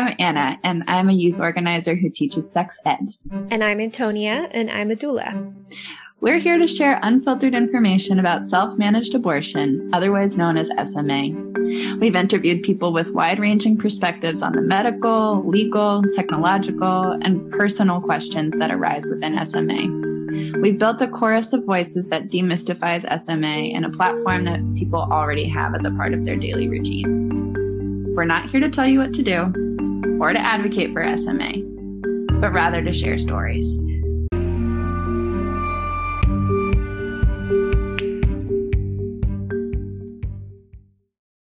I'm 0.00 0.16
Anna, 0.18 0.58
and 0.64 0.82
I'm 0.86 1.10
a 1.10 1.12
youth 1.12 1.40
organizer 1.40 1.94
who 1.94 2.08
teaches 2.08 2.50
sex 2.50 2.78
ed. 2.86 3.10
And 3.50 3.62
I'm 3.62 3.80
Antonia, 3.80 4.48
and 4.50 4.70
I'm 4.70 4.90
a 4.90 4.96
doula. 4.96 5.54
We're 6.22 6.38
here 6.38 6.58
to 6.58 6.66
share 6.66 6.98
unfiltered 7.02 7.54
information 7.54 8.18
about 8.18 8.46
self 8.46 8.78
managed 8.78 9.14
abortion, 9.14 9.90
otherwise 9.92 10.38
known 10.38 10.56
as 10.56 10.70
SMA. 10.90 11.32
We've 11.98 12.16
interviewed 12.16 12.62
people 12.62 12.94
with 12.94 13.10
wide 13.10 13.38
ranging 13.38 13.76
perspectives 13.76 14.42
on 14.42 14.52
the 14.52 14.62
medical, 14.62 15.46
legal, 15.46 16.02
technological, 16.14 17.12
and 17.20 17.50
personal 17.50 18.00
questions 18.00 18.56
that 18.56 18.70
arise 18.70 19.06
within 19.06 19.44
SMA. 19.44 20.60
We've 20.62 20.78
built 20.78 21.02
a 21.02 21.08
chorus 21.08 21.52
of 21.52 21.66
voices 21.66 22.08
that 22.08 22.30
demystifies 22.30 23.04
SMA 23.20 23.74
and 23.74 23.84
a 23.84 23.90
platform 23.90 24.46
that 24.46 24.62
people 24.74 25.00
already 25.12 25.46
have 25.50 25.74
as 25.74 25.84
a 25.84 25.90
part 25.90 26.14
of 26.14 26.24
their 26.24 26.36
daily 26.36 26.70
routines. 26.70 27.30
We're 28.16 28.24
not 28.24 28.48
here 28.48 28.60
to 28.60 28.70
tell 28.70 28.86
you 28.86 29.00
what 29.00 29.12
to 29.12 29.22
do 29.22 29.70
or 30.20 30.34
to 30.34 30.38
advocate 30.38 30.92
for 30.92 31.16
SMA, 31.16 31.52
but 32.40 32.52
rather 32.52 32.84
to 32.84 32.92
share 32.92 33.16
stories. 33.16 33.80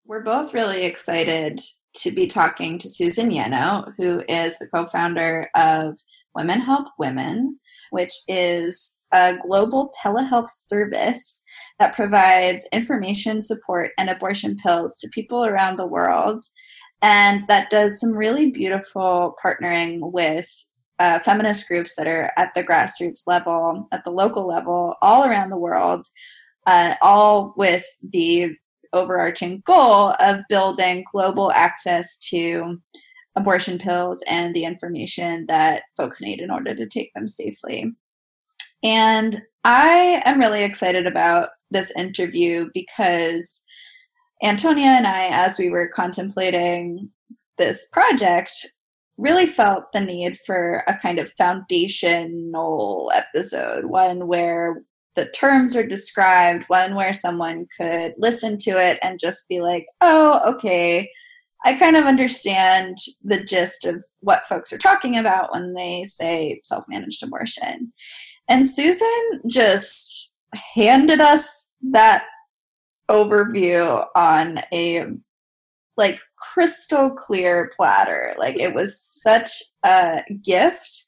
We're 0.06 0.24
both 0.24 0.54
really 0.54 0.86
excited 0.86 1.62
to 1.96 2.12
be 2.12 2.28
talking 2.28 2.78
to 2.80 2.90
Susan 2.90 3.30
Yanow, 3.30 3.94
who 3.98 4.24
is 4.28 4.60
the 4.60 4.68
co 4.68 4.86
founder 4.86 5.50
of 5.56 5.98
Women 6.36 6.60
Help 6.60 6.88
Women, 7.00 7.60
which 7.92 8.14
is 8.28 8.98
a 9.14 9.38
global 9.42 9.92
telehealth 10.04 10.50
service 10.50 11.44
that 11.80 11.96
provides 11.96 12.68
information, 12.74 13.42
support, 13.42 13.92
and 13.98 14.10
abortion 14.10 14.58
pills 14.58 15.00
to 15.00 15.10
people 15.14 15.46
around 15.46 15.78
the 15.78 15.88
world. 15.88 16.44
And 17.02 17.48
that 17.48 17.70
does 17.70 18.00
some 18.00 18.18
really 18.18 18.52
beautiful 18.52 19.36
partnering 19.44 20.00
with 20.12 20.50
uh, 21.00 21.20
feminist 21.20 21.68
groups 21.68 21.96
that 21.96 22.08
are 22.08 22.32
at 22.38 22.54
the 22.54 22.64
grassroots 22.64 23.28
level, 23.28 23.88
at 23.92 24.04
the 24.04 24.12
local 24.12 24.48
level, 24.48 24.96
all 25.02 25.26
around 25.26 25.50
the 25.50 25.58
world, 25.58 26.04
uh, 26.66 26.96
all 27.02 27.54
with 27.56 27.86
the 28.02 28.56
overarching 28.94 29.62
goal 29.66 30.16
of 30.20 30.40
building 30.50 31.04
global 31.12 31.52
access 31.52 32.18
to 32.18 32.80
abortion 33.36 33.78
pills 33.78 34.24
and 34.28 34.56
the 34.56 34.64
information 34.64 35.46
that 35.48 35.84
folks 35.96 36.22
need 36.22 36.40
in 36.40 36.50
order 36.50 36.74
to 36.74 36.88
take 36.88 37.14
them 37.14 37.28
safely. 37.28 37.94
And 38.84 39.42
I 39.64 40.22
am 40.26 40.40
really 40.40 40.64
excited 40.64 41.06
about 41.06 41.50
this 41.70 41.92
interview 41.96 42.70
because 42.74 43.64
Antonia 44.44 44.88
and 44.88 45.08
I, 45.08 45.28
as 45.28 45.58
we 45.58 45.70
were 45.70 45.88
contemplating 45.88 47.10
this 47.58 47.88
project, 47.90 48.54
really 49.18 49.48
felt 49.48 49.92
the 49.92 50.00
need 50.00 50.38
for 50.38 50.84
a 50.88 50.96
kind 50.96 51.18
of 51.20 51.34
foundational 51.38 53.12
episode, 53.14 53.86
one 53.86 54.28
where 54.28 54.84
the 55.16 55.26
terms 55.30 55.76
are 55.76 55.86
described, 55.86 56.66
one 56.68 56.94
where 56.94 57.14
someone 57.14 57.66
could 57.76 58.14
listen 58.18 58.58
to 58.60 58.80
it 58.80 59.00
and 59.02 59.20
just 59.20 59.50
be 59.50 59.60
like, 59.60 59.88
oh, 60.02 60.40
okay, 60.48 61.10
I 61.66 61.74
kind 61.74 61.96
of 61.96 62.06
understand 62.06 62.98
the 63.24 63.44
gist 63.44 63.84
of 63.86 64.06
what 64.20 64.46
folks 64.46 64.72
are 64.72 64.78
talking 64.78 65.18
about 65.18 65.52
when 65.52 65.74
they 65.74 66.06
say 66.06 66.60
self 66.64 66.86
managed 66.88 67.24
abortion. 67.24 67.92
And 68.48 68.66
Susan 68.66 69.42
just 69.48 70.34
handed 70.76 71.20
us 71.20 71.72
that 71.92 72.24
overview 73.10 74.06
on 74.16 74.60
a 74.74 75.06
like 75.98 76.20
crystal 76.38 77.10
clear 77.12 77.72
platter. 77.76 78.36
Like 78.38 78.60
it 78.60 78.74
was 78.74 79.00
such 79.02 79.64
a 79.84 80.24
gift 80.44 81.06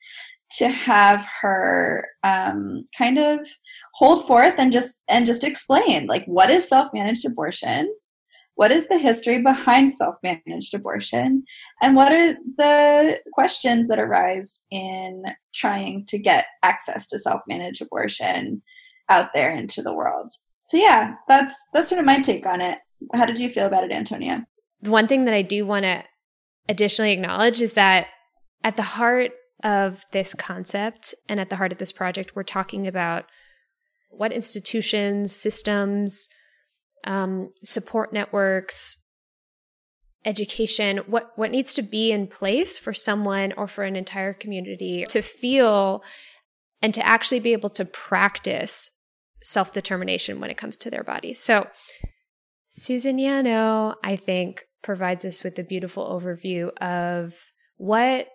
to 0.58 0.68
have 0.68 1.26
her 1.42 2.08
um, 2.24 2.86
kind 2.98 3.20
of 3.20 3.48
hold 3.94 4.26
forth 4.26 4.56
and 4.58 4.72
just 4.72 5.02
and 5.08 5.26
just 5.26 5.44
explain 5.44 6.08
like 6.08 6.26
what 6.26 6.50
is 6.50 6.68
self-managed 6.68 7.26
abortion? 7.26 7.94
What 8.56 8.72
is 8.72 8.88
the 8.88 8.98
history 8.98 9.42
behind 9.42 9.92
self-managed 9.92 10.74
abortion? 10.74 11.44
And 11.82 11.96
what 11.96 12.12
are 12.12 12.34
the 12.58 13.22
questions 13.32 13.88
that 13.88 14.00
arise 14.00 14.66
in 14.70 15.24
trying 15.54 16.06
to 16.08 16.18
get 16.18 16.46
access 16.62 17.08
to 17.10 17.20
self-managed 17.20 17.82
abortion 17.82 18.62
out 19.08 19.34
there 19.34 19.52
into 19.52 19.82
the 19.82 19.94
world 19.94 20.30
so 20.70 20.78
yeah 20.78 21.16
that's 21.28 21.68
that's 21.74 21.90
sort 21.90 22.00
of 22.00 22.06
my 22.06 22.20
take 22.20 22.46
on 22.46 22.62
it. 22.62 22.78
How 23.14 23.26
did 23.26 23.40
you 23.40 23.50
feel 23.50 23.66
about 23.66 23.84
it 23.84 23.92
antonia? 23.92 24.46
The 24.82 24.92
one 24.92 25.08
thing 25.08 25.26
that 25.26 25.34
i 25.34 25.42
do 25.42 25.66
want 25.66 25.84
to 25.84 26.04
additionally 26.70 27.12
acknowledge 27.12 27.62
is 27.62 27.74
that 27.74 28.08
at 28.64 28.76
the 28.76 28.84
heart 28.84 29.32
of 29.64 30.06
this 30.12 30.34
concept 30.36 31.16
and 31.28 31.40
at 31.40 31.50
the 31.50 31.56
heart 31.56 31.72
of 31.72 31.80
this 31.80 31.92
project 31.92 32.36
we're 32.36 32.44
talking 32.44 32.88
about 32.88 33.26
what 34.10 34.32
institutions 34.32 35.36
systems 35.36 36.30
um, 37.06 37.52
support 37.64 38.14
networks 38.14 38.98
education 40.24 40.98
what 41.08 41.32
what 41.36 41.50
needs 41.50 41.74
to 41.74 41.82
be 41.82 42.12
in 42.12 42.28
place 42.28 42.78
for 42.78 42.94
someone 42.94 43.54
or 43.54 43.68
for 43.68 43.84
an 43.84 43.96
entire 43.96 44.34
community 44.34 45.06
to 45.10 45.22
feel 45.22 46.04
and 46.82 46.94
to 46.94 47.06
actually 47.06 47.40
be 47.40 47.54
able 47.54 47.70
to 47.70 47.86
practice 47.86 48.92
self 49.50 49.72
determination 49.72 50.40
when 50.40 50.50
it 50.50 50.58
comes 50.58 50.78
to 50.78 50.90
their 50.90 51.04
bodies. 51.04 51.40
So, 51.40 51.68
Susan 52.70 53.18
Yanow, 53.18 53.96
I 54.04 54.16
think, 54.16 54.66
provides 54.84 55.26
us 55.26 55.44
with 55.44 55.58
a 55.58 55.64
beautiful 55.64 56.06
overview 56.06 56.70
of 56.78 57.34
what 57.78 58.28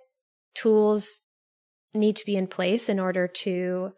tools 0.55 1.23
need 1.95 2.17
to 2.17 2.27
be 2.27 2.37
in 2.37 2.49
place 2.49 2.89
in 2.89 2.99
order 2.99 3.29
to 3.29 3.93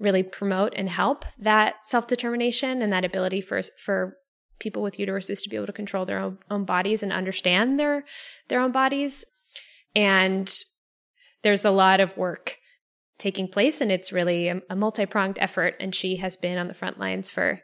really 0.00 0.24
promote 0.24 0.72
and 0.76 0.88
help 0.88 1.24
that 1.38 1.86
self 1.86 2.06
determination 2.06 2.82
and 2.82 2.92
that 2.92 3.04
ability 3.04 3.40
for 3.40 3.62
for 3.82 4.16
people 4.58 4.82
with 4.82 4.98
uteruses 4.98 5.42
to 5.42 5.48
be 5.48 5.56
able 5.56 5.66
to 5.66 5.72
control 5.72 6.04
their 6.04 6.18
own, 6.18 6.38
own 6.50 6.64
bodies 6.64 7.02
and 7.02 7.12
understand 7.12 7.78
their 7.78 8.04
their 8.48 8.60
own 8.60 8.72
bodies. 8.72 9.24
And 9.94 10.52
there's 11.42 11.64
a 11.64 11.70
lot 11.70 12.00
of 12.00 12.16
work 12.16 12.58
taking 13.18 13.48
place, 13.48 13.80
and 13.80 13.90
it's 13.92 14.12
really 14.12 14.48
a, 14.48 14.60
a 14.70 14.76
multi 14.76 15.06
pronged 15.06 15.38
effort. 15.40 15.74
And 15.80 15.94
she 15.94 16.16
has 16.16 16.36
been 16.36 16.58
on 16.58 16.68
the 16.68 16.74
front 16.74 16.98
lines 16.98 17.30
for 17.30 17.60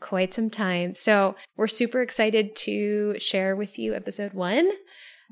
quite 0.00 0.32
some 0.32 0.50
time. 0.50 0.94
So 0.94 1.36
we're 1.56 1.68
super 1.68 2.02
excited 2.02 2.56
to 2.56 3.18
share 3.18 3.54
with 3.54 3.78
you 3.78 3.94
episode 3.94 4.34
one 4.34 4.70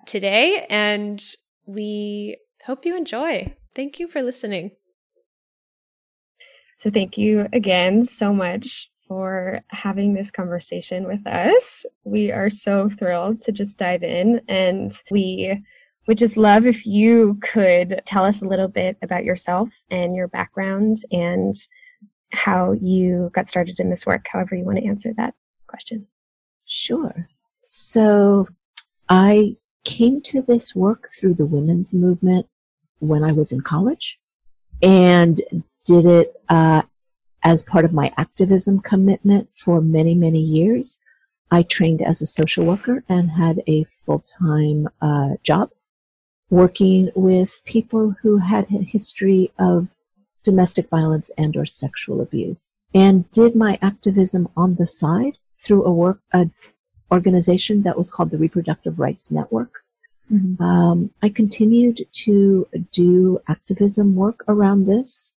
today, 0.06 0.66
and 0.70 1.22
we 1.66 2.38
hope 2.66 2.86
you 2.86 2.96
enjoy. 2.96 3.54
Thank 3.74 3.98
you 3.98 4.08
for 4.08 4.22
listening. 4.22 4.72
So, 6.76 6.90
thank 6.90 7.18
you 7.18 7.46
again 7.52 8.04
so 8.06 8.32
much 8.32 8.90
for 9.10 9.60
having 9.68 10.14
this 10.14 10.30
conversation 10.30 11.04
with 11.04 11.26
us. 11.26 11.84
We 12.04 12.30
are 12.30 12.48
so 12.48 12.88
thrilled 12.88 13.40
to 13.42 13.52
just 13.52 13.76
dive 13.76 14.04
in 14.04 14.40
and 14.48 14.92
we 15.10 15.60
would 16.10 16.18
just 16.18 16.36
love 16.36 16.66
if 16.66 16.84
you 16.84 17.38
could 17.40 18.00
tell 18.04 18.24
us 18.24 18.42
a 18.42 18.44
little 18.44 18.66
bit 18.66 18.96
about 19.00 19.24
yourself 19.24 19.70
and 19.92 20.16
your 20.16 20.26
background 20.26 20.96
and 21.12 21.54
how 22.32 22.72
you 22.72 23.30
got 23.32 23.46
started 23.46 23.78
in 23.78 23.90
this 23.90 24.04
work, 24.04 24.26
however 24.26 24.56
you 24.56 24.64
want 24.64 24.76
to 24.78 24.84
answer 24.84 25.12
that 25.16 25.34
question. 25.68 26.08
Sure. 26.66 27.28
So 27.64 28.48
I 29.08 29.54
came 29.84 30.20
to 30.22 30.42
this 30.42 30.74
work 30.74 31.10
through 31.16 31.34
the 31.34 31.46
women's 31.46 31.94
movement 31.94 32.48
when 32.98 33.22
I 33.22 33.30
was 33.30 33.52
in 33.52 33.60
college 33.60 34.18
and 34.82 35.40
did 35.84 36.06
it 36.06 36.34
uh, 36.48 36.82
as 37.44 37.62
part 37.62 37.84
of 37.84 37.92
my 37.92 38.12
activism 38.16 38.80
commitment 38.80 39.48
for 39.56 39.80
many, 39.80 40.16
many 40.16 40.40
years. 40.40 40.98
I 41.52 41.62
trained 41.62 42.02
as 42.02 42.20
a 42.20 42.26
social 42.26 42.64
worker 42.64 43.04
and 43.08 43.30
had 43.30 43.62
a 43.68 43.84
full 44.04 44.24
time 44.40 44.88
uh, 45.00 45.34
job 45.44 45.70
working 46.50 47.10
with 47.14 47.64
people 47.64 48.14
who 48.20 48.38
had 48.38 48.66
a 48.70 48.82
history 48.82 49.52
of 49.58 49.88
domestic 50.44 50.88
violence 50.90 51.30
and 51.38 51.56
or 51.56 51.64
sexual 51.64 52.20
abuse 52.20 52.60
and 52.94 53.30
did 53.30 53.54
my 53.54 53.78
activism 53.80 54.48
on 54.56 54.74
the 54.74 54.86
side 54.86 55.38
through 55.62 55.84
a 55.84 55.92
work 55.92 56.20
a 56.32 56.48
organization 57.12 57.82
that 57.82 57.98
was 57.98 58.08
called 58.08 58.30
the 58.30 58.38
reproductive 58.38 58.98
rights 58.98 59.30
network 59.30 59.82
mm-hmm. 60.32 60.62
um, 60.62 61.10
i 61.22 61.28
continued 61.28 62.00
to 62.12 62.66
do 62.92 63.38
activism 63.48 64.14
work 64.14 64.44
around 64.48 64.86
this 64.86 65.34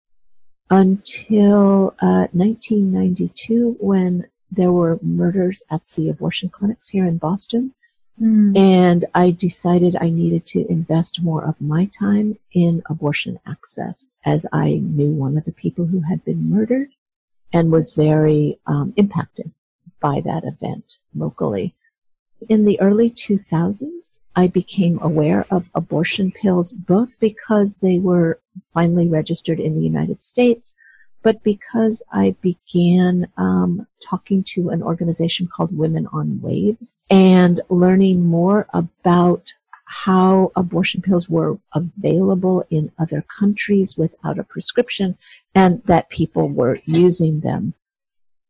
until 0.69 1.93
uh, 2.01 2.27
1992 2.31 3.75
when 3.79 4.25
there 4.51 4.71
were 4.71 4.99
murders 5.01 5.63
at 5.69 5.81
the 5.95 6.09
abortion 6.09 6.49
clinics 6.49 6.89
here 6.89 7.05
in 7.05 7.17
boston 7.17 7.73
Mm. 8.21 8.57
And 8.57 9.05
I 9.13 9.31
decided 9.31 9.95
I 9.95 10.09
needed 10.09 10.45
to 10.47 10.67
invest 10.69 11.23
more 11.23 11.43
of 11.43 11.59
my 11.59 11.85
time 11.85 12.37
in 12.53 12.83
abortion 12.89 13.39
access 13.47 14.05
as 14.25 14.45
I 14.53 14.77
knew 14.83 15.11
one 15.11 15.37
of 15.37 15.45
the 15.45 15.51
people 15.51 15.85
who 15.85 16.01
had 16.01 16.23
been 16.23 16.49
murdered 16.49 16.89
and 17.51 17.71
was 17.71 17.93
very 17.93 18.59
um, 18.67 18.93
impacted 18.97 19.51
by 19.99 20.21
that 20.21 20.43
event 20.43 20.97
locally. 21.15 21.75
In 22.49 22.65
the 22.65 22.79
early 22.81 23.09
2000s, 23.09 24.19
I 24.35 24.47
became 24.47 24.99
aware 25.01 25.45
of 25.49 25.71
abortion 25.73 26.31
pills 26.31 26.73
both 26.73 27.17
because 27.19 27.77
they 27.77 27.99
were 27.99 28.41
finally 28.73 29.07
registered 29.07 29.59
in 29.59 29.75
the 29.75 29.81
United 29.81 30.21
States, 30.21 30.75
but 31.23 31.41
because 31.43 32.03
I 32.11 32.35
began 32.41 33.27
um, 33.37 33.87
talking 34.01 34.43
to 34.49 34.69
an 34.69 34.83
organization 34.83 35.47
called 35.47 35.75
Women 35.75 36.07
on 36.11 36.41
Waves 36.41 36.91
and 37.09 37.61
learning 37.69 38.25
more 38.25 38.67
about 38.73 39.53
how 39.85 40.51
abortion 40.55 41.01
pills 41.01 41.29
were 41.29 41.57
available 41.73 42.65
in 42.69 42.91
other 42.99 43.23
countries 43.39 43.97
without 43.97 44.39
a 44.39 44.43
prescription 44.43 45.17
and 45.55 45.81
that 45.85 46.09
people 46.09 46.49
were 46.49 46.79
using 46.85 47.39
them. 47.39 47.73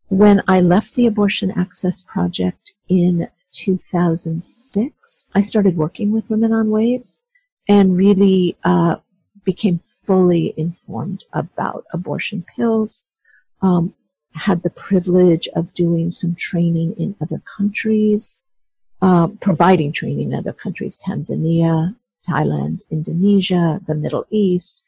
When 0.07 0.41
I 0.47 0.61
left 0.61 0.95
the 0.95 1.07
Abortion 1.07 1.51
Access 1.51 2.01
Project 2.01 2.73
in 2.87 3.27
2006, 3.51 5.27
I 5.35 5.41
started 5.41 5.77
working 5.77 6.11
with 6.11 6.29
Women 6.29 6.53
on 6.53 6.69
Waves 6.69 7.21
and 7.67 7.97
really 7.97 8.57
uh, 8.63 8.97
became 9.43 9.79
fully 10.05 10.53
informed 10.57 11.23
about 11.33 11.85
abortion 11.93 12.45
pills. 12.55 13.03
Um, 13.61 13.93
had 14.33 14.63
the 14.63 14.69
privilege 14.69 15.47
of 15.55 15.73
doing 15.73 16.11
some 16.11 16.35
training 16.35 16.95
in 16.97 17.15
other 17.21 17.41
countries, 17.57 18.41
uh, 19.01 19.27
providing 19.41 19.91
training 19.91 20.31
in 20.31 20.33
other 20.33 20.53
countries, 20.53 20.97
Tanzania, 20.97 21.95
Thailand, 22.27 22.81
Indonesia, 22.89 23.79
the 23.85 23.95
Middle 23.95 24.25
East, 24.31 24.81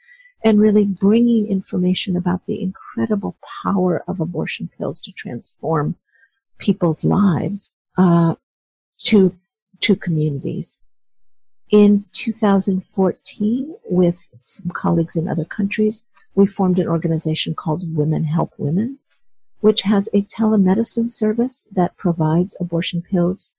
and 0.44 0.60
really 0.60 0.86
bringing 0.86 1.48
information 1.48 2.16
about 2.16 2.46
the 2.46 2.62
incredible 2.62 3.36
power 3.64 4.04
of 4.08 4.20
abortion 4.20 4.70
pills 4.78 5.00
to 5.02 5.12
transform 5.12 5.96
people's 6.58 7.04
lives 7.04 7.72
uh, 7.98 8.36
to 9.00 9.36
to 9.82 9.96
communities. 9.96 10.82
In 11.72 12.06
2014, 12.14 13.76
with 13.90 14.28
some 14.46 14.72
colleagues 14.72 15.16
in 15.16 15.28
other 15.28 15.46
countries, 15.46 16.06
we 16.36 16.48
formed 16.48 16.80
an 16.80 16.88
organization 16.88 17.56
called 17.56 17.96
Women 17.96 18.24
Help 18.24 18.54
Women, 18.58 19.00
which 19.62 19.82
has 19.82 20.08
a 20.14 20.22
telemedicine 20.22 21.10
service 21.10 21.68
that 21.74 21.98
provides 21.98 22.56
abortion 22.60 23.02
pills 23.02 23.54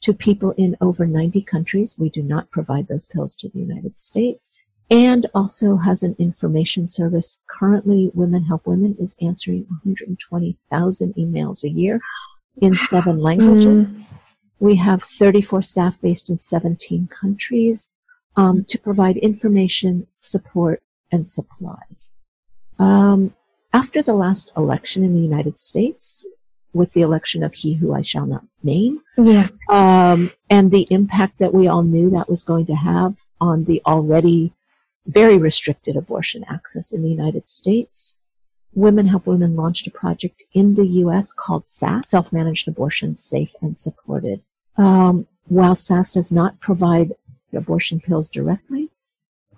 to 0.00 0.14
people 0.14 0.52
in 0.52 0.76
over 0.80 1.06
90 1.06 1.42
countries. 1.42 1.96
We 1.98 2.08
do 2.08 2.22
not 2.22 2.50
provide 2.50 2.88
those 2.88 3.06
pills 3.06 3.34
to 3.36 3.48
the 3.48 3.58
United 3.58 3.98
States. 3.98 4.56
And 4.90 5.26
also 5.34 5.76
has 5.76 6.02
an 6.02 6.16
information 6.18 6.88
service. 6.88 7.38
Currently, 7.46 8.10
Women 8.12 8.42
Help 8.44 8.66
Women 8.66 8.96
is 8.98 9.14
answering 9.20 9.66
120,000 9.68 11.14
emails 11.14 11.62
a 11.62 11.70
year 11.70 12.00
in 12.60 12.74
seven 12.74 13.18
languages. 13.20 14.02
Mm. 14.02 14.06
We 14.58 14.76
have 14.76 15.02
34 15.02 15.62
staff 15.62 16.00
based 16.00 16.28
in 16.28 16.40
17 16.40 17.08
countries 17.08 17.92
um, 18.36 18.64
to 18.64 18.78
provide 18.78 19.16
information, 19.18 20.06
support, 20.20 20.82
and 21.12 21.26
supplies. 21.26 22.04
Um, 22.78 23.34
after 23.72 24.02
the 24.02 24.14
last 24.14 24.52
election 24.56 25.04
in 25.04 25.14
the 25.14 25.20
United 25.20 25.60
States, 25.60 26.24
with 26.72 26.92
the 26.92 27.00
election 27.02 27.42
of 27.42 27.52
he 27.52 27.74
who 27.74 27.92
I 27.92 28.02
shall 28.02 28.26
not 28.26 28.44
name, 28.62 29.00
yeah. 29.18 29.48
um, 29.68 30.30
and 30.48 30.70
the 30.70 30.86
impact 30.90 31.38
that 31.38 31.52
we 31.52 31.66
all 31.66 31.82
knew 31.82 32.10
that 32.10 32.28
was 32.28 32.42
going 32.42 32.66
to 32.66 32.74
have 32.74 33.16
on 33.40 33.64
the 33.64 33.82
already 33.86 34.52
very 35.06 35.36
restricted 35.38 35.96
abortion 35.96 36.44
access 36.48 36.92
in 36.92 37.02
the 37.02 37.08
United 37.08 37.48
States, 37.48 38.18
Women 38.72 39.06
Help 39.06 39.26
Women 39.26 39.56
launched 39.56 39.86
a 39.88 39.90
project 39.90 40.42
in 40.52 40.74
the 40.74 40.86
U.S. 40.86 41.32
called 41.32 41.66
SAS, 41.66 42.10
Self-Managed 42.10 42.68
Abortion, 42.68 43.16
Safe 43.16 43.52
and 43.60 43.76
Supported. 43.76 44.44
Um, 44.76 45.26
while 45.48 45.74
SAS 45.74 46.12
does 46.12 46.30
not 46.30 46.60
provide 46.60 47.12
abortion 47.52 47.98
pills 47.98 48.28
directly, 48.28 48.90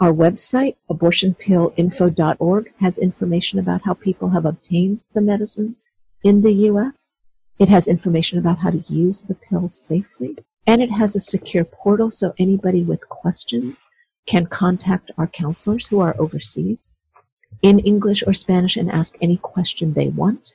our 0.01 0.13
website, 0.13 0.77
abortionpillinfo.org, 0.91 2.73
has 2.81 2.99
information 2.99 3.59
about 3.59 3.83
how 3.85 3.95
people 3.95 4.31
have 4.31 4.45
obtained 4.45 5.05
the 5.15 5.21
medicines 5.21 5.85
in 6.25 6.43
the 6.43 6.53
U.S. 6.71 7.11
It 7.61 7.69
has 7.69 7.87
information 7.89 8.39
about 8.39 8.59
how 8.59 8.71
to 8.71 8.85
use 8.89 9.23
the 9.23 9.35
pills 9.35 9.75
safely. 9.79 10.37
And 10.67 10.81
it 10.81 10.91
has 10.91 11.15
a 11.15 11.21
secure 11.21 11.65
portal 11.65 12.11
so 12.11 12.35
anybody 12.39 12.83
with 12.83 13.09
questions 13.09 13.87
can 14.27 14.47
contact 14.47 15.11
our 15.19 15.27
counselors 15.27 15.89
who 15.89 16.01
are 16.01 16.17
overseas 16.19 16.95
in 17.63 17.81
English 17.81 18.23
or 18.27 18.33
Spanish 18.33 18.77
and 18.77 18.91
ask 18.91 19.17
any 19.21 19.37
question 19.37 19.93
they 19.93 20.09
want. 20.09 20.55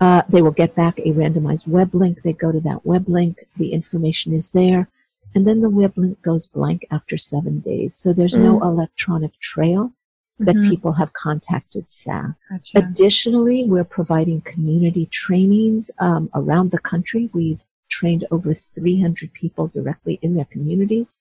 Uh, 0.00 0.22
they 0.28 0.42
will 0.42 0.52
get 0.52 0.74
back 0.74 0.98
a 0.98 1.12
randomized 1.12 1.68
web 1.68 1.94
link. 1.94 2.22
They 2.22 2.32
go 2.32 2.50
to 2.50 2.60
that 2.60 2.84
web 2.86 3.08
link. 3.08 3.46
The 3.56 3.72
information 3.72 4.32
is 4.32 4.50
there. 4.50 4.88
And 5.34 5.46
then 5.46 5.60
the 5.60 5.70
web 5.70 5.94
link 5.96 6.20
goes 6.22 6.46
blank 6.46 6.86
after 6.90 7.16
seven 7.16 7.60
days. 7.60 7.94
So 7.94 8.12
there's 8.12 8.34
mm. 8.34 8.42
no 8.42 8.62
electronic 8.62 9.38
trail 9.38 9.92
that 10.38 10.56
mm-hmm. 10.56 10.70
people 10.70 10.92
have 10.92 11.12
contacted 11.12 11.90
SAS. 11.90 12.38
Gotcha. 12.50 12.78
Additionally, 12.78 13.64
we're 13.64 13.84
providing 13.84 14.40
community 14.42 15.06
trainings 15.06 15.90
um, 15.98 16.30
around 16.34 16.70
the 16.70 16.78
country. 16.78 17.30
We've 17.32 17.62
trained 17.88 18.26
over 18.30 18.54
300 18.54 19.32
people 19.32 19.68
directly 19.68 20.18
in 20.22 20.34
their 20.34 20.46
communities 20.46 21.18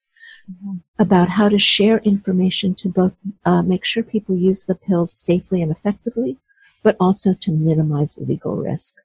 mm-hmm. 0.49 0.77
about 0.97 1.29
how 1.29 1.49
to 1.49 1.59
share 1.59 1.99
information 1.99 2.73
to 2.75 2.89
both 2.89 3.13
uh, 3.45 3.61
make 3.61 3.85
sure 3.85 4.03
people 4.03 4.35
use 4.35 4.65
the 4.65 4.75
pills 4.75 5.13
safely 5.13 5.61
and 5.61 5.71
effectively, 5.71 6.37
but 6.83 6.95
also 6.99 7.33
to 7.33 7.51
minimize 7.51 8.17
legal 8.19 8.55
risk. 8.55 8.95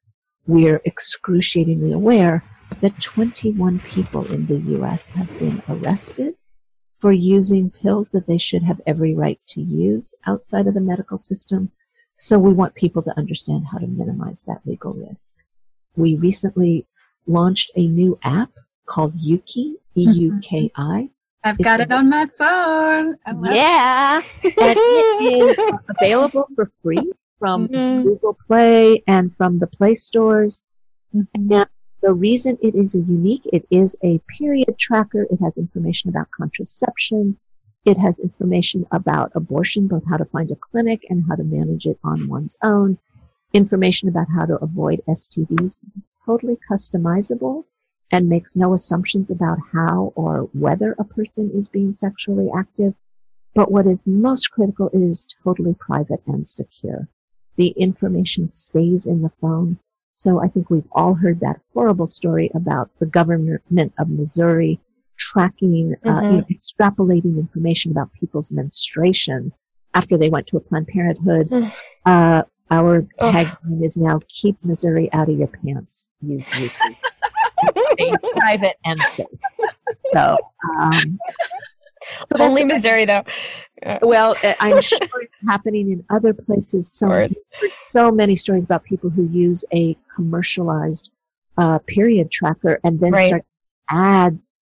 We're 0.46 0.80
excruciatingly 0.84 1.92
aware 1.92 2.44
that 2.80 3.00
21 3.00 3.80
people 3.80 4.30
in 4.32 4.46
the 4.46 4.58
US 4.78 5.12
have 5.12 5.38
been 5.38 5.62
arrested 5.68 6.34
for 6.98 7.12
using 7.12 7.70
pills 7.70 8.10
that 8.10 8.26
they 8.26 8.38
should 8.38 8.62
have 8.62 8.80
every 8.86 9.14
right 9.14 9.40
to 9.48 9.60
use 9.60 10.14
outside 10.26 10.66
of 10.66 10.74
the 10.74 10.80
medical 10.80 11.18
system. 11.18 11.70
So 12.16 12.38
we 12.38 12.52
want 12.52 12.74
people 12.74 13.02
to 13.02 13.18
understand 13.18 13.66
how 13.70 13.78
to 13.78 13.86
minimize 13.86 14.42
that 14.44 14.62
legal 14.64 14.94
risk. 14.94 15.34
We 15.96 16.16
recently 16.16 16.86
launched 17.26 17.70
a 17.76 17.86
new 17.86 18.18
app 18.22 18.50
called 18.86 19.18
Euki, 19.18 19.74
E-U-K-I. 19.94 21.10
I've 21.44 21.58
got 21.58 21.80
it 21.80 21.92
on 21.92 22.08
my 22.08 22.26
phone. 22.38 23.16
Yeah. 23.42 24.22
and 24.42 24.52
it 24.56 25.58
is 25.58 25.58
available 25.88 26.48
for 26.54 26.72
free 26.82 27.12
from 27.38 27.68
mm-hmm. 27.68 28.02
Google 28.02 28.36
Play 28.46 29.02
and 29.06 29.34
from 29.36 29.58
the 29.58 29.66
Play 29.66 29.94
stores. 29.94 30.60
Mm-hmm. 31.14 31.52
And 31.52 31.68
the 32.06 32.14
reason 32.14 32.56
it 32.62 32.76
is 32.76 32.94
unique, 32.94 33.42
it 33.52 33.66
is 33.68 33.96
a 34.04 34.20
period 34.38 34.78
tracker. 34.78 35.26
It 35.28 35.40
has 35.40 35.58
information 35.58 36.08
about 36.08 36.30
contraception. 36.30 37.36
It 37.84 37.98
has 37.98 38.20
information 38.20 38.86
about 38.92 39.32
abortion, 39.34 39.88
both 39.88 40.04
how 40.08 40.18
to 40.18 40.24
find 40.26 40.52
a 40.52 40.54
clinic 40.54 41.04
and 41.10 41.24
how 41.28 41.34
to 41.34 41.42
manage 41.42 41.84
it 41.84 41.98
on 42.04 42.28
one's 42.28 42.56
own. 42.62 42.96
Information 43.52 44.08
about 44.08 44.28
how 44.32 44.46
to 44.46 44.54
avoid 44.58 45.02
STDs. 45.08 45.80
Totally 46.24 46.56
customizable 46.70 47.64
and 48.12 48.28
makes 48.28 48.54
no 48.54 48.72
assumptions 48.72 49.28
about 49.28 49.58
how 49.72 50.12
or 50.14 50.48
whether 50.52 50.94
a 51.00 51.04
person 51.04 51.50
is 51.56 51.68
being 51.68 51.92
sexually 51.92 52.48
active. 52.56 52.94
But 53.52 53.72
what 53.72 53.88
is 53.88 54.06
most 54.06 54.52
critical 54.52 54.90
is 54.92 55.26
totally 55.42 55.74
private 55.74 56.22
and 56.28 56.46
secure 56.46 57.08
the 57.56 57.70
information 57.70 58.52
stays 58.52 59.06
in 59.06 59.22
the 59.22 59.32
phone. 59.40 59.80
So 60.16 60.42
I 60.42 60.48
think 60.48 60.70
we've 60.70 60.88
all 60.92 61.12
heard 61.12 61.40
that 61.40 61.60
horrible 61.74 62.06
story 62.06 62.50
about 62.54 62.90
the 63.00 63.06
government 63.06 63.92
of 63.98 64.08
Missouri 64.08 64.80
tracking, 65.18 65.94
uh, 66.04 66.08
mm-hmm. 66.08 66.16
uh, 66.16 66.30
you 66.30 66.36
know, 66.38 66.44
extrapolating 66.50 67.38
information 67.38 67.90
about 67.92 68.10
people's 68.14 68.50
menstruation 68.50 69.52
after 69.92 70.16
they 70.16 70.30
went 70.30 70.46
to 70.46 70.56
a 70.56 70.60
Planned 70.60 70.88
Parenthood. 70.88 71.50
Mm. 71.50 71.72
Uh, 72.06 72.42
our 72.70 73.02
tagline 73.20 73.84
is 73.84 73.98
now 73.98 74.18
keep 74.28 74.56
Missouri 74.64 75.12
out 75.12 75.28
of 75.28 75.38
your 75.38 75.48
pants. 75.48 76.08
Use. 76.22 76.46
Stay 76.46 76.70
private 78.36 78.76
and 78.86 78.98
safe. 79.00 79.26
So, 80.14 80.38
um, 80.78 81.18
but 82.30 82.40
only 82.40 82.64
Missouri, 82.64 83.04
though. 83.04 83.22
Well, 84.02 84.36
uh, 84.42 84.54
I'm 84.60 84.80
sure 84.80 84.98
it's 85.20 85.34
happening 85.46 85.90
in 85.90 86.04
other 86.10 86.32
places. 86.32 86.92
So, 86.92 87.26
so 87.74 88.10
many 88.10 88.36
stories 88.36 88.64
about 88.64 88.84
people 88.84 89.10
who 89.10 89.24
use 89.24 89.64
a 89.72 89.96
commercialized 90.14 91.10
uh, 91.58 91.78
period 91.86 92.30
tracker 92.30 92.80
and 92.84 93.00
then 93.00 93.12
right. 93.12 93.26
start 93.26 93.44
ads. 93.90 94.54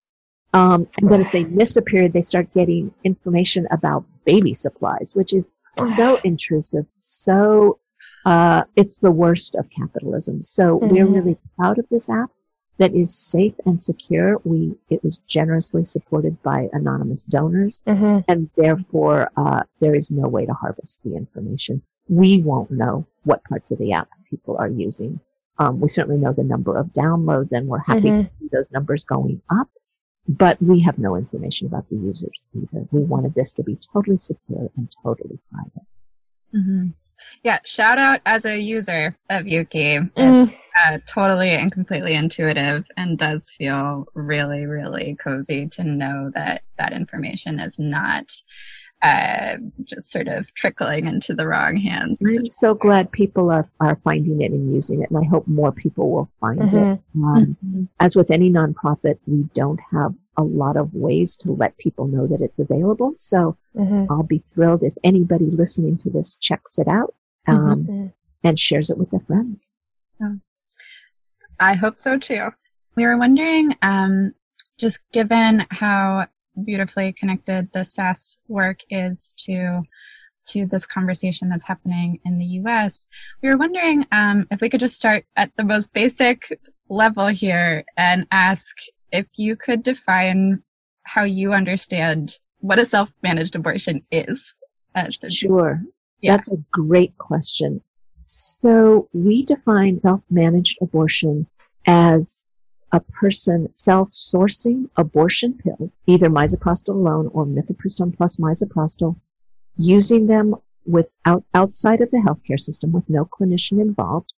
Um, 0.52 0.86
and 1.00 1.10
then 1.10 1.20
if 1.20 1.32
they 1.32 1.44
miss 1.60 1.76
a 1.76 1.82
period, 1.82 2.12
they 2.12 2.22
start 2.22 2.52
getting 2.54 2.92
information 3.04 3.66
about 3.70 4.04
baby 4.24 4.54
supplies, 4.54 5.12
which 5.14 5.32
is 5.32 5.54
so 5.72 6.20
intrusive. 6.24 6.86
So 6.96 7.78
uh, 8.24 8.64
it's 8.76 8.98
the 8.98 9.10
worst 9.10 9.54
of 9.54 9.68
capitalism. 9.70 10.42
So 10.42 10.78
mm-hmm. 10.78 10.94
we're 10.94 11.06
really 11.06 11.36
proud 11.56 11.78
of 11.78 11.86
this 11.90 12.08
app 12.08 12.30
that 12.78 12.94
is 12.94 13.16
safe 13.16 13.54
and 13.66 13.80
secure. 13.80 14.38
We 14.44 14.76
it 14.90 15.02
was 15.04 15.18
generously 15.28 15.84
supported 15.84 16.42
by 16.42 16.68
anonymous 16.72 17.24
donors, 17.24 17.82
mm-hmm. 17.86 18.20
and 18.28 18.50
therefore 18.56 19.30
uh, 19.36 19.62
there 19.80 19.94
is 19.94 20.10
no 20.10 20.28
way 20.28 20.46
to 20.46 20.52
harvest 20.52 20.98
the 21.04 21.16
information. 21.16 21.82
We 22.08 22.42
won't 22.42 22.70
know 22.70 23.06
what 23.22 23.44
parts 23.44 23.70
of 23.70 23.78
the 23.78 23.92
app 23.92 24.08
people 24.28 24.56
are 24.58 24.68
using 24.68 25.20
Um, 25.58 25.78
we 25.78 25.88
certainly 25.88 26.20
know 26.20 26.32
the 26.32 26.42
number 26.42 26.76
of 26.76 26.86
downloads, 26.88 27.52
and 27.52 27.68
we're 27.68 27.78
happy 27.78 28.10
Mhm. 28.10 28.16
to 28.16 28.30
see 28.30 28.48
those 28.48 28.72
numbers 28.72 29.04
going 29.04 29.40
up. 29.50 29.68
But 30.26 30.60
we 30.60 30.80
have 30.80 30.98
no 30.98 31.14
information 31.16 31.68
about 31.68 31.88
the 31.90 31.96
users 31.96 32.42
either. 32.54 32.88
We 32.90 33.04
wanted 33.04 33.34
this 33.34 33.52
to 33.52 33.62
be 33.62 33.76
totally 33.92 34.18
secure 34.18 34.68
and 34.76 34.88
totally 35.02 35.38
private. 35.52 35.86
Mm-hmm. 36.52 36.88
Yeah, 37.42 37.58
shout 37.64 37.98
out 37.98 38.20
as 38.26 38.44
a 38.44 38.58
user 38.58 39.16
of 39.30 39.44
Euki. 39.44 40.10
Mm. 40.12 40.42
It's 40.42 40.52
uh, 40.84 40.98
totally 41.06 41.50
and 41.50 41.70
completely 41.70 42.14
intuitive 42.14 42.84
and 42.96 43.18
does 43.18 43.50
feel 43.50 44.06
really, 44.14 44.66
really 44.66 45.16
cozy 45.22 45.68
to 45.68 45.84
know 45.84 46.30
that 46.34 46.62
that 46.78 46.92
information 46.92 47.60
is 47.60 47.78
not 47.78 48.32
uh, 49.02 49.56
just 49.84 50.10
sort 50.10 50.28
of 50.28 50.52
trickling 50.54 51.06
into 51.06 51.34
the 51.34 51.46
wrong 51.46 51.76
hands. 51.76 52.18
I'm 52.26 52.48
so 52.48 52.72
glad 52.72 53.12
people 53.12 53.50
are, 53.50 53.68
are 53.78 53.96
finding 54.02 54.40
it 54.40 54.50
and 54.50 54.72
using 54.72 55.02
it, 55.02 55.10
and 55.10 55.18
I 55.18 55.28
hope 55.28 55.46
more 55.46 55.72
people 55.72 56.10
will 56.10 56.30
find 56.40 56.62
it. 56.62 56.70
Mhm. 56.72 57.00
Um, 57.16 57.56
Mhm. 57.64 57.88
as 58.00 58.16
with 58.16 58.30
any 58.30 58.50
nonprofit, 58.50 59.18
we 59.26 59.42
don't 59.54 59.80
have 59.92 60.14
a 60.36 60.42
lot 60.42 60.76
of 60.76 60.92
ways 60.94 61.36
to 61.38 61.52
let 61.52 61.76
people 61.78 62.06
know 62.06 62.26
that 62.26 62.40
it's 62.40 62.58
available. 62.58 63.14
So 63.16 63.56
Mhm. 63.76 64.06
I'll 64.10 64.22
be 64.22 64.42
thrilled 64.52 64.82
if 64.82 64.94
anybody 65.04 65.46
listening 65.50 65.96
to 65.98 66.10
this 66.10 66.36
checks 66.36 66.78
it 66.78 66.88
out 66.88 67.14
um, 67.46 67.84
Mhm. 67.84 68.12
and 68.42 68.58
shares 68.58 68.90
it 68.90 68.98
with 68.98 69.10
their 69.10 69.20
friends. 69.20 69.72
I 71.60 71.74
hope 71.74 71.98
so 71.98 72.18
too. 72.18 72.48
We 72.96 73.04
were 73.06 73.18
wondering, 73.18 73.76
um, 73.82 74.34
just 74.78 75.00
given 75.12 75.66
how 75.70 76.26
beautifully 76.64 77.12
connected 77.12 77.70
the 77.72 77.84
SAS 77.84 78.40
work 78.48 78.80
is 78.90 79.34
to 79.38 79.82
to 80.46 80.66
this 80.66 80.84
conversation 80.84 81.48
that's 81.48 81.66
happening 81.66 82.20
in 82.26 82.36
the 82.36 82.44
U.S., 82.60 83.06
we 83.42 83.48
were 83.48 83.56
wondering 83.56 84.04
um, 84.12 84.46
if 84.50 84.60
we 84.60 84.68
could 84.68 84.80
just 84.80 84.94
start 84.94 85.24
at 85.36 85.50
the 85.56 85.64
most 85.64 85.94
basic 85.94 86.60
level 86.90 87.28
here 87.28 87.82
and 87.96 88.26
ask 88.30 88.76
if 89.12 89.26
you 89.36 89.56
could 89.56 89.82
define 89.82 90.62
how 91.04 91.24
you 91.24 91.52
understand 91.52 92.38
what 92.60 92.78
a 92.78 92.86
self-managed 92.86 93.54
abortion 93.56 94.02
is. 94.10 94.56
Uh, 94.94 95.10
since- 95.10 95.34
Sure. 95.34 95.82
Yeah. 96.20 96.32
That's 96.36 96.50
a 96.50 96.56
great 96.72 97.16
question. 97.18 97.82
So 98.26 99.08
we 99.12 99.44
define 99.44 100.00
self-managed 100.00 100.78
abortion 100.80 101.46
as 101.86 102.40
a 102.92 103.00
person 103.00 103.68
self-sourcing 103.76 104.88
abortion 104.96 105.54
pills, 105.54 105.92
either 106.06 106.30
misoprostol 106.30 106.94
alone 106.94 107.28
or 107.34 107.44
mifepristone 107.44 108.16
plus 108.16 108.36
misoprostol, 108.36 109.16
using 109.76 110.26
them 110.26 110.54
without 110.86 111.44
outside 111.54 112.00
of 112.00 112.10
the 112.10 112.18
healthcare 112.18 112.60
system 112.60 112.92
with 112.92 113.08
no 113.10 113.24
clinician 113.26 113.80
involved, 113.80 114.32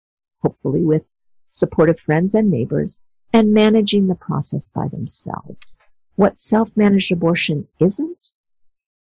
hopefully 0.43 0.83
with 0.83 1.03
supportive 1.51 1.99
friends 2.01 2.35
and 2.35 2.51
neighbors, 2.51 2.99
and 3.35 3.53
managing 3.53 4.07
the 4.07 4.15
process 4.15 4.69
by 4.69 4.87
themselves. 4.89 5.77
What 6.15 6.39
self-managed 6.39 7.11
abortion 7.13 7.67
isn't 7.81 8.33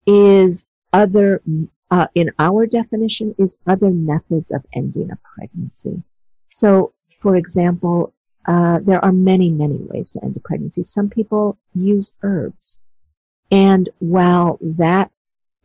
is 0.07 0.65
other 0.93 1.43
uh, 1.91 2.07
in 2.15 2.31
our 2.39 2.67
definition 2.67 3.35
is 3.39 3.59
other 3.67 3.91
methods 3.91 4.51
of 4.51 4.65
ending 4.75 5.11
a 5.11 5.19
pregnancy. 5.35 6.03
So, 6.51 6.95
for 7.21 7.37
example, 7.37 8.15
uh, 8.47 8.79
there 8.83 9.05
are 9.05 9.12
many, 9.12 9.51
many 9.51 9.77
ways 9.77 10.11
to 10.12 10.25
end 10.25 10.35
a 10.37 10.41
pregnancy. 10.41 10.83
Some 10.83 11.11
people 11.11 11.59
use 11.75 12.12
herbs. 12.23 12.81
And 13.51 13.91
while 13.99 14.59
that 14.62 15.11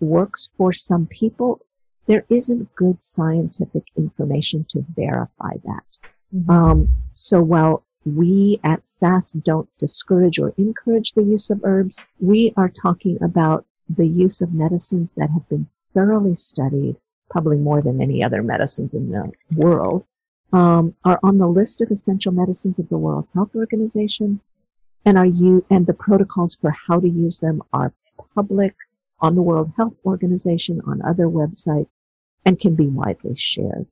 works 0.01 0.49
for 0.57 0.73
some 0.73 1.07
people, 1.07 1.61
there 2.07 2.25
isn't 2.29 2.75
good 2.75 3.01
scientific 3.01 3.83
information 3.95 4.65
to 4.69 4.85
verify 4.93 5.53
that. 5.63 5.97
Um, 6.49 6.89
so 7.13 7.41
while 7.41 7.85
we 8.15 8.59
at 8.63 8.87
SAS 8.87 9.31
don't 9.33 9.69
discourage 9.77 10.39
or 10.39 10.53
encourage 10.57 11.13
the 11.13 11.23
use 11.23 11.49
of 11.49 11.61
herbs, 11.63 11.99
we 12.19 12.53
are 12.55 12.69
talking 12.69 13.21
about 13.21 13.65
the 13.89 14.07
use 14.07 14.41
of 14.41 14.53
medicines 14.53 15.13
that 15.13 15.29
have 15.29 15.47
been 15.49 15.67
thoroughly 15.93 16.35
studied, 16.35 16.95
probably 17.29 17.57
more 17.57 17.81
than 17.81 18.01
any 18.01 18.23
other 18.23 18.43
medicines 18.43 18.95
in 18.95 19.11
the 19.11 19.31
world, 19.55 20.05
um, 20.53 20.95
are 21.03 21.19
on 21.23 21.37
the 21.37 21.47
list 21.47 21.81
of 21.81 21.91
essential 21.91 22.31
medicines 22.31 22.79
of 22.79 22.87
the 22.89 22.97
World 22.97 23.27
Health 23.33 23.55
Organization, 23.55 24.39
and 25.05 25.17
are 25.17 25.25
you 25.25 25.65
and 25.69 25.85
the 25.85 25.93
protocols 25.93 26.55
for 26.55 26.71
how 26.71 26.99
to 26.99 27.09
use 27.09 27.39
them 27.39 27.61
are 27.73 27.93
public 28.33 28.75
on 29.19 29.35
the 29.35 29.41
World 29.41 29.71
Health 29.75 29.95
Organization 30.05 30.81
on 30.85 31.01
other 31.01 31.25
websites 31.25 31.99
and 32.45 32.59
can 32.59 32.75
be 32.75 32.87
widely 32.87 33.35
shared. 33.35 33.87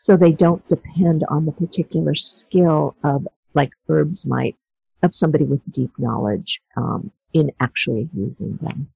So 0.00 0.16
they 0.16 0.32
don't 0.32 0.66
depend 0.66 1.24
on 1.28 1.44
the 1.44 1.52
particular 1.52 2.14
skill 2.14 2.96
of 3.04 3.28
like 3.52 3.72
herbs 3.88 4.26
might 4.26 4.56
of 5.02 5.14
somebody 5.14 5.44
with 5.44 5.60
deep 5.70 5.92
knowledge 5.98 6.62
um, 6.74 7.10
in 7.34 7.52
actually 7.60 8.08
using 8.14 8.56
them. 8.62 8.88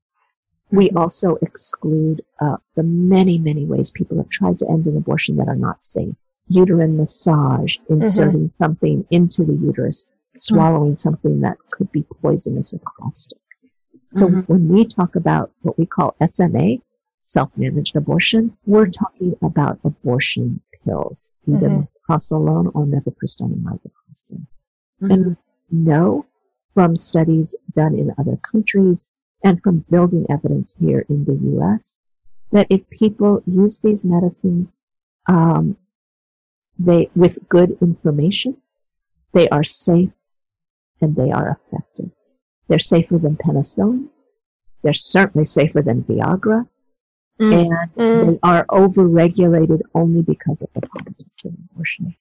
We 0.71 0.89
also 0.91 1.37
exclude 1.43 2.23
uh, 2.41 2.57
the 2.75 2.83
many, 2.85 3.39
many 3.39 3.67
ways 3.67 3.91
people 3.91 4.17
have 4.17 4.31
tried 4.31 4.59
to 4.61 4.69
end 4.71 4.87
an 4.87 4.97
abortion 4.97 5.37
that 5.37 5.49
are 5.49 5.55
not 5.69 5.85
safe. 5.85 6.15
Uterine 6.49 6.97
massage, 6.97 7.77
inserting 7.91 8.51
something 8.51 9.07
into 9.11 9.45
the 9.45 9.55
uterus, 9.55 10.07
swallowing 10.39 10.97
something 10.97 11.41
that 11.41 11.59
could 11.71 11.93
be 11.93 12.03
poisonous 12.23 12.73
or 12.73 12.81
caustic. 12.99 13.39
So 14.15 14.29
Mhm. 14.29 14.49
when 14.49 14.69
we 14.69 14.87
talk 14.87 15.17
about 15.17 15.53
what 15.63 15.79
we 15.79 15.85
call 15.85 16.17
SMA, 16.19 16.79
self-managed 17.27 17.95
abortion, 17.97 18.57
we're 18.67 18.89
talking 18.89 19.37
about 19.43 19.79
abortion 19.85 20.61
pills, 20.85 21.29
either 21.47 21.69
Mhm. 21.69 21.85
misoprostol 21.85 22.37
alone 22.37 22.67
or 22.75 22.85
mifepristone 22.87 23.53
and 23.53 23.65
misoprostol. 23.65 24.47
Mhm. 25.01 25.13
And 25.13 25.27
we 25.71 25.79
know 25.79 26.27
from 26.75 26.97
studies 26.97 27.55
done 27.75 27.95
in 27.95 28.13
other 28.19 28.37
countries 28.39 29.07
and 29.43 29.61
from 29.63 29.85
building 29.91 30.27
evidence 30.31 30.75
here 30.75 31.05
in 31.09 31.25
the 31.25 31.35
U.S. 31.35 31.97
that 32.51 32.67
if 32.71 32.89
people 32.91 33.43
use 33.47 33.79
these 33.81 34.05
medicines, 34.05 34.77
um, 35.27 35.77
they 36.79 37.11
with 37.15 37.39
good 37.49 37.77
information, 37.81 38.57
they 39.33 39.49
are 39.51 39.65
safe 39.65 40.13
and 41.01 41.15
they 41.17 41.31
are 41.31 41.49
effective. 41.59 42.11
They're 42.69 42.79
safer 42.79 43.19
than 43.19 43.37
penicillin. 43.37 44.09
They're 44.83 44.95
certainly 44.95 45.45
safer 45.45 45.83
than 45.83 46.03
Viagra, 46.05 46.69
Mm. 47.41 47.53
and 47.53 47.93
Mm. 47.95 48.27
they 48.33 48.39
are 48.45 48.65
overregulated 48.67 49.81
only 49.95 50.23
because 50.23 50.63
of 50.63 50.69
the 50.75 50.83
politics 50.83 51.45
of 51.45 51.53
abortion. 51.73 52.15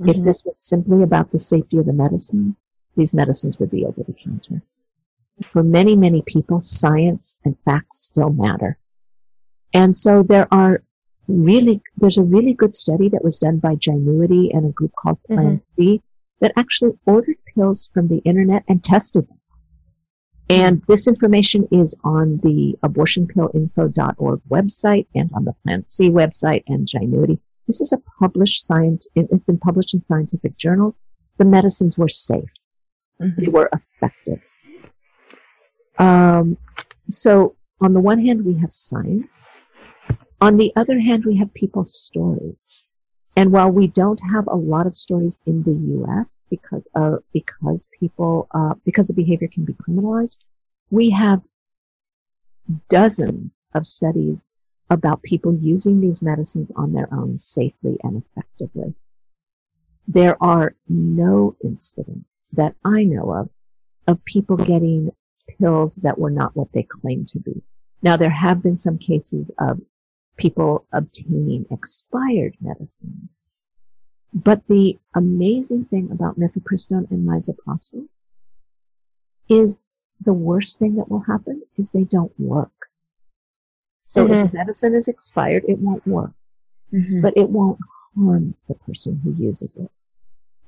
If 0.00 0.16
Mhm. 0.16 0.24
this 0.24 0.44
was 0.44 0.58
simply 0.58 1.02
about 1.02 1.32
the 1.32 1.38
safety 1.38 1.78
of 1.78 1.86
the 1.86 1.92
medicine, 1.92 2.56
these 2.96 3.14
medicines 3.14 3.58
would 3.58 3.70
be 3.70 3.84
over 3.84 4.02
the 4.04 4.12
counter. 4.12 4.62
For 5.42 5.62
many, 5.64 5.96
many 5.96 6.22
people, 6.22 6.60
science 6.60 7.38
and 7.44 7.56
facts 7.64 8.02
still 8.02 8.30
matter. 8.30 8.78
And 9.74 9.96
so 9.96 10.22
there 10.22 10.46
are 10.52 10.82
really, 11.26 11.82
there's 11.96 12.18
a 12.18 12.22
really 12.24 12.54
good 12.54 12.74
study 12.76 13.08
that 13.08 13.24
was 13.24 13.38
done 13.38 13.58
by 13.58 13.74
Gynuity 13.74 14.50
and 14.54 14.66
a 14.66 14.70
group 14.70 14.92
called 14.96 15.18
Plan 15.24 15.58
C 15.58 16.00
that 16.40 16.52
actually 16.56 16.92
ordered 17.06 17.38
pills 17.54 17.90
from 17.92 18.06
the 18.08 18.18
internet 18.18 18.64
and 18.68 18.82
tested 18.84 19.26
them. 19.28 19.39
And 20.50 20.82
this 20.88 21.06
information 21.06 21.68
is 21.70 21.96
on 22.02 22.38
the 22.42 22.76
abortionpillinfo.org 22.82 24.40
website 24.50 25.06
and 25.14 25.30
on 25.32 25.44
the 25.44 25.52
Plan 25.62 25.84
C 25.84 26.10
website 26.10 26.64
and 26.66 26.88
Gynuity. 26.88 27.38
This 27.68 27.80
is 27.80 27.92
a 27.92 27.98
published 28.18 28.66
science, 28.66 29.06
it's 29.14 29.44
been 29.44 29.58
published 29.58 29.94
in 29.94 30.00
scientific 30.00 30.56
journals. 30.56 31.00
The 31.38 31.44
medicines 31.44 31.96
were 31.96 32.08
safe. 32.08 32.50
Mhm. 33.20 33.36
They 33.36 33.46
were 33.46 33.70
effective. 33.72 34.40
Um, 35.98 36.56
so 37.10 37.54
on 37.80 37.92
the 37.92 38.00
one 38.00 38.18
hand, 38.18 38.44
we 38.44 38.54
have 38.54 38.72
science. 38.72 39.48
On 40.40 40.56
the 40.56 40.72
other 40.74 40.98
hand, 40.98 41.24
we 41.24 41.36
have 41.36 41.54
people's 41.54 41.94
stories. 41.94 42.72
And 43.36 43.52
while 43.52 43.70
we 43.70 43.86
don't 43.86 44.18
have 44.18 44.46
a 44.48 44.56
lot 44.56 44.86
of 44.86 44.96
stories 44.96 45.40
in 45.46 45.62
the 45.62 45.72
U.S. 45.98 46.42
because 46.50 46.88
of 46.94 47.22
because 47.32 47.88
people 47.98 48.48
uh, 48.52 48.74
because 48.84 49.08
the 49.08 49.14
behavior 49.14 49.48
can 49.48 49.64
be 49.64 49.74
criminalized, 49.74 50.46
we 50.90 51.10
have 51.10 51.44
dozens 52.88 53.60
of 53.74 53.86
studies 53.86 54.48
about 54.90 55.22
people 55.22 55.54
using 55.54 56.00
these 56.00 56.20
medicines 56.22 56.72
on 56.74 56.92
their 56.92 57.08
own 57.14 57.38
safely 57.38 57.98
and 58.02 58.22
effectively. 58.22 58.94
There 60.08 60.42
are 60.42 60.74
no 60.88 61.54
incidents 61.62 62.54
that 62.56 62.74
I 62.84 63.04
know 63.04 63.32
of 63.32 63.48
of 64.08 64.24
people 64.24 64.56
getting 64.56 65.10
pills 65.58 65.96
that 65.96 66.18
were 66.18 66.30
not 66.30 66.56
what 66.56 66.72
they 66.72 66.82
claimed 66.82 67.28
to 67.28 67.38
be. 67.38 67.62
Now, 68.02 68.16
there 68.16 68.30
have 68.30 68.62
been 68.62 68.78
some 68.78 68.98
cases 68.98 69.52
of 69.58 69.80
people 70.40 70.86
obtaining 70.92 71.66
expired 71.70 72.56
medicines. 72.60 73.48
But 74.32 74.66
the 74.68 74.98
amazing 75.14 75.84
thing 75.86 76.10
about 76.10 76.38
mifepristone 76.38 77.10
and 77.10 77.28
misoprostol 77.28 78.08
is 79.48 79.80
the 80.24 80.32
worst 80.32 80.78
thing 80.78 80.96
that 80.96 81.10
will 81.10 81.20
happen 81.20 81.62
is 81.76 81.90
they 81.90 82.04
don't 82.04 82.32
work. 82.38 82.88
So 84.08 84.24
if 84.24 84.50
the 84.50 84.56
medicine 84.56 84.94
is 84.94 85.08
expired, 85.08 85.64
it 85.68 85.78
won't 85.78 86.06
work, 86.06 86.32
Mhm. 86.92 87.22
but 87.22 87.36
it 87.36 87.50
won't 87.50 87.78
harm 88.16 88.54
the 88.68 88.74
person 88.74 89.20
who 89.22 89.32
uses 89.32 89.76
it. 89.76 89.90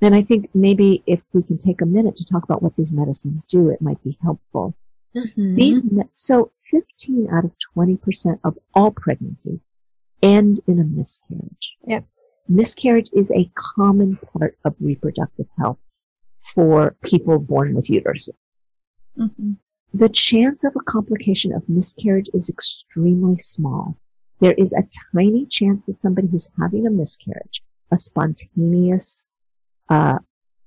And 0.01 0.13
I 0.15 0.21
think 0.23 0.49
maybe 0.53 1.03
if 1.05 1.23
we 1.33 1.43
can 1.43 1.57
take 1.57 1.81
a 1.81 1.85
minute 1.85 2.15
to 2.17 2.25
talk 2.25 2.43
about 2.43 2.61
what 2.61 2.75
these 2.75 2.93
medicines 2.93 3.43
do, 3.43 3.69
it 3.69 3.81
might 3.81 4.01
be 4.03 4.17
helpful. 4.21 4.75
Mhm. 5.15 5.55
These 5.55 5.85
me- 5.85 6.09
so 6.13 6.51
15 6.73 7.29
out 7.31 7.45
of 7.45 7.51
20% 7.77 8.39
of 8.43 8.57
all 8.73 8.91
pregnancies 8.91 9.69
end 10.23 10.59
in 10.67 10.79
a 10.79 10.83
miscarriage. 10.83 11.75
Yep. 11.85 12.05
Miscarriage 12.49 13.09
is 13.13 13.31
a 13.31 13.49
common 13.55 14.17
part 14.17 14.57
of 14.65 14.75
reproductive 14.79 15.47
health 15.57 15.77
for 16.55 16.95
people 17.03 17.37
born 17.39 17.75
with 17.75 17.87
uteruses. 17.87 18.49
Mhm. 19.17 19.57
The 19.93 20.09
chance 20.09 20.63
of 20.63 20.75
a 20.75 20.83
complication 20.83 21.53
of 21.53 21.67
miscarriage 21.69 22.29
is 22.33 22.49
extremely 22.49 23.37
small. 23.37 23.97
There 24.39 24.53
is 24.53 24.73
a 24.73 24.87
tiny 25.13 25.45
chance 25.45 25.85
that 25.85 25.99
somebody 25.99 26.27
who's 26.27 26.49
having 26.59 26.87
a 26.87 26.89
miscarriage, 26.89 27.63
a 27.91 27.97
spontaneous 27.97 29.23
uh, 29.89 30.17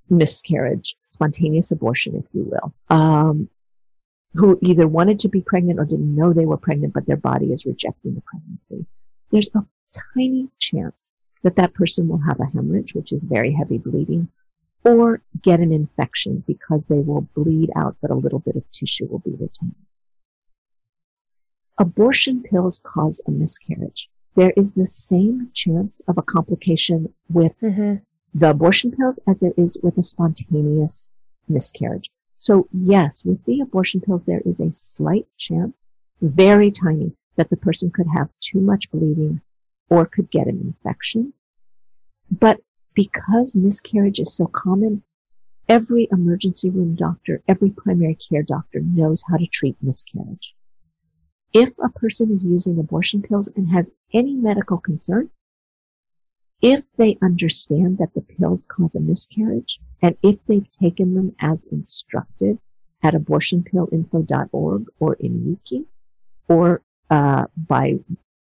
miscarriage, 0.08 0.96
spontaneous 1.08 1.72
abortion, 1.72 2.14
if 2.14 2.24
you 2.32 2.44
will, 2.44 2.72
um, 2.88 3.48
who 4.36 4.58
either 4.62 4.86
wanted 4.86 5.18
to 5.20 5.28
be 5.28 5.40
pregnant 5.40 5.78
or 5.78 5.84
didn't 5.84 6.14
know 6.14 6.32
they 6.32 6.46
were 6.46 6.56
pregnant, 6.56 6.94
but 6.94 7.06
their 7.06 7.16
body 7.16 7.52
is 7.52 7.66
rejecting 7.66 8.14
the 8.14 8.22
pregnancy. 8.22 8.86
There's 9.30 9.50
a 9.54 9.64
tiny 10.14 10.48
chance 10.58 11.12
that 11.42 11.56
that 11.56 11.74
person 11.74 12.08
will 12.08 12.20
have 12.26 12.40
a 12.40 12.46
hemorrhage, 12.46 12.94
which 12.94 13.12
is 13.12 13.24
very 13.24 13.52
heavy 13.52 13.78
bleeding, 13.78 14.28
or 14.84 15.20
get 15.42 15.60
an 15.60 15.72
infection 15.72 16.44
because 16.46 16.86
they 16.86 17.00
will 17.00 17.22
bleed 17.34 17.70
out, 17.76 17.96
but 18.00 18.10
a 18.10 18.14
little 18.14 18.38
bit 18.40 18.56
of 18.56 18.70
tissue 18.70 19.06
will 19.06 19.20
be 19.20 19.32
retained. 19.32 19.74
Abortion 21.78 22.42
pills 22.42 22.80
cause 22.84 23.20
a 23.26 23.30
miscarriage. 23.30 24.08
There 24.34 24.52
is 24.56 24.74
the 24.74 24.86
same 24.86 25.50
chance 25.54 26.00
of 26.08 26.18
a 26.18 26.22
complication 26.22 27.12
with 27.28 27.52
Mm-hmm. 27.62 27.96
the 28.34 28.50
abortion 28.50 28.92
pills 28.92 29.18
as 29.26 29.40
there 29.40 29.52
is 29.56 29.78
with 29.82 29.96
a 29.98 30.02
spontaneous 30.02 31.14
miscarriage. 31.48 32.10
So 32.38 32.68
yes, 32.72 33.24
with 33.24 33.44
the 33.44 33.60
abortion 33.60 34.00
pills, 34.00 34.24
there 34.24 34.42
is 34.44 34.60
a 34.60 34.72
slight 34.72 35.26
chance, 35.36 35.86
very 36.20 36.70
tiny, 36.70 37.12
that 37.36 37.50
the 37.50 37.56
person 37.56 37.90
could 37.90 38.06
have 38.14 38.28
too 38.40 38.60
much 38.60 38.90
bleeding 38.90 39.40
or 39.88 40.06
could 40.06 40.30
get 40.30 40.46
an 40.46 40.60
infection. 40.60 41.32
But 42.30 42.60
because 42.94 43.56
miscarriage 43.56 44.20
is 44.20 44.34
so 44.34 44.46
common, 44.46 45.02
every 45.68 46.08
emergency 46.10 46.70
room 46.70 46.94
doctor, 46.94 47.42
every 47.46 47.70
primary 47.70 48.16
care 48.16 48.42
doctor 48.42 48.80
knows 48.80 49.24
how 49.28 49.36
to 49.36 49.46
treat 49.46 49.76
miscarriage. 49.82 50.54
If 51.52 51.72
a 51.78 51.88
person 51.88 52.32
is 52.32 52.44
using 52.44 52.78
abortion 52.78 53.22
pills 53.22 53.48
and 53.48 53.68
has 53.68 53.90
any 54.12 54.34
medical 54.34 54.78
concern, 54.78 55.30
if 56.62 56.82
they 56.96 57.18
understand 57.22 57.98
that 57.98 58.14
the 58.14 58.22
pills 58.22 58.64
cause 58.64 58.94
a 58.94 59.00
miscarriage 59.00 59.78
and 60.02 60.16
if 60.22 60.36
they've 60.46 60.70
taken 60.70 61.14
them 61.14 61.34
as 61.40 61.66
instructed 61.66 62.58
at 63.02 63.14
abortionpillinfo.org 63.14 64.86
or 64.98 65.14
in 65.14 65.58
Euki 65.70 65.84
or 66.48 66.82
uh, 67.10 67.44
by 67.56 67.94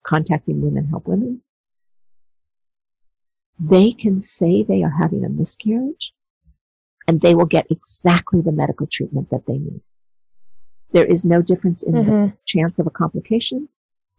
contacting 0.03 0.61
Women 0.61 0.87
Help 0.87 1.07
Women, 1.07 1.41
they 3.59 3.91
can 3.91 4.19
say 4.19 4.63
they 4.63 4.83
are 4.83 4.89
having 4.99 5.23
a 5.23 5.29
miscarriage 5.29 6.13
and 7.07 7.21
they 7.21 7.35
will 7.35 7.45
get 7.45 7.67
exactly 7.69 8.41
the 8.41 8.51
medical 8.51 8.87
treatment 8.87 9.29
that 9.29 9.45
they 9.45 9.57
need. 9.57 9.81
There 10.91 11.05
is 11.05 11.25
no 11.25 11.41
difference 11.41 11.83
in 11.83 11.93
the 11.93 12.03
Mm-hmm. 12.03 12.35
chance 12.45 12.79
of 12.79 12.87
a 12.87 12.91
complication. 12.91 13.69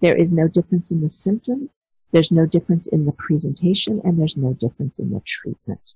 There 0.01 0.17
is 0.17 0.33
no 0.33 0.47
difference 0.49 0.93
in 0.93 1.01
the 1.01 1.09
symptoms. 1.09 1.79
There's 2.13 2.33
no 2.33 2.47
difference 2.47 2.89
in 2.89 3.07
the 3.07 3.13
presentation 3.13 4.01
and 4.05 4.19
there's 4.19 4.37
no 4.37 4.53
difference 4.55 4.99
in 4.99 5.11
the 5.11 5.21
treatment. 5.21 5.95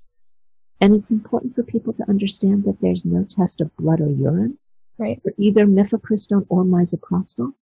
And 0.80 0.94
it's 0.94 1.10
important 1.10 1.54
for 1.54 1.62
people 1.62 1.92
to 1.94 2.08
understand 2.08 2.64
that 2.64 2.80
there's 2.80 3.04
no 3.04 3.24
test 3.24 3.60
of 3.60 3.74
blood 3.76 4.00
or 4.00 4.10
urine 4.10 4.58
Right. 4.96 5.20
for 5.22 5.32
either 5.38 5.66
mifepristone 5.66 6.46
or 6.48 6.64
misoprostol. 6.64 7.54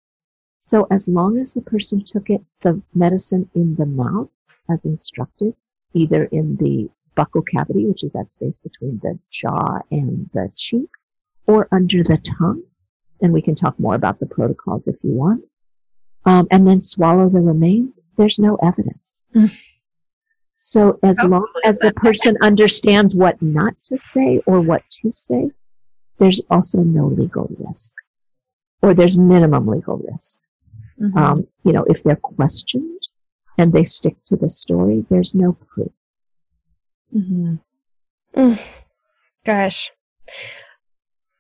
So 0.66 0.86
as 0.92 1.08
long 1.08 1.38
as 1.38 1.54
the 1.54 1.62
person 1.62 2.04
took 2.04 2.30
it, 2.30 2.44
the 2.62 2.82
medicine 2.94 3.50
in 3.56 3.76
the 3.76 3.86
mouth 3.86 4.30
as 4.70 4.86
instructed, 4.86 5.56
either 5.94 6.26
in 6.26 6.58
the 6.58 6.90
buccal 7.16 7.46
cavity, 7.48 7.86
which 7.86 8.04
is 8.04 8.14
that 8.14 8.32
space 8.32 8.60
between 8.60 9.00
the 9.02 9.18
jaw 9.30 9.80
and 9.92 10.30
the 10.34 10.52
cheek, 10.56 10.90
or 11.48 11.68
under 11.72 12.04
the 12.04 12.18
tongue, 12.18 12.64
and 13.22 13.34
we 13.34 13.42
can 13.42 13.56
talk 13.56 13.80
more 13.80 13.96
about 13.96 14.20
the 14.20 14.26
protocols 14.26 14.88
if 14.88 14.96
you 15.04 15.12
want, 15.12 15.46
um, 16.26 16.48
and 16.52 16.68
then 16.68 16.80
swallow 16.80 17.30
the 17.30 17.40
remains, 17.42 18.00
there's 18.18 18.40
no 18.40 18.56
evidence. 18.58 19.18
so 20.56 21.00
as 21.04 21.20
Oh, 21.24 21.28
long 21.28 21.48
as 21.66 21.80
the 21.80 21.94
person 21.96 22.38
understands 22.42 23.16
what 23.16 23.42
not 23.42 23.74
to 23.84 23.98
say 23.98 24.42
or 24.46 24.62
what 24.62 24.84
to 25.02 25.12
say, 25.12 25.50
there's 26.20 26.42
also 26.52 26.82
no 26.84 27.08
legal 27.08 27.50
risk, 27.60 27.92
or 28.82 28.94
there's 28.94 29.18
minimum 29.18 29.66
legal 29.68 29.98
risk. 29.98 30.38
Mhm. 31.00 31.18
Um, 31.18 31.48
you 31.64 31.72
know, 31.74 31.84
if 31.90 32.04
they're 32.04 32.16
questioned 32.16 33.00
and 33.58 33.74
they 33.74 33.84
stick 33.84 34.16
to 34.28 34.36
the 34.36 34.50
story, 34.50 35.04
there's 35.10 35.34
no 35.34 35.54
proof. 35.54 35.92
Mhm. 37.14 37.60
Gosh. 39.46 39.92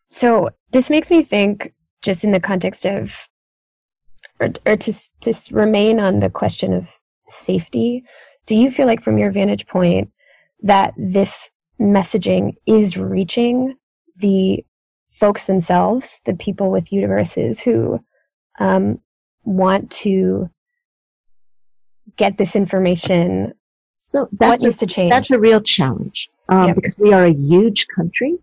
So 0.09 0.49
this 0.71 0.89
makes 0.89 1.09
me 1.11 1.23
think, 1.23 1.73
just 2.01 2.23
in 2.23 2.31
the 2.31 2.39
context 2.39 2.85
of, 2.85 3.27
or, 4.41 4.49
or 4.65 4.75
to 4.75 4.93
to 5.21 5.33
remain 5.51 5.99
on 5.99 6.19
the 6.19 6.29
question 6.29 6.73
of 6.73 6.89
safety. 7.29 8.03
Do 8.47 8.55
you 8.55 8.71
feel 8.71 8.87
like, 8.87 9.01
from 9.03 9.17
your 9.17 9.31
vantage 9.31 9.67
point, 9.67 10.11
that 10.63 10.93
this 10.97 11.49
messaging 11.79 12.55
is 12.65 12.97
reaching 12.97 13.75
the 14.17 14.65
folks 15.11 15.45
themselves, 15.45 16.19
the 16.25 16.33
people 16.33 16.71
with 16.71 16.85
uteruses 16.85 17.59
who 17.59 18.03
um, 18.59 18.99
want 19.43 19.91
to 19.91 20.49
get 22.17 22.37
this 22.37 22.55
information? 22.55 23.53
So 24.01 24.21
what 24.21 24.39
that's 24.39 24.63
a, 24.63 24.67
needs 24.67 24.77
to 24.79 24.87
change? 24.87 25.11
that's 25.11 25.31
a 25.31 25.39
real 25.39 25.61
challenge 25.61 26.29
um, 26.49 26.67
Yep. 26.67 26.75
because 26.75 26.97
we 26.97 27.13
are 27.13 27.25
a 27.25 27.33
huge 27.33 27.87
country. 27.87 28.37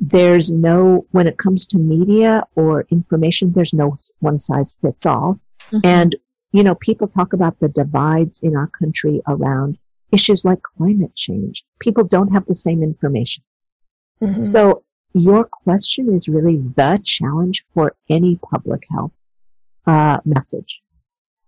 There's 0.00 0.50
no, 0.50 1.06
when 1.10 1.26
it 1.26 1.36
comes 1.36 1.66
to 1.68 1.78
media 1.78 2.44
or 2.54 2.86
information, 2.90 3.52
there's 3.52 3.74
no 3.74 3.96
one 4.20 4.38
size 4.38 4.76
fits 4.80 5.04
all. 5.04 5.38
Mhm. 5.70 5.80
And, 5.84 6.16
you 6.52 6.62
know, 6.64 6.74
people 6.76 7.06
talk 7.06 7.32
about 7.34 7.58
the 7.60 7.68
divides 7.68 8.40
in 8.40 8.56
our 8.56 8.66
country 8.66 9.20
around 9.28 9.78
issues 10.10 10.44
like 10.44 10.62
climate 10.62 11.14
change. 11.14 11.64
People 11.80 12.04
don't 12.04 12.32
have 12.32 12.46
the 12.46 12.54
same 12.54 12.82
information. 12.82 13.44
Mhm. 14.22 14.42
So 14.42 14.82
your 15.12 15.44
question 15.44 16.14
is 16.14 16.28
really 16.28 16.56
the 16.56 17.00
challenge 17.04 17.64
for 17.74 17.94
any 18.08 18.36
public 18.36 18.84
health 18.90 19.12
uh, 19.86 20.18
message. 20.24 20.80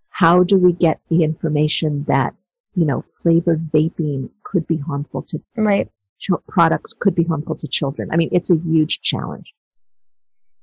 How 0.09 0.43
do 0.43 0.57
we 0.57 0.73
get 0.73 0.99
the 1.09 1.23
information 1.23 2.05
that, 2.07 2.35
you 2.75 2.85
know, 2.85 3.03
flavored 3.15 3.71
vaping 3.71 4.29
could 4.43 4.67
be 4.67 4.77
harmful 4.77 5.23
to 5.23 5.41
right. 5.55 5.89
Ch- 6.23 6.47
products 6.47 6.93
could 6.93 7.15
be 7.15 7.23
harmful 7.23 7.55
to 7.55 7.67
children. 7.67 8.09
I 8.11 8.17
mean, 8.17 8.29
it's 8.31 8.51
a 8.51 8.55
huge 8.55 9.01
challenge. 9.01 9.53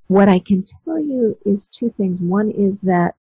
What 0.09 0.29
I 0.29 0.40
can 0.40 0.64
tell 0.85 0.99
you 0.99 1.38
is 1.44 1.68
two 1.68 1.92
things. 1.96 2.20
One 2.20 2.51
is 2.51 2.81
that 2.81 3.14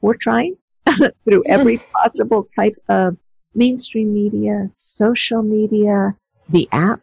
we're 0.00 0.14
trying 0.14 0.56
through 0.88 1.42
every 1.48 1.78
possible 1.94 2.46
type 2.56 2.76
of 2.88 3.16
mainstream 3.54 4.12
media, 4.12 4.66
social 4.70 5.42
media, 5.42 6.16
the 6.48 6.68
app, 6.72 7.00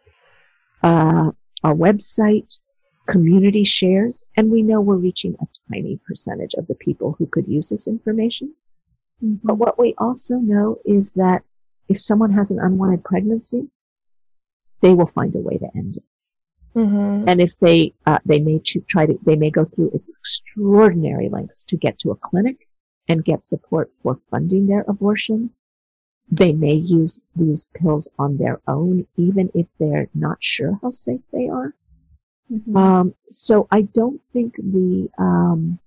uh, 0.82 1.30
our 1.64 1.74
website, 1.74 2.60
community 3.08 3.64
shares, 3.64 4.24
and 4.36 4.50
we 4.50 4.62
know 4.62 4.80
we're 4.80 4.96
reaching 4.96 5.34
a 5.40 5.46
tiny 5.72 6.00
percentage 6.06 6.54
of 6.54 6.66
the 6.66 6.74
people 6.74 7.14
who 7.18 7.26
could 7.26 7.46
use 7.46 7.68
this 7.68 7.86
information. 7.86 8.52
But 9.20 9.54
what 9.54 9.78
we 9.78 9.94
also 9.98 10.36
know 10.36 10.78
is 10.84 11.12
that 11.12 11.42
if 11.88 12.00
someone 12.00 12.32
has 12.32 12.50
an 12.50 12.58
unwanted 12.58 13.04
pregnancy, 13.04 13.68
they 14.82 14.94
will 14.94 15.06
find 15.06 15.34
a 15.34 15.38
way 15.40 15.56
to 15.58 15.68
end 15.74 15.96
it. 15.96 16.04
Mhm. 16.74 17.24
And 17.26 17.40
if 17.40 17.58
they 17.58 17.94
uh, 18.06 18.18
they 18.24 18.40
may 18.40 18.58
try 18.58 19.06
to 19.06 19.18
they 19.24 19.36
may 19.36 19.50
go 19.50 19.64
through 19.64 19.90
extraordinary 19.92 21.28
lengths 21.28 21.64
to 21.64 21.76
get 21.76 21.98
to 22.00 22.10
a 22.10 22.16
clinic 22.16 22.68
and 23.08 23.24
get 23.24 23.44
support 23.44 23.90
for 24.02 24.18
funding 24.30 24.66
their 24.66 24.84
abortion. 24.88 25.50
They 26.30 26.52
may 26.52 26.74
use 26.74 27.20
these 27.36 27.68
pills 27.74 28.08
on 28.18 28.38
their 28.38 28.60
own, 28.66 29.06
even 29.16 29.50
if 29.54 29.66
they're 29.78 30.08
not 30.14 30.38
sure 30.40 30.78
how 30.80 30.90
safe 30.90 31.20
they 31.30 31.48
are. 31.48 31.74
Mhm. 32.50 32.76
Um, 32.76 33.14
so 33.30 33.66
I 33.70 33.82
don't 33.82 34.20
think 34.32 34.56
the, 34.56 35.10
um, 35.18 35.78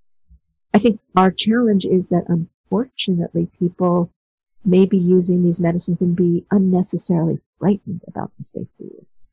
I 0.74 0.78
think 0.80 1.00
our 1.16 1.32
challenge 1.32 1.86
is 1.86 2.10
that 2.10 2.26
unfortunately 2.28 3.48
people 3.60 4.12
may 4.66 4.86
be 4.86 4.98
using 4.98 5.44
these 5.44 5.62
medicines 5.62 6.02
and 6.02 6.16
be 6.16 6.46
unnecessarily 6.52 7.40
frightened 7.60 8.04
about 8.08 8.32
the 8.38 8.44
safety 8.44 8.90
risk. 9.00 9.28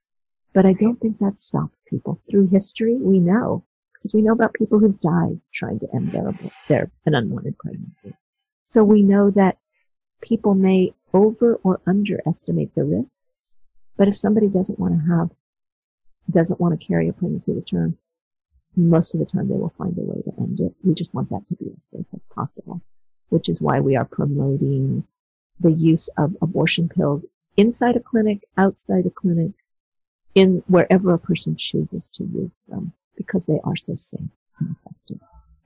But 0.52 0.66
I 0.66 0.74
don't 0.74 1.00
think 1.00 1.18
that 1.18 1.40
stops 1.40 1.82
people. 1.88 2.20
Through 2.30 2.48
history, 2.48 2.96
we 2.96 3.18
know, 3.18 3.64
because 3.94 4.12
we 4.12 4.20
know 4.20 4.32
about 4.32 4.52
people 4.52 4.78
who've 4.78 5.00
died 5.00 5.40
trying 5.54 5.78
to 5.80 5.88
end 5.94 6.12
their, 6.12 6.32
their, 6.68 6.90
an 7.06 7.14
unwanted 7.14 7.56
pregnancy. 7.58 8.12
So 8.68 8.84
we 8.84 9.02
know 9.02 9.30
that 9.30 9.58
people 10.20 10.54
may 10.54 10.92
over 11.14 11.56
or 11.62 11.80
underestimate 11.86 12.74
the 12.74 12.84
risk. 12.84 13.24
But 13.96 14.08
if 14.08 14.18
somebody 14.18 14.48
doesn't 14.48 14.78
want 14.78 14.94
to 14.94 15.16
have, 15.16 15.30
doesn't 16.30 16.60
want 16.60 16.78
to 16.78 16.86
carry 16.86 17.08
a 17.08 17.12
pregnancy 17.12 17.54
to 17.54 17.60
term, 17.62 17.98
most 18.76 19.14
of 19.14 19.20
the 19.20 19.26
time 19.26 19.48
they 19.48 19.54
will 19.54 19.74
find 19.76 19.96
a 19.98 20.02
way 20.02 20.22
to 20.22 20.32
end 20.40 20.60
it. 20.60 20.74
We 20.82 20.94
just 20.94 21.14
want 21.14 21.30
that 21.30 21.46
to 21.48 21.56
be 21.56 21.70
as 21.76 21.84
safe 21.84 22.06
as 22.14 22.26
possible, 22.26 22.80
which 23.28 23.48
is 23.48 23.60
why 23.60 23.80
we 23.80 23.96
are 23.96 24.04
promoting 24.04 25.04
the 25.60 25.72
use 25.72 26.08
of 26.18 26.36
abortion 26.42 26.88
pills 26.88 27.26
inside 27.56 27.96
a 27.96 28.00
clinic, 28.00 28.40
outside 28.56 29.06
a 29.06 29.10
clinic, 29.10 29.52
in 30.34 30.62
wherever 30.66 31.12
a 31.12 31.18
person 31.18 31.56
chooses 31.56 32.08
to 32.14 32.24
use 32.24 32.60
them 32.68 32.92
because 33.16 33.46
they 33.46 33.60
are 33.64 33.76
so 33.76 33.94
safe 33.96 34.20
and 34.58 34.74
effective. 34.76 35.18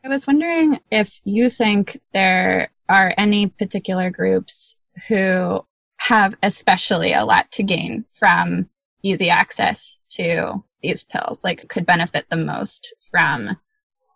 I 0.05 0.09
was 0.09 0.27
wondering 0.27 0.81
if 0.91 1.21
you 1.25 1.51
think 1.51 2.01
there 2.13 2.69
are 2.89 3.13
any 3.17 3.49
particular 3.49 4.11
groups 4.11 4.77
who 5.09 5.65
have 5.99 6.37
especially 6.43 7.13
a 7.13 7.25
lot 7.25 7.51
to 7.53 7.63
gain 7.63 8.05
from 8.13 8.69
easy 9.03 9.31
access 9.31 9.99
to 10.11 10.63
these 10.83 11.03
pills, 11.05 11.43
like 11.45 11.69
could 11.69 11.87
benefit 11.87 12.27
the 12.29 12.37
most 12.37 12.95
from 13.11 13.57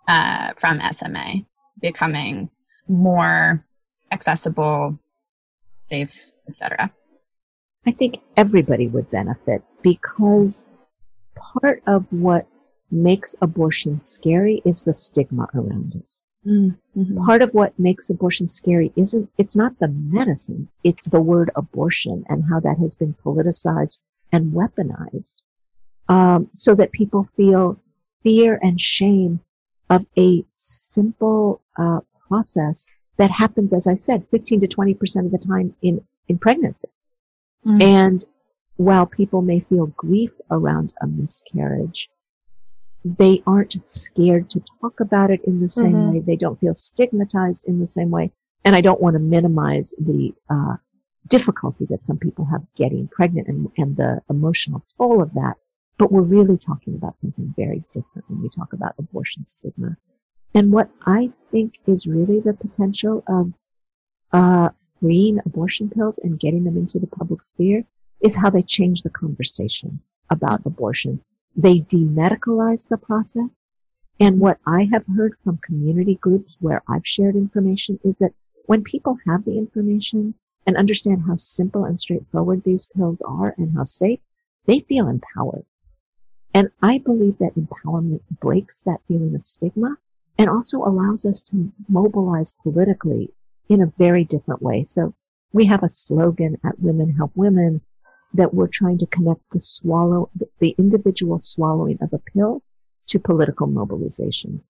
uh, 0.08 0.52
from 0.56 0.80
SMA 0.90 1.46
becoming 1.80 2.50
more 2.88 3.64
accessible, 4.12 4.98
safe, 5.80 6.30
etc. 6.48 6.92
I 7.86 7.92
think 7.92 8.20
everybody 8.36 8.86
would 8.88 9.10
benefit 9.10 9.62
because 9.82 10.66
part 11.34 11.82
of 11.86 12.06
what 12.10 12.46
makes 12.90 13.34
abortion 13.40 14.00
scary 14.00 14.60
is 14.64 14.84
the 14.84 14.92
stigma 14.92 15.48
around 15.54 15.94
it. 15.94 16.14
Mm-hmm. 16.46 17.24
Part 17.24 17.42
of 17.42 17.52
what 17.52 17.78
makes 17.78 18.10
abortion 18.10 18.46
scary 18.46 18.92
isn't, 18.96 19.30
it's 19.38 19.56
not 19.56 19.78
the 19.78 19.88
medicines, 19.88 20.74
it's 20.84 21.08
the 21.08 21.20
word 21.20 21.50
abortion 21.54 22.24
and 22.28 22.44
how 22.50 22.60
that 22.60 22.78
has 22.78 22.94
been 22.94 23.14
politicized 23.24 23.98
and 24.32 24.52
weaponized. 24.52 25.36
Um, 26.08 26.48
so 26.54 26.74
that 26.74 26.92
people 26.92 27.28
feel 27.36 27.78
fear 28.22 28.58
and 28.62 28.80
shame 28.80 29.40
of 29.90 30.06
a 30.18 30.44
simple 30.56 31.60
uh, 31.78 32.00
process 32.26 32.88
that 33.20 33.30
happens, 33.30 33.74
as 33.74 33.86
I 33.86 33.94
said, 33.94 34.26
15 34.30 34.60
to 34.60 34.66
20% 34.66 35.26
of 35.26 35.30
the 35.30 35.36
time 35.36 35.74
in, 35.82 36.02
in 36.28 36.38
pregnancy. 36.38 36.88
Mm. 37.66 37.82
And 37.82 38.24
while 38.76 39.04
people 39.04 39.42
may 39.42 39.60
feel 39.60 39.88
grief 39.88 40.30
around 40.50 40.90
a 41.02 41.06
miscarriage, 41.06 42.08
they 43.04 43.42
aren't 43.46 43.82
scared 43.82 44.48
to 44.48 44.62
talk 44.80 45.00
about 45.00 45.30
it 45.30 45.42
in 45.44 45.60
the 45.60 45.68
same 45.68 45.92
mm-hmm. 45.92 46.12
way. 46.12 46.20
They 46.20 46.36
don't 46.36 46.58
feel 46.60 46.74
stigmatized 46.74 47.66
in 47.66 47.78
the 47.78 47.86
same 47.86 48.10
way. 48.10 48.32
And 48.64 48.74
I 48.74 48.80
don't 48.80 49.02
want 49.02 49.14
to 49.16 49.20
minimize 49.20 49.92
the 49.98 50.32
uh, 50.48 50.76
difficulty 51.28 51.84
that 51.90 52.02
some 52.02 52.16
people 52.16 52.46
have 52.46 52.62
getting 52.74 53.06
pregnant 53.08 53.48
and, 53.48 53.68
and 53.76 53.98
the 53.98 54.22
emotional 54.30 54.82
toll 54.96 55.22
of 55.22 55.34
that. 55.34 55.56
But 55.98 56.10
we're 56.10 56.22
really 56.22 56.56
talking 56.56 56.94
about 56.94 57.18
something 57.18 57.52
very 57.54 57.84
different 57.92 58.30
when 58.30 58.40
we 58.40 58.48
talk 58.48 58.72
about 58.72 58.94
abortion 58.98 59.44
stigma. 59.46 59.98
And 60.54 60.72
what 60.72 60.90
I 61.06 61.30
think 61.50 61.74
is 61.86 62.06
really 62.06 62.40
the 62.40 62.54
potential 62.54 63.22
of 63.28 63.52
uh, 64.32 64.70
freeing 65.00 65.38
abortion 65.44 65.90
pills 65.90 66.18
and 66.18 66.40
getting 66.40 66.64
them 66.64 66.76
into 66.76 66.98
the 66.98 67.06
public 67.06 67.44
sphere 67.44 67.84
is 68.20 68.36
how 68.36 68.50
they 68.50 68.62
change 68.62 69.02
the 69.02 69.10
conversation 69.10 70.00
about 70.28 70.66
abortion. 70.66 71.20
They 71.56 71.80
demedicalize 71.80 72.88
the 72.88 72.98
process. 72.98 73.70
And 74.18 74.38
what 74.38 74.58
I 74.66 74.88
have 74.92 75.06
heard 75.06 75.34
from 75.42 75.58
community 75.58 76.16
groups 76.16 76.54
where 76.60 76.82
I've 76.88 77.06
shared 77.06 77.36
information 77.36 77.98
is 78.04 78.18
that 78.18 78.34
when 78.66 78.82
people 78.82 79.16
have 79.26 79.44
the 79.44 79.56
information 79.56 80.34
and 80.66 80.76
understand 80.76 81.22
how 81.26 81.36
simple 81.36 81.84
and 81.84 81.98
straightforward 81.98 82.62
these 82.64 82.86
pills 82.86 83.22
are 83.22 83.54
and 83.56 83.74
how 83.76 83.84
safe, 83.84 84.20
they 84.66 84.80
feel 84.80 85.08
empowered. 85.08 85.64
And 86.52 86.70
I 86.82 86.98
believe 86.98 87.38
that 87.38 87.54
empowerment 87.54 88.20
breaks 88.40 88.80
that 88.80 89.00
feeling 89.08 89.34
of 89.34 89.42
stigma 89.42 89.96
and 90.40 90.48
also 90.48 90.78
allows 90.78 91.26
us 91.26 91.42
to 91.42 91.70
mobilize 91.88 92.54
politically 92.62 93.30
in 93.68 93.82
a 93.82 93.92
very 93.98 94.24
different 94.24 94.62
way. 94.62 94.84
So 94.84 95.14
we 95.52 95.66
have 95.66 95.82
a 95.82 95.88
slogan 95.88 96.56
at 96.64 96.80
Women 96.80 97.14
Help 97.14 97.32
Women 97.34 97.82
that 98.32 98.54
we're 98.54 98.68
trying 98.68 98.96
to 98.98 99.06
connect 99.06 99.42
the 99.52 99.60
swallow, 99.60 100.30
the 100.60 100.74
individual 100.78 101.40
swallowing 101.40 101.98
of 102.00 102.14
a 102.14 102.18
pill 102.18 102.62
to 103.08 103.18
political 103.18 103.66
mobilization. 103.66 104.62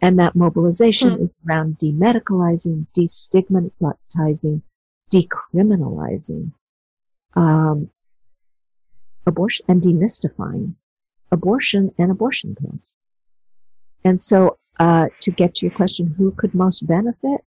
And 0.00 0.18
that 0.18 0.34
mobilization 0.34 1.16
hmm. 1.16 1.22
is 1.22 1.36
around 1.46 1.76
demedicalizing, 1.78 2.86
destigmatizing, 2.96 4.62
decriminalizing 5.12 6.52
um, 7.34 7.90
abortion 9.26 9.66
and 9.68 9.82
demystifying 9.82 10.76
abortion 11.30 11.92
and 11.98 12.10
abortion 12.10 12.54
pills. 12.54 12.94
And 14.02 14.22
so, 14.22 14.56
uh, 14.78 15.08
to 15.20 15.30
get 15.30 15.56
to 15.56 15.66
your 15.66 15.74
question, 15.74 16.14
who 16.16 16.32
could 16.32 16.54
most 16.54 16.86
benefit? 16.86 17.42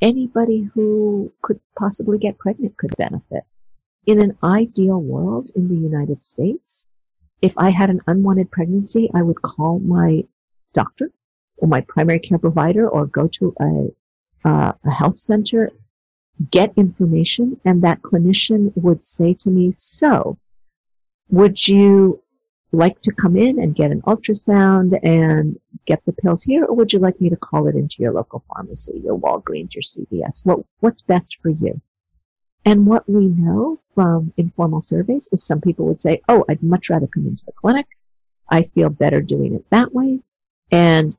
Anybody 0.00 0.68
who 0.74 1.32
could 1.42 1.60
possibly 1.78 2.18
get 2.18 2.38
pregnant 2.38 2.76
could 2.76 2.96
benefit. 2.96 3.44
In 4.06 4.22
an 4.22 4.36
ideal 4.42 5.00
world 5.00 5.50
in 5.54 5.68
the 5.68 5.76
United 5.76 6.22
States, 6.22 6.86
if 7.40 7.52
I 7.56 7.70
had 7.70 7.90
an 7.90 7.98
unwanted 8.06 8.50
pregnancy, 8.50 9.10
I 9.14 9.22
would 9.22 9.42
call 9.42 9.78
my 9.80 10.24
doctor 10.74 11.10
or 11.58 11.68
my 11.68 11.82
primary 11.82 12.18
care 12.18 12.38
provider 12.38 12.88
or 12.88 13.06
go 13.06 13.28
to 13.28 13.54
a, 13.60 14.48
uh, 14.48 14.72
a 14.84 14.90
health 14.90 15.18
center, 15.18 15.70
get 16.50 16.72
information, 16.76 17.60
and 17.64 17.82
that 17.82 18.02
clinician 18.02 18.72
would 18.76 19.04
say 19.04 19.34
to 19.34 19.50
me, 19.50 19.72
so 19.74 20.38
would 21.28 21.68
you 21.68 22.21
like 22.72 23.00
to 23.02 23.12
come 23.12 23.36
in 23.36 23.60
and 23.60 23.76
get 23.76 23.90
an 23.90 24.02
ultrasound 24.02 24.98
and 25.02 25.58
get 25.86 26.02
the 26.06 26.12
pills 26.12 26.42
here, 26.42 26.64
or 26.64 26.74
would 26.74 26.92
you 26.92 26.98
like 26.98 27.20
me 27.20 27.28
to 27.30 27.36
call 27.36 27.66
it 27.66 27.74
into 27.74 27.96
your 27.98 28.12
local 28.12 28.42
pharmacy, 28.48 29.00
your 29.04 29.18
Walgreens, 29.18 29.74
your 29.74 29.82
CVS? 29.82 30.44
What, 30.44 30.60
what's 30.80 31.02
best 31.02 31.36
for 31.42 31.50
you? 31.50 31.80
And 32.64 32.86
what 32.86 33.08
we 33.08 33.26
know 33.26 33.80
from 33.94 34.32
informal 34.36 34.80
surveys 34.80 35.28
is 35.32 35.46
some 35.46 35.60
people 35.60 35.86
would 35.86 36.00
say, 36.00 36.22
oh, 36.28 36.44
I'd 36.48 36.62
much 36.62 36.90
rather 36.90 37.06
come 37.06 37.26
into 37.26 37.44
the 37.44 37.52
clinic. 37.52 37.86
I 38.48 38.62
feel 38.62 38.88
better 38.88 39.20
doing 39.20 39.54
it 39.54 39.64
that 39.70 39.92
way. 39.92 40.20
And 40.70 41.16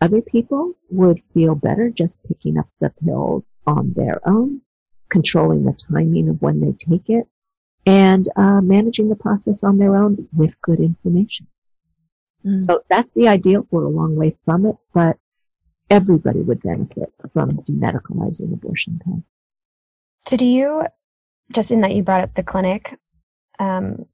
other 0.00 0.22
people 0.22 0.72
would 0.90 1.22
feel 1.32 1.54
better 1.54 1.90
just 1.90 2.24
picking 2.24 2.58
up 2.58 2.68
the 2.80 2.90
pills 3.04 3.52
on 3.66 3.92
their 3.94 4.26
own, 4.28 4.62
controlling 5.08 5.64
the 5.64 5.72
timing 5.72 6.28
of 6.28 6.42
when 6.42 6.60
they 6.60 6.72
take 6.72 7.08
it, 7.08 7.28
and 7.86 8.28
uh, 8.36 8.60
managing 8.60 9.08
the 9.08 9.16
process 9.16 9.62
on 9.62 9.78
their 9.78 9.96
own 9.96 10.28
with 10.36 10.60
good 10.60 10.80
information. 10.80 11.46
Mm. 12.44 12.60
So 12.60 12.82
that's 12.90 13.14
the 13.14 13.28
ideal. 13.28 13.66
We're 13.70 13.84
a 13.84 13.88
long 13.88 14.16
way 14.16 14.36
from 14.44 14.66
it, 14.66 14.76
but 14.92 15.16
everybody 15.88 16.40
would 16.40 16.62
benefit 16.62 17.12
from 17.32 17.58
demedicalizing 17.58 18.52
abortion 18.52 19.00
pills. 19.04 19.34
So, 20.26 20.36
do 20.36 20.44
you, 20.44 20.82
just 21.52 21.70
in 21.70 21.80
that 21.82 21.94
you 21.94 22.02
brought 22.02 22.22
up 22.22 22.34
the 22.34 22.42
clinic, 22.42 22.98
um, 23.60 24.06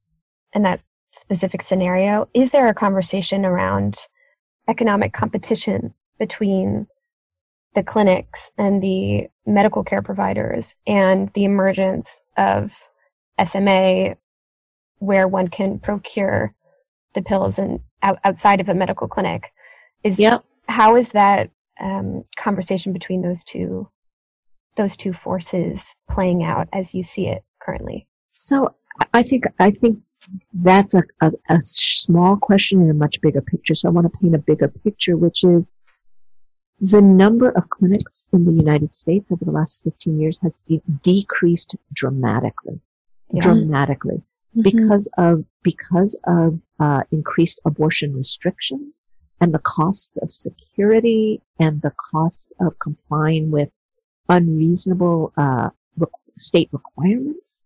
and 0.53 0.63
that 0.65 0.81
specific 1.11 1.63
scenario, 1.63 2.29
is 2.33 2.51
there 2.51 2.67
a 2.67 2.73
conversation 2.73 3.45
around 3.45 3.97
economic 4.67 5.13
competition 5.13 5.93
between 6.19 6.87
the 7.73 7.83
clinics 7.83 8.51
and 8.57 8.81
the 8.83 9.27
medical 9.47 9.83
care 9.83 10.03
providers 10.03 10.75
and 10.85 11.31
the 11.33 11.43
emergence 11.43 12.21
of 12.37 12.87
SMA 13.43 14.15
where 14.99 15.27
one 15.27 15.47
can 15.47 15.79
procure 15.79 16.53
the 17.13 17.21
pills 17.21 17.59
and 17.59 17.79
out, 18.01 18.19
outside 18.23 18.61
of 18.61 18.69
a 18.69 18.75
medical 18.75 19.07
clinic. 19.07 19.51
Is 20.03 20.19
yep. 20.19 20.43
how 20.67 20.95
is 20.95 21.11
that 21.11 21.49
um, 21.79 22.23
conversation 22.37 22.93
between 22.93 23.21
those 23.21 23.43
two 23.43 23.89
those 24.75 24.97
two 24.97 25.13
forces 25.13 25.95
playing 26.09 26.43
out 26.43 26.67
as 26.73 26.93
you 26.93 27.03
see 27.03 27.27
it 27.27 27.43
currently? 27.59 28.07
So 28.33 28.73
i 29.13 29.23
think 29.23 29.45
i 29.59 29.71
think 29.71 29.99
that's 30.53 30.93
a, 30.93 31.03
a, 31.21 31.31
a 31.49 31.61
small 31.61 32.37
question 32.37 32.81
in 32.81 32.89
a 32.89 32.93
much 32.93 33.19
bigger 33.21 33.41
picture. 33.41 33.75
So 33.75 33.89
i 33.89 33.91
want 33.91 34.11
to 34.11 34.17
paint 34.19 34.35
a 34.35 34.39
bigger 34.39 34.67
picture 34.67 35.17
which 35.17 35.43
is 35.43 35.73
the 36.79 37.01
number 37.01 37.49
of 37.51 37.69
clinics 37.69 38.27
in 38.33 38.45
the 38.45 38.51
united 38.51 38.93
states 38.93 39.31
over 39.31 39.45
the 39.45 39.51
last 39.51 39.81
15 39.83 40.19
years 40.19 40.39
has 40.41 40.59
de- 40.67 40.81
decreased 41.01 41.75
dramatically 41.93 42.79
yeah. 43.33 43.41
dramatically 43.41 44.21
mm-hmm. 44.55 44.61
because 44.61 45.09
of 45.17 45.43
because 45.63 46.17
of 46.25 46.59
uh, 46.79 47.01
increased 47.11 47.59
abortion 47.65 48.15
restrictions 48.15 49.03
and 49.41 49.53
the 49.53 49.59
costs 49.59 50.17
of 50.17 50.31
security 50.31 51.41
and 51.59 51.81
the 51.81 51.93
cost 52.11 52.53
of 52.61 52.77
complying 52.79 53.51
with 53.51 53.69
unreasonable 54.29 55.33
uh, 55.35 55.69
re- 55.97 56.07
state 56.37 56.69
requirements, 56.71 57.59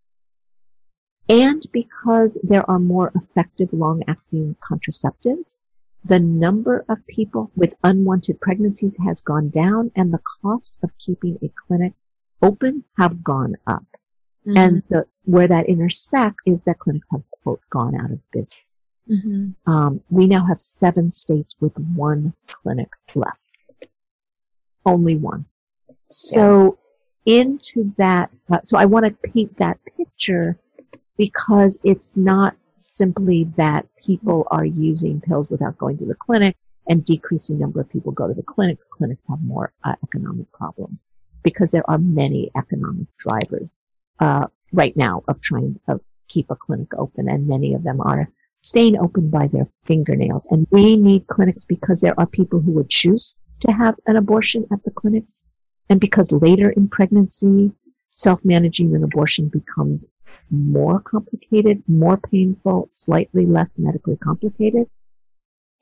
and 1.28 1.64
because 1.72 2.40
there 2.42 2.68
are 2.68 2.80
more 2.80 3.12
effective 3.14 3.68
long-acting 3.72 4.56
contraceptives. 4.60 5.56
The 6.04 6.20
number 6.20 6.84
of 6.88 7.06
people 7.06 7.50
with 7.54 7.74
unwanted 7.84 8.40
pregnancies 8.40 8.96
has 9.04 9.20
gone 9.20 9.50
down 9.50 9.90
and 9.94 10.12
the 10.12 10.22
cost 10.40 10.78
of 10.82 10.90
keeping 10.98 11.38
a 11.42 11.50
clinic 11.66 11.92
open 12.40 12.84
have 12.96 13.22
gone 13.22 13.56
up. 13.66 13.84
Mm-hmm. 14.48 14.56
And 14.56 14.82
the, 14.88 15.04
where 15.24 15.46
that 15.46 15.68
intersects 15.68 16.48
is 16.48 16.64
that 16.64 16.78
clinics 16.78 17.10
have, 17.10 17.22
quote, 17.42 17.60
gone 17.68 17.94
out 17.94 18.10
of 18.10 18.30
business. 18.30 18.54
Mm-hmm. 19.10 19.70
Um, 19.70 20.00
we 20.10 20.26
now 20.26 20.46
have 20.46 20.58
seven 20.60 21.10
states 21.10 21.54
with 21.60 21.72
one 21.94 22.32
clinic 22.46 22.88
left. 23.14 23.38
Only 24.86 25.16
one. 25.16 25.44
So 26.10 26.78
into 27.26 27.92
that, 27.98 28.30
uh, 28.50 28.60
so 28.64 28.78
I 28.78 28.86
want 28.86 29.04
to 29.04 29.30
paint 29.30 29.56
that 29.58 29.78
picture 29.98 30.58
because 31.18 31.78
it's 31.84 32.16
not 32.16 32.56
simply 32.82 33.44
that 33.56 33.86
people 33.96 34.46
are 34.50 34.64
using 34.64 35.20
pills 35.20 35.50
without 35.50 35.76
going 35.76 35.98
to 35.98 36.06
the 36.06 36.14
clinic 36.14 36.54
and 36.88 37.04
decreasing 37.04 37.58
number 37.58 37.82
of 37.82 37.90
people 37.90 38.12
go 38.12 38.28
to 38.28 38.32
the 38.32 38.42
clinic. 38.42 38.78
Clinics 38.90 39.28
have 39.28 39.42
more 39.42 39.72
uh, 39.84 39.94
economic 40.02 40.50
problems 40.52 41.04
because 41.42 41.70
there 41.70 41.88
are 41.90 41.98
many 41.98 42.50
economic 42.56 43.06
drivers 43.18 43.78
uh, 44.20 44.46
right 44.72 44.96
now 44.96 45.22
of 45.28 45.40
trying 45.40 45.78
to 45.88 46.00
keep 46.28 46.50
a 46.50 46.56
clinic 46.56 46.88
open, 46.96 47.28
and 47.28 47.46
many 47.46 47.74
of 47.74 47.82
them 47.84 48.00
are 48.00 48.30
staying 48.62 48.98
open 48.98 49.30
by 49.30 49.46
their 49.48 49.68
fingernails. 49.84 50.46
And 50.50 50.66
we 50.70 50.96
need 50.96 51.26
clinics 51.26 51.64
because 51.64 52.00
there 52.00 52.18
are 52.18 52.26
people 52.26 52.60
who 52.60 52.72
would 52.72 52.90
choose 52.90 53.34
to 53.60 53.72
have 53.72 53.94
an 54.06 54.16
abortion 54.16 54.66
at 54.72 54.82
the 54.84 54.90
clinics, 54.90 55.44
and 55.88 56.00
because 56.00 56.32
later 56.32 56.70
in 56.70 56.88
pregnancy, 56.88 57.72
self-managing 58.10 58.94
an 58.94 59.04
abortion 59.04 59.48
becomes 59.48 60.06
more 60.50 61.00
complicated, 61.00 61.82
more 61.86 62.16
painful, 62.16 62.88
slightly 62.92 63.46
less 63.46 63.78
medically 63.78 64.16
complicated. 64.16 64.86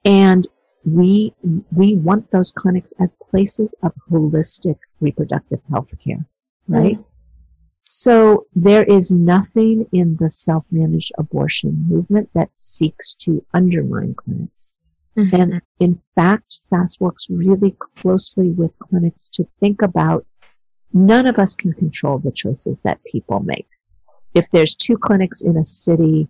And 0.05 0.47
we, 0.85 1.35
we 1.73 1.97
want 1.97 2.31
those 2.31 2.53
clinics 2.53 2.93
as 3.01 3.17
places 3.31 3.75
of 3.83 3.93
holistic 4.11 4.79
reproductive 5.01 5.61
health 5.71 5.93
care, 6.03 6.25
right? 6.69 6.99
So 7.89 8.47
there 8.57 8.83
is 8.83 9.13
nothing 9.13 9.87
in 9.93 10.17
the 10.17 10.29
self-managed 10.29 11.13
abortion 11.19 11.87
movement 11.89 12.29
that 12.35 12.51
seeks 12.57 13.15
to 13.21 13.47
undermine 13.55 14.15
clinics. 14.15 14.75
And 15.17 15.63
in 15.79 16.03
fact, 16.17 16.53
SAS 16.53 16.99
works 16.99 17.29
really 17.31 17.77
closely 17.97 18.51
with 18.51 18.77
clinics 18.81 19.29
to 19.31 19.47
think 19.61 19.83
about 19.83 20.27
none 20.93 21.27
of 21.27 21.39
us 21.39 21.55
can 21.55 21.73
control 21.75 22.19
the 22.19 22.33
choices 22.33 22.81
that 22.81 23.05
people 23.05 23.39
make. 23.39 23.69
If 24.35 24.51
there's 24.51 24.75
two 24.75 24.99
clinics 24.99 25.41
in 25.41 25.57
a 25.57 25.65
city, 25.65 26.27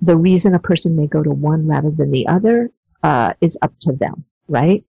the 0.00 0.16
reason 0.16 0.54
a 0.54 0.58
person 0.58 0.96
may 0.96 1.06
go 1.06 1.22
to 1.22 1.30
one 1.30 1.66
rather 1.66 1.90
than 1.90 2.10
the 2.10 2.26
other 2.26 2.70
uh, 3.02 3.34
is 3.42 3.58
up 3.60 3.74
to 3.82 3.92
them, 3.92 4.24
right? 4.48 4.84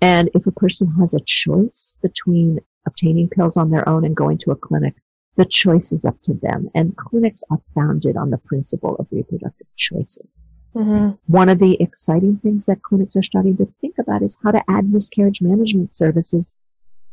And 0.00 0.30
if 0.34 0.46
a 0.48 0.52
person 0.52 0.92
has 0.98 1.14
a 1.14 1.20
choice 1.20 1.94
between 2.02 2.58
obtaining 2.86 3.28
pills 3.28 3.56
on 3.56 3.70
their 3.70 3.88
own 3.88 4.04
and 4.04 4.16
going 4.16 4.38
to 4.38 4.50
a 4.50 4.56
clinic, 4.56 4.94
the 5.36 5.44
choice 5.44 5.92
is 5.92 6.04
up 6.04 6.16
to 6.24 6.34
them. 6.42 6.68
And 6.74 6.96
clinics 6.96 7.42
are 7.50 7.60
founded 7.74 8.16
on 8.16 8.30
the 8.30 8.38
principle 8.38 8.96
of 8.96 9.06
reproductive 9.10 9.66
choices. 9.76 10.26
Mm-hmm. 10.74 11.16
One 11.26 11.48
of 11.48 11.58
the 11.58 11.76
exciting 11.80 12.38
things 12.42 12.66
that 12.66 12.82
clinics 12.82 13.16
are 13.16 13.22
starting 13.22 13.56
to 13.56 13.68
think 13.80 13.96
about 13.98 14.22
is 14.22 14.38
how 14.42 14.52
to 14.52 14.62
add 14.68 14.92
miscarriage 14.92 15.42
management 15.42 15.92
services 15.92 16.54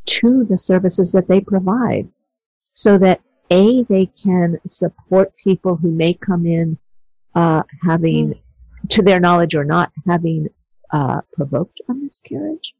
to 0.05 0.45
the 0.45 0.57
services 0.57 1.11
that 1.11 1.27
they 1.27 1.41
provide 1.41 2.07
so 2.73 2.97
that 2.99 3.21
A, 3.49 3.83
they 3.83 4.05
can 4.23 4.59
support 4.67 5.33
people 5.43 5.75
who 5.75 5.91
may 5.91 6.13
come 6.13 6.45
in 6.45 6.77
uh, 7.33 7.63
having, 7.83 8.35
to 8.89 9.01
their 9.01 9.19
knowledge 9.19 9.55
or 9.55 9.63
not, 9.63 9.91
having 10.07 10.47
uh, 10.91 11.21
provoked 11.33 11.81
a 11.89 11.93
miscarriage, 11.93 12.75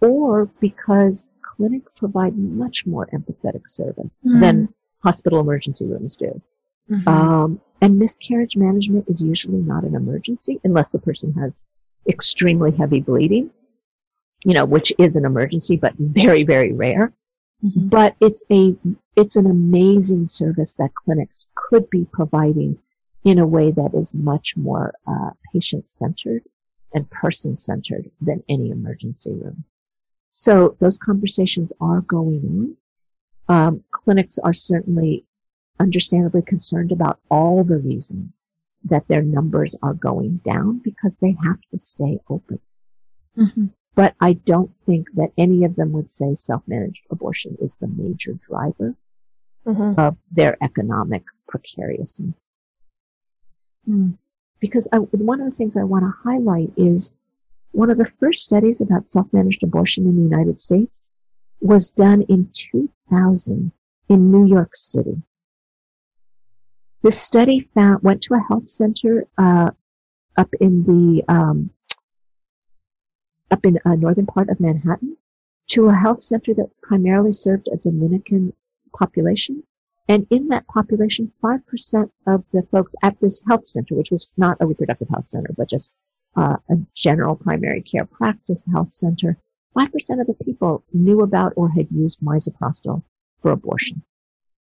or 0.00 0.46
because 0.60 1.28
clinics 1.60 1.98
provide 1.98 2.38
much 2.38 2.86
more 2.86 3.06
empathetic 3.12 3.68
service 3.68 4.06
Mhm. 4.24 4.40
than 4.40 4.74
hospital 5.00 5.40
emergency 5.40 5.84
rooms 5.84 6.16
do. 6.16 6.40
Mhm. 6.88 7.06
Um, 7.06 7.60
and 7.82 7.98
miscarriage 7.98 8.56
management 8.56 9.04
is 9.08 9.20
usually 9.20 9.60
not 9.60 9.84
an 9.84 9.94
emergency 9.94 10.58
unless 10.64 10.92
the 10.92 10.98
person 10.98 11.34
has 11.34 11.60
extremely 12.08 12.70
heavy 12.70 13.00
bleeding, 13.00 13.50
you 14.42 14.54
know, 14.54 14.64
which 14.64 14.90
is 14.98 15.16
an 15.16 15.26
emergency, 15.26 15.76
but 15.76 15.94
very, 15.98 16.44
very 16.44 16.72
rare. 16.72 17.12
Mhm. 17.62 17.90
But 17.90 18.16
it's 18.20 18.42
a, 18.50 18.74
it's 19.16 19.36
an 19.36 19.44
amazing 19.46 20.28
service 20.28 20.72
that 20.76 20.94
clinics 20.94 21.46
could 21.54 21.90
be 21.90 22.06
providing 22.06 22.78
in 23.24 23.38
a 23.38 23.46
way 23.46 23.70
that 23.70 23.92
is 23.92 24.14
much 24.14 24.56
more 24.56 24.94
uh, 25.06 25.32
patient 25.52 25.90
centered 25.90 26.42
and 26.94 27.08
person 27.10 27.54
centered 27.58 28.10
than 28.22 28.42
any 28.48 28.70
emergency 28.70 29.32
room. 29.32 29.64
So 30.30 30.76
those 30.80 30.98
conversations 30.98 31.72
are 31.80 32.00
going 32.02 32.76
on. 33.48 33.56
Um, 33.56 33.84
clinics 33.90 34.38
are 34.38 34.54
certainly 34.54 35.24
understandably 35.80 36.42
concerned 36.42 36.92
about 36.92 37.18
all 37.30 37.64
the 37.64 37.78
reasons 37.78 38.42
that 38.84 39.06
their 39.08 39.22
numbers 39.22 39.74
are 39.82 39.94
going 39.94 40.36
down 40.38 40.78
because 40.78 41.16
they 41.16 41.36
have 41.42 41.60
to 41.72 41.78
stay 41.78 42.20
open. 42.28 42.60
Mhm. 43.36 43.70
But 43.96 44.14
I 44.20 44.34
don't 44.34 44.70
think 44.86 45.12
that 45.14 45.32
any 45.36 45.64
of 45.64 45.74
them 45.74 45.92
would 45.92 46.10
say 46.10 46.36
self-managed 46.36 47.02
abortion 47.10 47.56
is 47.60 47.76
the 47.76 47.88
major 47.88 48.34
driver 48.34 48.96
Mm-hmm. 49.66 50.00
of 50.00 50.16
their 50.30 50.56
economic 50.64 51.22
precariousness. 51.46 52.42
Mm. 53.86 54.16
Because 54.58 54.88
I, 54.90 54.96
one 54.96 55.42
of 55.42 55.50
the 55.50 55.56
things 55.56 55.76
I 55.76 55.84
want 55.84 56.04
to 56.04 56.14
highlight 56.24 56.72
is 56.78 57.12
one 57.72 57.90
of 57.90 57.98
the 57.98 58.10
first 58.18 58.42
studies 58.42 58.80
about 58.80 59.08
self-managed 59.08 59.62
abortion 59.62 60.06
in 60.06 60.16
the 60.16 60.22
United 60.22 60.58
States 60.58 61.08
was 61.60 61.90
done 61.90 62.22
in 62.22 62.50
2000 62.52 63.72
in 64.08 64.32
New 64.32 64.46
York 64.46 64.70
City. 64.74 65.22
This 67.02 67.20
study 67.20 67.68
found, 67.74 68.02
went 68.02 68.22
to 68.22 68.34
a 68.34 68.44
health 68.48 68.68
center 68.68 69.26
uh, 69.38 69.70
up 70.36 70.48
in 70.60 70.84
the 70.84 71.22
um, 71.32 71.70
up 73.50 73.64
in 73.64 73.78
a 73.84 73.96
northern 73.96 74.26
part 74.26 74.48
of 74.48 74.60
Manhattan, 74.60 75.16
to 75.68 75.86
a 75.86 75.94
health 75.94 76.22
center 76.22 76.54
that 76.54 76.70
primarily 76.82 77.32
served 77.32 77.68
a 77.72 77.76
Dominican 77.76 78.52
population. 78.96 79.62
And 80.08 80.26
in 80.30 80.48
that 80.48 80.66
population, 80.66 81.32
5% 81.42 82.10
of 82.26 82.44
the 82.52 82.62
folks 82.70 82.94
at 83.02 83.20
this 83.20 83.42
health 83.46 83.66
center, 83.66 83.94
which 83.94 84.10
was 84.10 84.28
not 84.36 84.56
a 84.60 84.66
reproductive 84.66 85.08
health 85.08 85.26
center, 85.26 85.50
but 85.56 85.68
just 85.68 85.92
uh, 86.36 86.56
a 86.70 86.74
general 86.94 87.36
primary 87.36 87.82
care 87.82 88.04
practice 88.06 88.64
health 88.72 88.94
center, 88.94 89.36
5% 89.76 89.86
of 90.20 90.26
the 90.26 90.36
people 90.44 90.84
knew 90.92 91.20
about 91.22 91.52
or 91.56 91.70
had 91.70 91.88
used 91.90 92.20
misoprostol 92.20 93.02
for 93.40 93.50
abortion. 93.50 94.02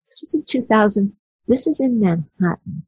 This 0.08 0.20
was 0.22 0.34
in 0.34 0.44
2000. 0.48 1.14
This 1.48 1.68
is 1.68 1.80
in 1.80 2.00
Manhattan, 2.00 2.86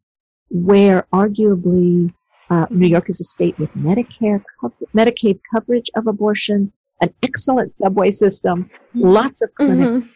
where 0.49 1.07
arguably 1.13 2.13
uh, 2.49 2.67
New 2.69 2.87
York 2.87 3.09
is 3.09 3.19
a 3.19 3.23
state 3.23 3.57
with 3.57 3.73
Medicare, 3.73 4.43
cover- 4.61 4.75
Medicaid 4.93 5.39
coverage 5.53 5.89
of 5.95 6.07
abortion, 6.07 6.71
an 7.01 7.13
excellent 7.23 7.73
subway 7.73 8.11
system, 8.11 8.69
lots 8.93 9.41
of 9.41 9.53
clinics, 9.55 10.07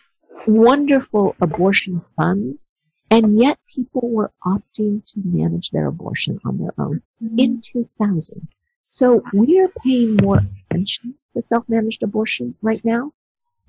wonderful 0.47 1.35
abortion 1.41 2.01
funds, 2.15 2.71
and 3.11 3.39
yet 3.39 3.57
people 3.73 4.09
were 4.09 4.31
opting 4.45 5.03
to 5.05 5.19
manage 5.23 5.71
their 5.71 5.87
abortion 5.87 6.39
on 6.45 6.57
their 6.57 6.73
own 6.77 7.01
in 7.37 7.61
2000. 7.61 8.47
So 8.85 9.23
we 9.33 9.59
are 9.59 9.69
paying 9.83 10.17
more 10.17 10.39
attention 10.69 11.15
to 11.33 11.41
self-managed 11.41 12.03
abortion 12.03 12.55
right 12.61 12.83
now, 12.85 13.13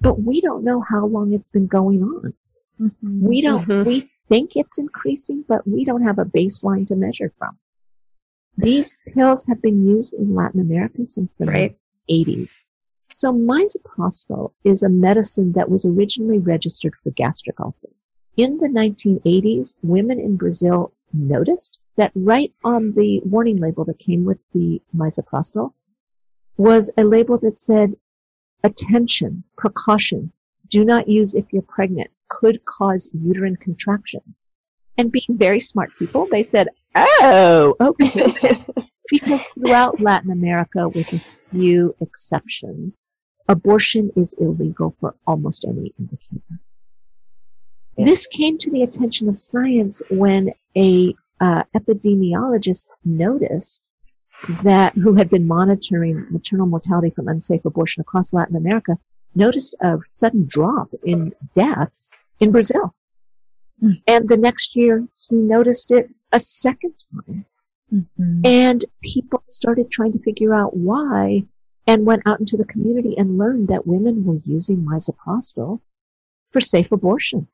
but 0.00 0.22
we 0.22 0.40
don't 0.40 0.64
know 0.64 0.80
how 0.80 1.06
long 1.06 1.32
it's 1.32 1.48
been 1.48 1.66
going 1.66 2.02
on. 2.02 2.34
Mhm. 2.80 3.20
We 3.20 3.40
don't, 3.40 3.66
Mhm. 3.66 3.86
we 3.86 4.10
think 4.28 4.56
it's 4.56 4.78
increasing, 4.78 5.44
but 5.48 5.66
we 5.66 5.84
don't 5.84 6.02
have 6.02 6.18
a 6.18 6.24
baseline 6.24 6.86
to 6.88 6.96
measure 6.96 7.32
from. 7.38 7.58
These 8.56 8.96
pills 9.14 9.46
have 9.46 9.62
been 9.62 9.86
used 9.86 10.14
in 10.14 10.34
Latin 10.34 10.60
America 10.60 11.06
since 11.06 11.34
the 11.34 11.46
Right. 11.46 11.78
80s. 12.08 12.64
So 13.10 13.32
misoprostol 13.32 14.52
is 14.64 14.82
a 14.82 14.88
medicine 14.90 15.52
that 15.52 15.70
was 15.70 15.84
originally 15.86 16.38
registered 16.38 16.94
for 17.02 17.10
gastric 17.10 17.58
ulcers. 17.58 18.09
In 18.36 18.58
the 18.58 18.68
1980s, 18.68 19.74
women 19.82 20.20
in 20.20 20.36
Brazil 20.36 20.92
noticed 21.12 21.78
that 21.96 22.12
right 22.14 22.52
on 22.64 22.92
the 22.92 23.20
warning 23.24 23.56
label 23.56 23.84
that 23.84 23.98
came 23.98 24.24
with 24.24 24.38
the 24.54 24.80
misoprostol 24.96 25.72
was 26.56 26.90
a 26.96 27.04
label 27.04 27.38
that 27.38 27.58
said, 27.58 27.96
attention, 28.62 29.44
precaution, 29.56 30.32
do 30.68 30.84
not 30.84 31.08
use 31.08 31.34
if 31.34 31.44
you're 31.52 31.62
pregnant, 31.62 32.10
could 32.28 32.64
cause 32.64 33.10
uterine 33.12 33.56
contractions. 33.56 34.44
And 34.96 35.10
being 35.10 35.36
very 35.36 35.60
smart 35.60 35.90
people, 35.98 36.26
they 36.30 36.42
said, 36.42 36.68
oh, 36.94 37.74
okay. 37.80 38.64
because 39.10 39.46
throughout 39.46 40.00
Latin 40.00 40.30
America, 40.30 40.88
with 40.88 41.12
a 41.12 41.20
few 41.50 41.94
exceptions, 42.00 43.02
abortion 43.48 44.10
is 44.16 44.34
illegal 44.38 44.94
for 45.00 45.16
almost 45.26 45.64
any 45.64 45.92
indicator. 45.98 46.60
This 47.96 48.26
came 48.26 48.56
to 48.58 48.70
the 48.70 48.82
attention 48.82 49.28
of 49.28 49.38
science 49.38 50.02
when 50.10 50.52
a 50.76 51.14
uh, 51.40 51.64
epidemiologist 51.76 52.86
noticed 53.04 53.90
that 54.62 54.94
who 54.94 55.14
had 55.14 55.28
been 55.28 55.46
monitoring 55.46 56.26
maternal 56.30 56.66
mortality 56.66 57.10
from 57.10 57.28
unsafe 57.28 57.64
abortion 57.64 58.00
across 58.00 58.32
Latin 58.32 58.56
America 58.56 58.96
noticed 59.34 59.74
a 59.80 59.98
sudden 60.06 60.46
drop 60.48 60.88
in 61.04 61.32
deaths 61.54 62.12
in 62.40 62.50
Brazil. 62.50 62.94
Mm. 63.82 64.02
And 64.06 64.28
the 64.28 64.36
next 64.36 64.76
year, 64.76 65.06
he 65.16 65.36
noticed 65.36 65.90
it 65.90 66.08
a 66.32 66.40
second 66.40 66.94
time. 67.14 67.44
Mm-hmm. 67.92 68.42
And 68.44 68.84
people 69.02 69.42
started 69.48 69.90
trying 69.90 70.12
to 70.12 70.22
figure 70.22 70.54
out 70.54 70.76
why 70.76 71.44
and 71.86 72.06
went 72.06 72.22
out 72.26 72.40
into 72.40 72.56
the 72.56 72.64
community 72.64 73.14
and 73.16 73.38
learned 73.38 73.68
that 73.68 73.86
women 73.86 74.24
were 74.24 74.40
using 74.44 74.84
misoprostol 74.84 75.80
for 76.52 76.60
safe 76.60 76.92
abortion. 76.92 77.48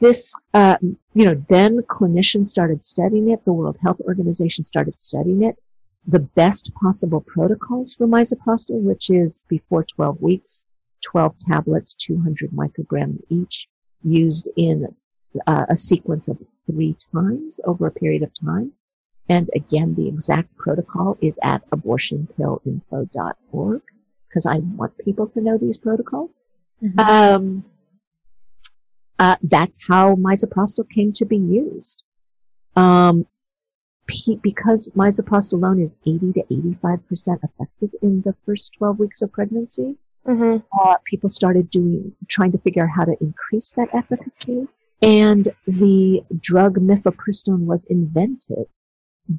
This, 0.00 0.34
uh, 0.54 0.76
you 1.14 1.24
know, 1.24 1.44
then 1.48 1.80
clinicians 1.82 2.48
started 2.48 2.84
studying 2.84 3.30
it. 3.30 3.44
The 3.44 3.52
World 3.52 3.76
Health 3.82 4.00
Organization 4.00 4.64
started 4.64 5.00
studying 5.00 5.42
it. 5.42 5.58
The 6.06 6.20
best 6.20 6.72
possible 6.74 7.20
protocols 7.20 7.94
for 7.94 8.06
misoprostol, 8.06 8.80
which 8.82 9.10
is 9.10 9.40
before 9.48 9.84
12 9.84 10.20
weeks, 10.20 10.62
12 11.02 11.36
tablets, 11.38 11.94
200 11.94 12.50
microgram 12.50 13.18
each, 13.28 13.68
used 14.04 14.48
in 14.56 14.94
uh, 15.46 15.66
a 15.68 15.76
sequence 15.76 16.28
of 16.28 16.38
three 16.66 16.96
times 17.12 17.60
over 17.64 17.86
a 17.86 17.90
period 17.90 18.22
of 18.22 18.32
time. 18.32 18.72
And 19.28 19.50
again, 19.54 19.94
the 19.94 20.08
exact 20.08 20.56
protocol 20.56 21.18
is 21.20 21.38
at 21.42 21.68
abortionpillinfo.org 21.70 23.82
because 24.28 24.46
I 24.46 24.58
want 24.58 24.96
people 25.04 25.26
to 25.28 25.40
know 25.40 25.58
these 25.58 25.76
protocols. 25.76 26.38
Mm-hmm. 26.82 27.00
Um, 27.00 27.64
uh, 29.18 29.36
that's 29.42 29.78
how 29.86 30.14
misoprostol 30.16 30.88
came 30.90 31.12
to 31.14 31.24
be 31.24 31.36
used. 31.36 32.02
Um, 32.76 33.26
p- 34.06 34.38
because 34.42 34.88
misoprostol 34.96 35.54
alone 35.54 35.80
is 35.80 35.96
80 36.06 36.32
to 36.34 36.42
85% 36.82 37.38
effective 37.42 37.90
in 38.02 38.22
the 38.22 38.34
first 38.46 38.74
12 38.78 38.98
weeks 38.98 39.22
of 39.22 39.32
pregnancy, 39.32 39.96
mm-hmm. 40.26 40.58
uh, 40.78 40.96
people 41.04 41.28
started 41.28 41.70
doing, 41.70 42.12
trying 42.28 42.52
to 42.52 42.58
figure 42.58 42.84
out 42.84 42.90
how 42.94 43.04
to 43.04 43.16
increase 43.20 43.72
that 43.72 43.94
efficacy. 43.94 44.66
And 45.02 45.48
the 45.66 46.22
drug 46.40 46.78
mifepristone 46.78 47.66
was 47.66 47.86
invented 47.86 48.66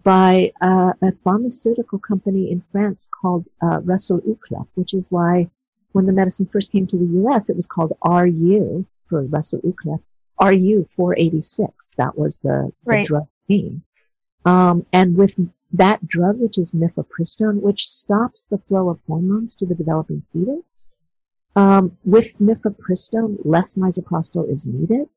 by 0.03 0.51
uh, 0.61 0.93
a 1.01 1.11
pharmaceutical 1.23 1.99
company 1.99 2.51
in 2.51 2.63
France 2.71 3.09
called 3.21 3.45
uh, 3.61 3.81
Roussel 3.81 4.21
Uclaf, 4.21 4.67
which 4.75 4.93
is 4.93 5.09
why 5.09 5.49
when 5.93 6.05
the 6.05 6.13
medicine 6.13 6.47
first 6.51 6.71
came 6.71 6.85
to 6.87 6.97
the 6.97 7.13
U.S., 7.23 7.49
it 7.49 7.55
was 7.55 7.65
called 7.65 7.93
RU 8.05 8.85
for 9.09 9.23
Roussel 9.23 9.61
Uclaf. 9.61 10.01
RU 10.41 10.87
486. 10.95 11.91
That 11.97 12.17
was 12.17 12.39
the, 12.39 12.71
right. 12.85 13.03
the 13.03 13.07
drug 13.07 13.27
name. 13.49 13.83
Um, 14.45 14.85
and 14.93 15.17
with 15.17 15.35
that 15.73 16.07
drug, 16.07 16.39
which 16.39 16.57
is 16.57 16.71
mifepristone, 16.71 17.61
which 17.61 17.85
stops 17.85 18.47
the 18.47 18.57
flow 18.57 18.89
of 18.89 18.99
hormones 19.05 19.53
to 19.55 19.65
the 19.65 19.75
developing 19.75 20.23
fetus, 20.31 20.93
um, 21.55 21.97
with 22.05 22.37
mifepristone, 22.39 23.37
less 23.43 23.75
misoprostol 23.75 24.49
is 24.51 24.65
needed, 24.65 25.09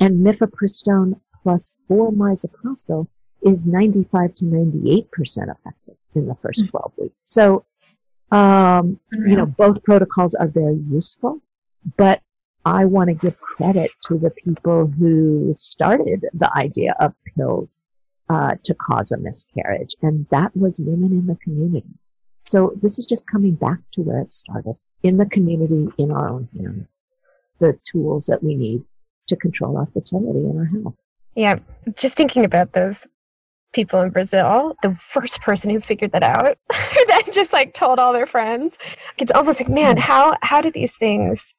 and 0.00 0.24
mifepristone 0.24 1.20
plus 1.42 1.74
four 1.88 2.10
misoprostol 2.10 3.06
is 3.42 3.66
95 3.66 4.34
to 4.36 4.44
98% 4.44 5.06
effective 5.10 5.96
in 6.14 6.26
the 6.26 6.34
1st 6.34 6.42
mm-hmm. 6.42 6.68
12 6.68 6.92
weeks. 6.98 7.14
So, 7.18 7.64
um, 8.30 8.98
you 9.12 9.36
know, 9.36 9.46
both 9.46 9.82
protocols 9.82 10.34
are 10.34 10.46
very 10.46 10.78
useful, 10.90 11.40
but 11.96 12.22
I 12.64 12.84
want 12.84 13.08
to 13.08 13.14
give 13.14 13.40
credit 13.40 13.90
to 14.04 14.18
the 14.18 14.30
people 14.30 14.86
who 14.86 15.52
started 15.54 16.26
the 16.32 16.50
idea 16.56 16.94
of 17.00 17.14
pills 17.36 17.84
uh, 18.28 18.54
to 18.64 18.74
cause 18.74 19.10
a 19.12 19.18
miscarriage, 19.18 19.94
and 20.02 20.26
that 20.30 20.56
was 20.56 20.80
women 20.80 21.12
in 21.12 21.26
the 21.26 21.36
community. 21.36 21.98
So 22.46 22.72
this 22.80 22.98
is 22.98 23.06
just 23.06 23.30
coming 23.30 23.54
back 23.54 23.78
to 23.94 24.02
where 24.02 24.20
it 24.20 24.32
started 24.32 24.74
in 25.02 25.16
the 25.16 25.26
community, 25.26 25.88
in 25.98 26.10
our 26.10 26.28
own 26.28 26.48
hands, 26.56 27.02
the 27.58 27.78
tools 27.90 28.26
that 28.26 28.42
we 28.42 28.54
need 28.54 28.84
to 29.28 29.36
control 29.36 29.76
our 29.76 29.86
fertility 29.86 30.40
and 30.40 30.58
our 30.58 30.64
health. 30.64 30.94
Yeah, 31.34 31.58
just 31.96 32.16
thinking 32.16 32.44
about 32.44 32.72
those 32.72 33.06
people 33.72 34.00
in 34.02 34.10
Brazil, 34.10 34.76
the 34.82 34.94
first 34.94 35.40
person 35.40 35.70
who 35.70 35.80
figured 35.80 36.12
that 36.12 36.22
out, 36.22 36.58
that 36.70 37.28
just 37.32 37.52
like 37.52 37.74
told 37.74 37.98
all 37.98 38.12
their 38.12 38.26
friends. 38.26 38.78
It's 39.18 39.32
almost 39.32 39.60
like, 39.60 39.68
man, 39.68 39.96
hmm. 39.96 40.02
how 40.02 40.36
how 40.42 40.60
do 40.60 40.70
these 40.70 40.96
things 40.96 41.54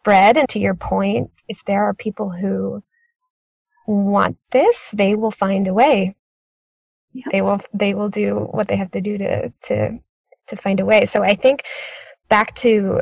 spread? 0.00 0.36
And 0.36 0.48
to 0.50 0.58
your 0.58 0.74
point, 0.74 1.30
if 1.48 1.64
there 1.64 1.84
are 1.84 1.94
people 1.94 2.30
who 2.30 2.82
want 3.86 4.36
this, 4.50 4.90
they 4.92 5.14
will 5.14 5.30
find 5.30 5.66
a 5.66 5.74
way. 5.74 6.16
Yep. 7.12 7.26
They 7.32 7.42
will 7.42 7.60
they 7.74 7.94
will 7.94 8.08
do 8.08 8.48
what 8.52 8.68
they 8.68 8.76
have 8.76 8.92
to 8.92 9.00
do 9.00 9.18
to 9.18 9.52
to 9.64 9.98
to 10.48 10.56
find 10.56 10.80
a 10.80 10.84
way. 10.84 11.06
So 11.06 11.22
I 11.22 11.34
think 11.34 11.64
back 12.28 12.54
to 12.56 13.00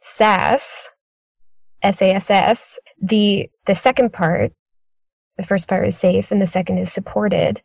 SAS, 0.00 0.88
SASS, 1.82 2.78
the 3.00 3.50
the 3.66 3.74
second 3.74 4.12
part 4.12 4.52
the 5.36 5.42
first 5.42 5.68
part 5.68 5.86
is 5.86 5.96
safe 5.96 6.30
and 6.30 6.40
the 6.40 6.46
second 6.46 6.78
is 6.78 6.92
supported 6.92 7.62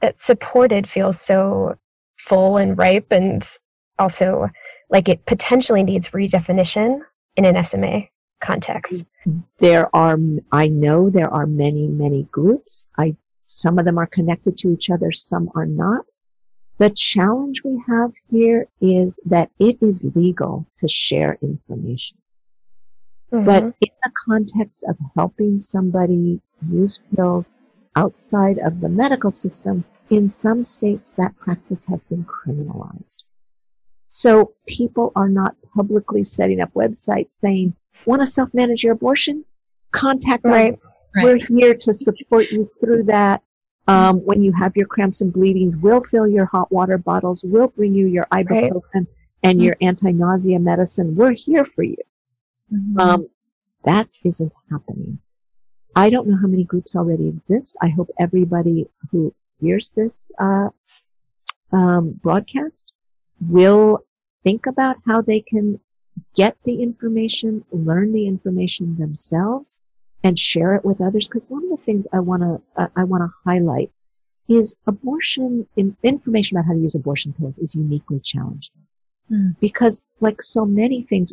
that 0.00 0.18
supported 0.18 0.88
feels 0.88 1.20
so 1.20 1.76
full 2.16 2.56
and 2.56 2.76
ripe 2.76 3.12
and 3.12 3.48
also 3.98 4.48
like 4.90 5.08
it 5.08 5.24
potentially 5.26 5.82
needs 5.82 6.10
redefinition 6.10 7.00
in 7.36 7.44
an 7.44 7.62
SMA 7.64 8.08
context. 8.44 9.04
There 9.58 9.94
are, 9.94 10.18
I 10.52 10.68
know 10.68 11.10
there 11.10 11.32
are 11.32 11.46
many, 11.46 11.86
many 11.86 12.24
groups. 12.30 12.88
I, 12.98 13.16
some 13.46 13.78
of 13.78 13.84
them 13.84 13.98
are 13.98 14.06
connected 14.06 14.58
to 14.58 14.70
each 14.70 14.90
other, 14.90 15.12
some 15.12 15.50
are 15.54 15.66
not. 15.66 16.04
The 16.78 16.90
challenge 16.90 17.62
we 17.64 17.82
have 17.86 18.12
here 18.30 18.66
is 18.80 19.20
that 19.26 19.50
it 19.58 19.78
is 19.80 20.06
legal 20.14 20.66
to 20.78 20.88
share 20.88 21.38
information. 21.40 22.18
Mm-hmm. 23.32 23.46
But 23.46 23.62
in 23.62 23.94
the 24.02 24.10
context 24.26 24.84
of 24.88 24.96
helping 25.16 25.58
somebody 25.58 26.40
use 26.68 27.00
pills 27.14 27.52
outside 27.96 28.58
of 28.58 28.80
the 28.80 28.88
medical 28.88 29.30
system, 29.30 29.84
in 30.10 30.28
some 30.28 30.62
states 30.62 31.12
that 31.12 31.36
practice 31.38 31.86
has 31.86 32.04
been 32.04 32.24
criminalized. 32.24 33.24
So 34.06 34.54
people 34.68 35.12
are 35.16 35.28
not 35.28 35.56
publicly 35.74 36.24
setting 36.24 36.60
up 36.60 36.74
websites 36.74 37.30
saying, 37.32 37.74
want 38.06 38.22
to 38.22 38.26
self-manage 38.26 38.84
your 38.84 38.92
abortion? 38.92 39.44
Contact 39.92 40.44
right. 40.44 40.74
us. 40.74 40.80
Right. 41.16 41.24
We're 41.24 41.36
here 41.36 41.74
to 41.74 41.94
support 41.94 42.50
you 42.50 42.68
through 42.80 43.04
that. 43.04 43.42
Um, 43.86 44.24
when 44.24 44.42
you 44.42 44.50
have 44.52 44.76
your 44.76 44.86
cramps 44.86 45.20
and 45.20 45.32
bleedings, 45.32 45.76
we'll 45.76 46.02
fill 46.02 46.26
your 46.26 46.46
hot 46.46 46.72
water 46.72 46.96
bottles. 46.96 47.44
We'll 47.44 47.68
bring 47.68 47.94
you 47.94 48.06
your 48.06 48.26
ibuprofen 48.32 48.80
right. 48.94 49.06
and 49.42 49.58
mm-hmm. 49.58 49.60
your 49.60 49.76
anti-nausea 49.82 50.58
medicine. 50.58 51.14
We're 51.14 51.32
here 51.32 51.64
for 51.64 51.82
you. 51.82 51.98
Mm-hmm. 52.72 52.98
Um, 52.98 53.28
that 53.84 54.08
isn't 54.24 54.54
happening. 54.70 55.18
I 55.94 56.10
don't 56.10 56.26
know 56.26 56.36
how 56.36 56.46
many 56.46 56.64
groups 56.64 56.96
already 56.96 57.28
exist. 57.28 57.76
I 57.80 57.88
hope 57.88 58.10
everybody 58.18 58.88
who 59.10 59.34
hears 59.60 59.90
this 59.90 60.32
uh, 60.40 60.70
um, 61.72 62.18
broadcast 62.22 62.92
will 63.40 64.04
think 64.42 64.66
about 64.66 64.96
how 65.06 65.20
they 65.20 65.40
can 65.40 65.78
get 66.34 66.56
the 66.64 66.82
information, 66.82 67.64
learn 67.70 68.12
the 68.12 68.26
information 68.26 68.96
themselves, 68.96 69.78
and 70.22 70.38
share 70.38 70.74
it 70.74 70.84
with 70.84 71.00
others. 71.00 71.28
Because 71.28 71.46
one 71.48 71.64
of 71.64 71.70
the 71.70 71.84
things 71.84 72.06
I 72.12 72.20
want 72.20 72.42
to 72.42 72.60
uh, 72.76 72.88
I 72.96 73.04
want 73.04 73.22
to 73.22 73.32
highlight 73.44 73.90
is 74.48 74.76
abortion 74.86 75.66
in, 75.76 75.96
information 76.02 76.56
about 76.56 76.66
how 76.66 76.74
to 76.74 76.78
use 76.78 76.94
abortion 76.94 77.32
pills 77.32 77.58
is 77.58 77.74
uniquely 77.74 78.20
challenging 78.20 78.74
mm. 79.30 79.56
because, 79.60 80.04
like 80.20 80.42
so 80.42 80.64
many 80.64 81.02
things, 81.02 81.32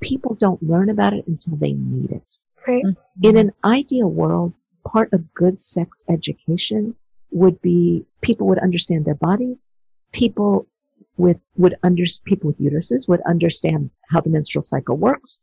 people 0.00 0.34
don't 0.34 0.62
learn 0.62 0.88
about 0.88 1.12
it 1.12 1.26
until 1.26 1.56
they 1.56 1.72
need 1.72 2.12
it. 2.12 2.38
Right. 2.66 2.84
Mm-hmm. 2.84 3.28
In 3.28 3.36
an 3.36 3.52
ideal 3.64 4.08
world, 4.08 4.52
part 4.86 5.12
of 5.12 5.34
good 5.34 5.60
sex 5.60 6.04
education 6.08 6.94
would 7.30 7.60
be 7.62 8.04
people 8.20 8.46
would 8.48 8.58
understand 8.58 9.04
their 9.04 9.14
bodies. 9.14 9.68
People 10.12 10.66
with 11.16 11.38
would 11.56 11.76
under 11.82 12.04
people 12.24 12.48
with 12.48 12.60
uteruses 12.60 13.08
would 13.08 13.20
understand 13.22 13.90
how 14.08 14.20
the 14.20 14.30
menstrual 14.30 14.62
cycle 14.62 14.96
works. 14.96 15.40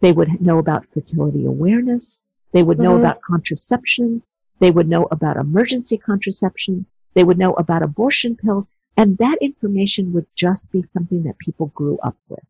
They 0.00 0.12
would 0.12 0.40
know 0.40 0.58
about 0.58 0.86
fertility 0.92 1.44
awareness. 1.44 2.22
They 2.52 2.62
would 2.62 2.78
know 2.78 2.92
mm-hmm. 2.92 3.00
about 3.00 3.22
contraception. 3.22 4.22
They 4.58 4.70
would 4.70 4.88
know 4.88 5.06
about 5.10 5.36
emergency 5.36 5.98
contraception. 5.98 6.86
They 7.14 7.24
would 7.24 7.38
know 7.38 7.52
about 7.54 7.82
abortion 7.82 8.36
pills. 8.36 8.70
And 8.96 9.18
that 9.18 9.38
information 9.40 10.12
would 10.12 10.26
just 10.34 10.72
be 10.72 10.84
something 10.86 11.22
that 11.24 11.38
people 11.38 11.66
grew 11.66 11.98
up 12.02 12.16
with 12.28 12.44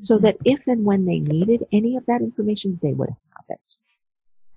so 0.00 0.18
that 0.18 0.36
if 0.44 0.60
and 0.66 0.84
when 0.84 1.04
they 1.06 1.18
needed 1.20 1.66
any 1.72 1.96
of 1.96 2.04
that 2.06 2.20
information, 2.20 2.78
they 2.82 2.92
would 2.92 3.08
have 3.08 3.44
it. 3.48 3.76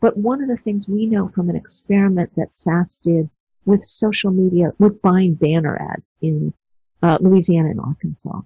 But 0.02 0.18
one 0.18 0.42
of 0.42 0.48
the 0.48 0.58
things 0.58 0.88
we 0.88 1.06
know 1.06 1.30
from 1.30 1.50
an 1.50 1.56
experiment 1.56 2.32
that 2.36 2.54
SASS 2.54 2.98
did 2.98 3.30
with 3.66 3.84
social 3.84 4.32
media, 4.32 4.72
with 4.80 5.02
buying 5.02 5.36
banner 5.36 5.78
ads 5.94 6.16
in 6.22 6.54
uh, 7.02 7.18
Louisiana 7.22 7.70
and 7.70 7.80
Arkansas, 7.80 8.42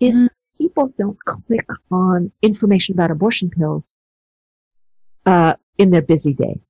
is 0.00 0.22
mm. 0.22 0.28
people 0.56 0.92
don't 0.96 1.18
click 1.24 1.66
on 1.90 2.30
information 2.42 2.94
about 2.94 3.10
abortion 3.10 3.50
pills 3.50 3.94
uh, 5.26 5.54
in 5.76 5.90
their 5.90 6.02
busy 6.02 6.34
day. 6.34 6.60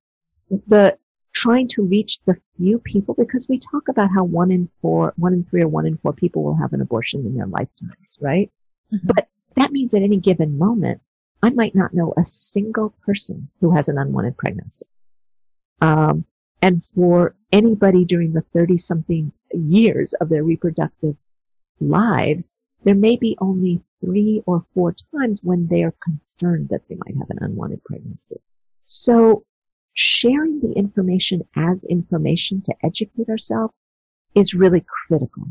The 0.67 0.97
trying 1.33 1.67
to 1.69 1.83
reach 1.83 2.19
the 2.25 2.35
few 2.57 2.79
people 2.79 3.15
because 3.17 3.47
we 3.47 3.59
talk 3.59 3.87
about 3.87 4.09
how 4.13 4.23
one 4.23 4.51
in 4.51 4.69
four, 4.81 5.13
one 5.15 5.33
in 5.33 5.45
three, 5.45 5.61
or 5.61 5.67
one 5.67 5.85
in 5.85 5.97
four 5.97 6.13
people 6.13 6.43
will 6.43 6.55
have 6.55 6.73
an 6.73 6.81
abortion 6.81 7.25
in 7.25 7.35
their 7.35 7.45
lifetimes, 7.45 8.17
right? 8.19 8.51
Mm-hmm. 8.93 9.07
But 9.07 9.27
that 9.55 9.71
means 9.71 9.93
at 9.93 10.01
any 10.01 10.17
given 10.17 10.57
moment, 10.57 11.01
I 11.41 11.51
might 11.51 11.75
not 11.75 11.93
know 11.93 12.13
a 12.17 12.25
single 12.25 12.93
person 13.05 13.49
who 13.61 13.73
has 13.75 13.87
an 13.87 13.97
unwanted 13.97 14.37
pregnancy. 14.37 14.85
Um, 15.81 16.25
and 16.61 16.83
for 16.95 17.35
anybody 17.51 18.05
during 18.05 18.33
the 18.33 18.43
30 18.53 18.77
something 18.77 19.31
years 19.53 20.13
of 20.15 20.29
their 20.29 20.43
reproductive 20.43 21.15
lives, 21.79 22.53
there 22.83 22.95
may 22.95 23.15
be 23.15 23.37
only 23.39 23.81
three 24.03 24.41
or 24.45 24.65
four 24.73 24.95
times 25.15 25.39
when 25.43 25.67
they 25.67 25.83
are 25.83 25.93
concerned 26.03 26.69
that 26.69 26.81
they 26.89 26.95
might 26.95 27.17
have 27.17 27.29
an 27.29 27.39
unwanted 27.41 27.83
pregnancy. 27.83 28.37
So 28.83 29.43
sharing 29.93 30.59
the 30.61 30.73
information 30.73 31.41
as 31.55 31.83
information 31.85 32.61
to 32.61 32.75
educate 32.83 33.29
ourselves 33.29 33.83
is 34.35 34.53
really 34.53 34.85
critical. 35.07 35.43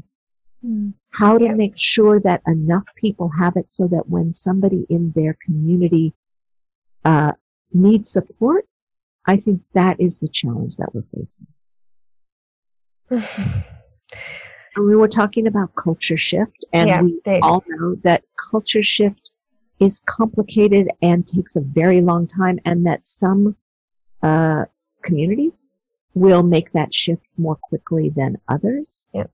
Mm. 0.64 0.94
How 1.10 1.38
to 1.38 1.44
yeah. 1.44 1.54
make 1.54 1.74
sure 1.76 2.20
that 2.20 2.42
enough 2.46 2.84
people 2.96 3.30
have 3.38 3.56
it 3.56 3.70
so 3.70 3.86
that 3.88 4.08
when 4.08 4.32
somebody 4.32 4.86
in 4.88 5.12
their 5.14 5.36
community 5.44 6.14
uh, 7.04 7.32
needs 7.72 8.10
support, 8.10 8.66
I 9.26 9.36
think 9.36 9.62
that 9.74 10.00
is 10.00 10.18
the 10.18 10.28
challenge 10.28 10.76
that 10.76 10.94
we're 10.94 11.04
facing. 11.14 11.46
and 13.10 14.86
we 14.86 14.96
were 14.96 15.08
talking 15.08 15.46
about 15.46 15.74
culture 15.74 16.16
shift, 16.16 16.64
and 16.72 16.88
yeah, 16.88 17.02
we 17.02 17.20
big. 17.24 17.42
all 17.42 17.64
know 17.66 17.94
that 18.04 18.24
culture 18.50 18.82
shift 18.82 19.32
is 19.80 20.00
complicated 20.06 20.88
and 21.02 21.26
takes 21.26 21.56
a 21.56 21.60
very 21.60 22.00
long 22.00 22.26
time, 22.26 22.58
and 22.64 22.86
that 22.86 23.06
some 23.06 23.56
uh, 24.22 24.64
communities 25.02 25.64
will 26.14 26.42
make 26.42 26.72
that 26.72 26.92
shift 26.92 27.24
more 27.36 27.56
quickly 27.56 28.10
than 28.10 28.38
others. 28.48 29.04
Yeah. 29.12 29.26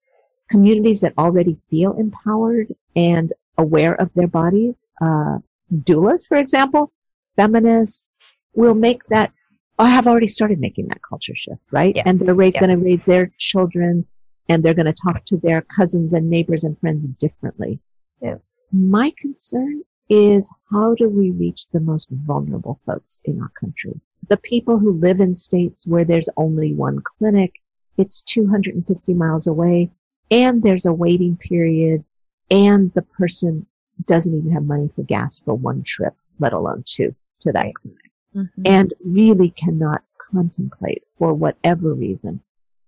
Communities 0.50 1.00
that 1.00 1.14
already 1.16 1.56
feel 1.70 1.92
empowered 1.94 2.74
and 2.94 3.32
aware 3.56 3.94
of 3.94 4.12
their 4.14 4.26
bodies, 4.26 4.86
uh, 5.00 5.38
doulas, 5.72 6.28
for 6.28 6.36
example, 6.36 6.92
feminists, 7.36 8.20
will 8.54 8.74
make 8.74 9.04
that, 9.08 9.32
I 9.78 9.88
have 9.88 10.06
already 10.06 10.28
started 10.28 10.60
making 10.60 10.88
that 10.88 11.00
culture 11.08 11.34
shift, 11.34 11.60
right? 11.70 11.94
Yeah. 11.96 12.04
And 12.06 12.20
they're 12.20 12.40
yeah. 12.42 12.60
going 12.60 12.70
to 12.70 12.84
raise 12.84 13.04
their 13.04 13.32
children 13.38 14.06
and 14.48 14.62
they're 14.62 14.74
going 14.74 14.86
to 14.86 14.92
talk 14.92 15.24
to 15.26 15.36
their 15.38 15.62
cousins 15.62 16.12
and 16.12 16.28
neighbors 16.28 16.64
and 16.64 16.78
friends 16.78 17.08
differently. 17.08 17.80
Yeah. 18.20 18.36
My 18.72 19.12
concern 19.18 19.82
is 20.08 20.50
how 20.70 20.94
do 20.94 21.08
we 21.08 21.30
reach 21.30 21.66
the 21.72 21.80
most 21.80 22.08
vulnerable 22.10 22.80
folks 22.86 23.22
in 23.24 23.40
our 23.40 23.50
country? 23.58 24.00
The 24.28 24.36
people 24.38 24.78
who 24.78 24.92
live 24.92 25.20
in 25.20 25.34
states 25.34 25.86
where 25.86 26.04
there's 26.04 26.28
only 26.36 26.72
one 26.72 27.00
clinic, 27.00 27.52
it's 27.96 28.22
250 28.22 29.14
miles 29.14 29.46
away, 29.46 29.90
and 30.30 30.62
there's 30.62 30.86
a 30.86 30.92
waiting 30.92 31.36
period, 31.36 32.04
and 32.50 32.92
the 32.94 33.02
person 33.02 33.66
doesn't 34.06 34.36
even 34.36 34.50
have 34.52 34.64
money 34.64 34.90
for 34.94 35.02
gas 35.02 35.40
for 35.40 35.54
one 35.54 35.82
trip, 35.82 36.14
let 36.38 36.52
alone 36.52 36.82
two, 36.86 37.14
to 37.40 37.52
that 37.52 37.74
clinic. 37.74 38.03
Mm-hmm. 38.34 38.62
And 38.64 38.94
really 39.04 39.50
cannot 39.50 40.02
contemplate, 40.32 41.04
for 41.18 41.32
whatever 41.32 41.94
reason, 41.94 42.40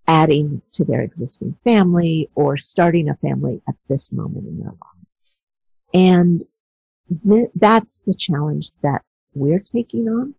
adding 0.08 0.62
to 0.72 0.84
their 0.84 1.02
existing 1.02 1.56
family 1.64 2.28
or 2.34 2.56
starting 2.56 3.08
a 3.08 3.16
family 3.16 3.62
at 3.68 3.76
this 3.88 4.12
moment 4.12 4.46
in 4.46 4.58
their 4.58 4.70
lives. 4.70 5.26
And 5.94 6.44
th- 7.28 7.50
that's 7.54 8.00
the 8.00 8.14
challenge 8.14 8.72
that 8.82 9.02
we're 9.34 9.60
taking 9.60 10.08
on. 10.08 10.34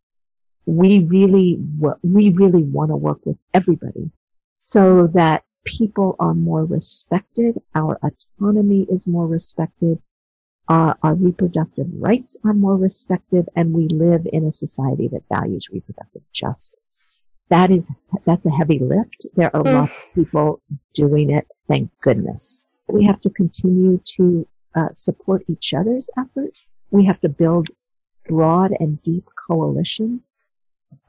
We 0.65 0.99
really, 0.99 1.59
we 2.03 2.29
really 2.29 2.63
want 2.63 2.91
to 2.91 2.97
work 2.97 3.25
with 3.25 3.37
everybody 3.53 4.11
so 4.57 5.07
that 5.13 5.43
people 5.65 6.15
are 6.19 6.33
more 6.33 6.65
respected, 6.65 7.61
our 7.75 7.99
autonomy 8.03 8.87
is 8.89 9.07
more 9.07 9.27
respected, 9.27 9.99
uh, 10.69 10.93
our 11.03 11.15
reproductive 11.15 11.87
rights 11.93 12.37
are 12.43 12.53
more 12.53 12.75
respected, 12.75 13.47
and 13.55 13.73
we 13.73 13.87
live 13.87 14.27
in 14.31 14.45
a 14.45 14.51
society 14.51 15.07
that 15.09 15.23
values 15.29 15.69
reproductive 15.71 16.23
justice 16.33 16.77
that 17.49 17.71
is 17.71 17.91
that's 18.25 18.45
a 18.45 18.51
heavy 18.51 18.79
lift. 18.79 19.25
There 19.35 19.55
are 19.55 19.61
a 19.61 19.63
lot 19.63 19.83
of 19.85 20.07
people 20.13 20.61
doing 20.93 21.29
it. 21.31 21.47
Thank 21.67 21.91
goodness. 22.01 22.67
We 22.87 23.05
have 23.05 23.19
to 23.21 23.29
continue 23.29 23.99
to 24.15 24.47
uh, 24.75 24.89
support 24.95 25.43
each 25.47 25.73
other's 25.73 26.09
efforts. 26.17 26.59
We 26.91 27.05
have 27.05 27.19
to 27.21 27.29
build 27.29 27.69
broad 28.27 28.71
and 28.79 29.01
deep 29.01 29.25
coalitions. 29.47 30.35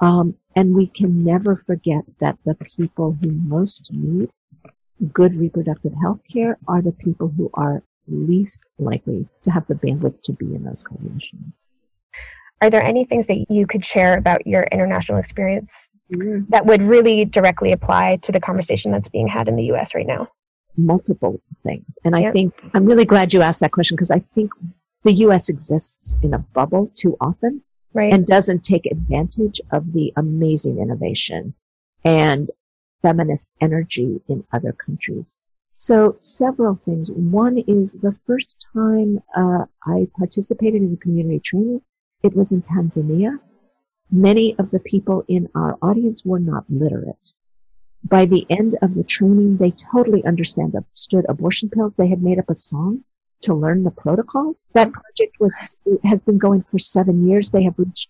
Um, 0.01 0.35
and 0.57 0.75
we 0.75 0.89
can 0.89 1.25
never 1.25 1.63
forget 1.67 2.03
that 2.21 2.37
the 2.45 2.57
people 2.77 3.17
who 3.21 3.31
most 3.31 3.91
need 3.93 4.31
good 5.13 5.37
reproductive 5.37 5.93
health 6.01 6.21
care 6.33 6.59
are 6.67 6.83
the 6.83 6.93
people 6.93 7.29
who 7.29 7.49
are 7.55 7.83
least 8.11 8.67
likely 8.79 9.27
to 9.43 9.51
have 9.51 9.67
the 9.67 9.75
bandwidth 9.75 10.23
to 10.23 10.33
be 10.33 10.55
in 10.55 10.65
those 10.65 10.83
coalitions. 10.83 11.65
Are 12.61 12.71
there 12.71 12.83
any 12.83 13.05
things 13.05 13.29
that 13.29 13.47
you 13.49 13.67
could 13.67 13.85
share 13.85 14.17
about 14.17 14.47
your 14.47 14.65
international 14.65 15.19
experience 15.19 15.91
mm. 16.13 16.49
that 16.49 16.67
would 16.67 16.83
really 16.83 17.25
directly 17.25 17.73
apply 17.73 18.17
to 18.23 18.33
the 18.33 18.41
conversation 18.41 18.91
that's 18.91 19.09
being 19.09 19.29
had 19.29 19.49
in 19.49 19.57
the 19.57 19.71
US 19.73 19.95
right 19.95 20.07
now? 20.07 20.29
Multiple 20.77 21.41
things. 21.65 21.99
And 22.05 22.17
I 22.17 22.33
think 22.33 22.55
I'm 22.75 22.85
really 22.85 23.05
glad 23.05 23.33
you 23.33 23.43
asked 23.43 23.61
that 23.61 23.73
question 23.73 23.97
because 23.97 24.11
I 24.11 24.21
think 24.35 24.51
the 25.05 25.13
US 25.13 25.49
exists 25.49 26.17
in 26.23 26.35
a 26.35 26.39
bubble 26.39 26.91
too 26.95 27.17
often 27.21 27.63
right. 27.93 28.13
and 28.13 28.27
doesn't 28.27 28.65
take 28.65 28.87
advantage 28.87 29.61
of 29.71 29.93
the 29.93 30.13
amazing 30.17 30.79
innovation 30.79 31.55
and 32.05 32.51
feminist 33.03 33.53
energy 33.61 34.21
in 34.29 34.45
other 34.53 34.73
countries. 34.73 35.35
So 35.81 36.14
several 36.18 36.74
things. 36.85 37.11
One 37.11 37.59
is 37.59 37.95
the 37.95 38.16
first 38.26 38.66
time 38.74 39.22
uh, 39.35 39.64
I 39.87 40.09
participated 40.18 40.83
in 40.83 40.91
the 40.91 40.97
community 40.97 41.39
training, 41.39 41.83
it 42.22 42.35
was 42.35 42.51
in 42.51 42.62
Tanzania 42.62 43.39
Many 44.11 44.59
of 44.59 44.70
the 44.70 44.81
people 44.81 45.22
in 45.29 45.49
our 45.55 45.76
audience 45.83 46.24
were 46.24 46.39
not 46.39 46.64
literate. 46.70 47.35
By 48.05 48.24
the 48.24 48.47
end 48.49 48.79
of 48.81 48.95
the 48.95 49.05
training, 49.05 49.59
they 49.59 49.70
totally 49.70 50.24
understand, 50.24 50.74
understood 50.74 51.26
abortion 51.29 51.68
pills. 51.68 51.97
They 51.97 52.09
had 52.09 52.22
made 52.22 52.39
up 52.39 52.49
a 52.49 52.55
song 52.55 53.05
to 53.43 53.55
learn 53.55 53.85
the 53.85 53.91
protocols. 53.91 54.68
That 54.72 54.93
project 54.93 55.37
was 55.41 55.76
has 56.05 56.22
been 56.22 56.39
going 56.39 56.64
for 56.70 56.79
seven 56.79 57.29
years. 57.29 57.51
They 57.51 57.64
have 57.64 57.79
reached 57.79 58.09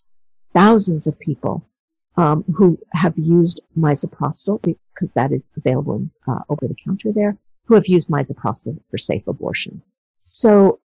thousands 0.54 1.08
of 1.08 1.18
people 1.18 1.66
um, 2.16 2.44
who 2.56 2.78
have 2.92 3.18
used 3.18 3.60
misoprostol 3.76 4.62
because 4.62 5.12
that 5.14 5.32
is 5.32 5.50
available 5.56 6.08
uh, 6.28 6.42
over 6.48 6.68
the 6.68 6.76
counter 6.84 7.12
there. 7.12 7.36
Who 7.68 7.74
have 7.74 7.86
used 7.86 8.08
misoprostol 8.08 8.80
for 8.90 8.98
safe 8.98 9.26
abortion. 9.28 9.82
So, 10.22 10.80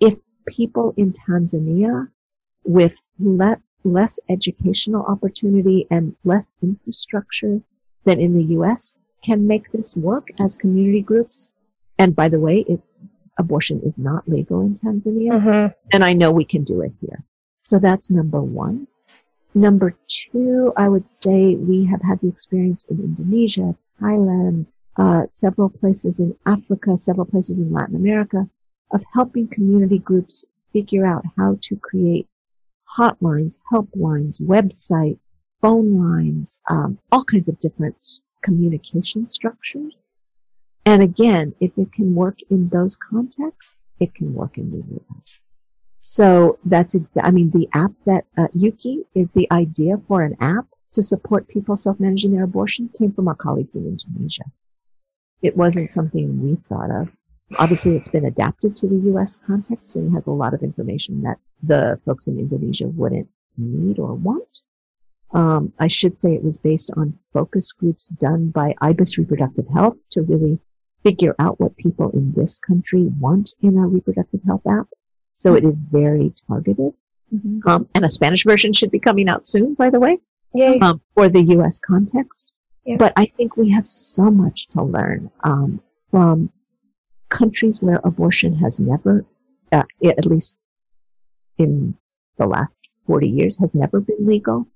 if 0.00 0.14
people 0.48 0.94
in 0.96 1.12
Tanzania 1.12 2.08
with 2.64 2.94
let 3.18 3.60
less 3.84 4.18
educational 4.28 5.02
opportunity 5.04 5.86
and 5.90 6.16
less 6.24 6.54
infrastructure 6.62 7.60
than 8.04 8.20
in 8.20 8.34
the 8.34 8.44
US 8.58 8.94
can 9.24 9.46
make 9.46 9.70
this 9.72 9.96
work 9.96 10.28
as 10.38 10.56
community 10.56 11.02
groups. 11.02 11.50
And 11.98 12.14
by 12.14 12.28
the 12.28 12.40
way, 12.40 12.64
if 12.68 12.80
abortion 13.38 13.80
is 13.84 13.98
not 13.98 14.28
legal 14.28 14.60
in 14.60 14.78
Tanzania, 14.78 15.32
mm-hmm. 15.32 15.72
and 15.92 16.04
I 16.04 16.12
know 16.12 16.30
we 16.30 16.44
can 16.44 16.64
do 16.64 16.82
it 16.82 16.92
here. 17.00 17.22
So 17.64 17.78
that's 17.78 18.10
number 18.10 18.40
one. 18.40 18.86
Number 19.54 19.96
two, 20.06 20.72
I 20.76 20.88
would 20.88 21.08
say 21.08 21.54
we 21.54 21.86
have 21.86 22.02
had 22.02 22.20
the 22.20 22.28
experience 22.28 22.84
in 22.84 23.00
Indonesia, 23.00 23.74
Thailand, 24.00 24.70
uh, 24.98 25.26
several 25.28 25.68
places 25.68 26.20
in 26.20 26.34
Africa, 26.46 26.98
several 26.98 27.26
places 27.26 27.60
in 27.60 27.72
Latin 27.72 27.96
America 27.96 28.48
of 28.92 29.02
helping 29.12 29.48
community 29.48 29.98
groups 29.98 30.44
figure 30.72 31.06
out 31.06 31.24
how 31.36 31.58
to 31.62 31.76
create 31.76 32.26
hotlines, 32.98 33.58
helplines, 33.72 34.40
website, 34.40 35.18
phone 35.60 35.98
lines, 35.98 36.58
um, 36.70 36.98
all 37.12 37.24
kinds 37.24 37.48
of 37.48 37.58
different 37.60 38.02
communication 38.42 39.28
structures. 39.28 40.02
And 40.84 41.02
again, 41.02 41.54
if 41.60 41.72
it 41.76 41.92
can 41.92 42.14
work 42.14 42.38
in 42.50 42.68
those 42.68 42.96
contexts, 42.96 43.76
it 44.00 44.14
can 44.14 44.32
work 44.34 44.56
in 44.56 44.70
the 44.70 44.78
US. 44.78 45.22
So 45.96 46.58
that's 46.64 46.94
exactly, 46.94 47.28
I 47.28 47.32
mean, 47.32 47.50
the 47.50 47.68
app 47.72 47.92
that, 48.04 48.24
uh, 48.38 48.48
Euki 48.56 49.04
is 49.14 49.32
the 49.32 49.48
idea 49.50 50.00
for 50.06 50.22
an 50.22 50.36
app 50.40 50.66
to 50.92 51.02
support 51.02 51.48
people 51.48 51.76
self-managing 51.76 52.32
their 52.32 52.44
abortion 52.44 52.90
came 52.96 53.12
from 53.12 53.28
our 53.28 53.34
colleagues 53.34 53.74
in 53.74 53.86
Indonesia. 53.86 54.44
It 55.42 55.56
wasn't 55.56 55.90
something 55.90 56.42
we 56.42 56.56
thought 56.68 56.90
of. 56.90 57.08
Obviously, 57.58 57.96
it's 57.96 58.08
been 58.08 58.24
adapted 58.24 58.74
to 58.76 58.88
the 58.88 58.96
U.S. 59.10 59.38
context 59.46 59.96
and 59.96 60.12
has 60.14 60.26
a 60.26 60.32
lot 60.32 60.54
of 60.54 60.62
information 60.62 61.22
that 61.22 61.38
the 61.62 62.00
folks 62.04 62.26
in 62.26 62.38
Indonesia 62.38 62.88
wouldn't 62.88 63.28
need 63.56 63.98
or 63.98 64.14
want. 64.14 64.60
Um, 65.32 65.72
I 65.78 65.88
should 65.88 66.16
say 66.16 66.34
it 66.34 66.42
was 66.42 66.58
based 66.58 66.90
on 66.96 67.18
focus 67.32 67.72
groups 67.72 68.08
done 68.08 68.50
by 68.50 68.74
IBIS 68.80 69.18
Reproductive 69.18 69.66
Health 69.68 69.96
to 70.10 70.22
really 70.22 70.58
figure 71.02 71.36
out 71.38 71.60
what 71.60 71.76
people 71.76 72.10
in 72.10 72.32
this 72.32 72.58
country 72.58 73.06
want 73.20 73.54
in 73.60 73.76
a 73.76 73.86
reproductive 73.86 74.40
health 74.44 74.66
app. 74.68 74.88
So 75.38 75.54
it 75.54 75.64
is 75.64 75.80
very 75.80 76.32
targeted. 76.48 76.94
Mm-hmm. 77.32 77.68
Um, 77.68 77.88
and 77.94 78.04
a 78.04 78.08
Spanish 78.08 78.44
version 78.44 78.72
should 78.72 78.90
be 78.90 78.98
coming 78.98 79.28
out 79.28 79.46
soon, 79.46 79.74
by 79.74 79.90
the 79.90 80.00
way, 80.00 80.18
um, 80.80 81.00
for 81.14 81.28
the 81.28 81.42
U.S. 81.42 81.78
context. 81.80 82.52
Yeah. 82.86 82.96
But 82.98 83.12
I 83.16 83.26
think 83.36 83.56
we 83.56 83.70
have 83.72 83.86
so 83.88 84.30
much 84.30 84.68
to 84.68 84.82
learn 84.82 85.30
um, 85.42 85.80
from 86.10 86.50
countries 87.28 87.82
where 87.82 88.00
abortion 88.04 88.54
has 88.56 88.80
never, 88.80 89.24
uh, 89.72 89.82
at 90.04 90.24
least 90.24 90.62
in 91.58 91.96
the 92.38 92.46
last 92.46 92.80
40 93.06 93.28
years 93.28 93.58
has 93.58 93.74
never 93.74 94.00
been 94.00 94.24
legal, 94.26 94.68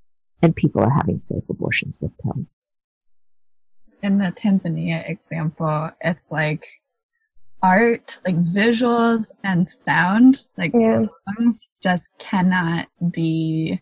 and 0.43 0.57
people 0.57 0.83
are 0.83 0.91
having 0.91 1.21
safe 1.21 1.45
abortions 1.49 2.01
with 2.01 2.11
pills. 2.19 2.59
In 4.03 4.19
the 4.19 4.33
Tanzania 4.33 5.09
example, 5.09 5.91
it's 6.01 6.33
like 6.33 6.67
art, 7.63 8.19
like 8.25 8.37
visuals 8.43 9.31
and 9.45 9.69
sound, 9.69 10.47
like 10.57 10.73
Yeah. 10.75 11.05
songs 11.37 11.69
just 11.83 12.17
cannot 12.19 12.89
be 13.13 13.81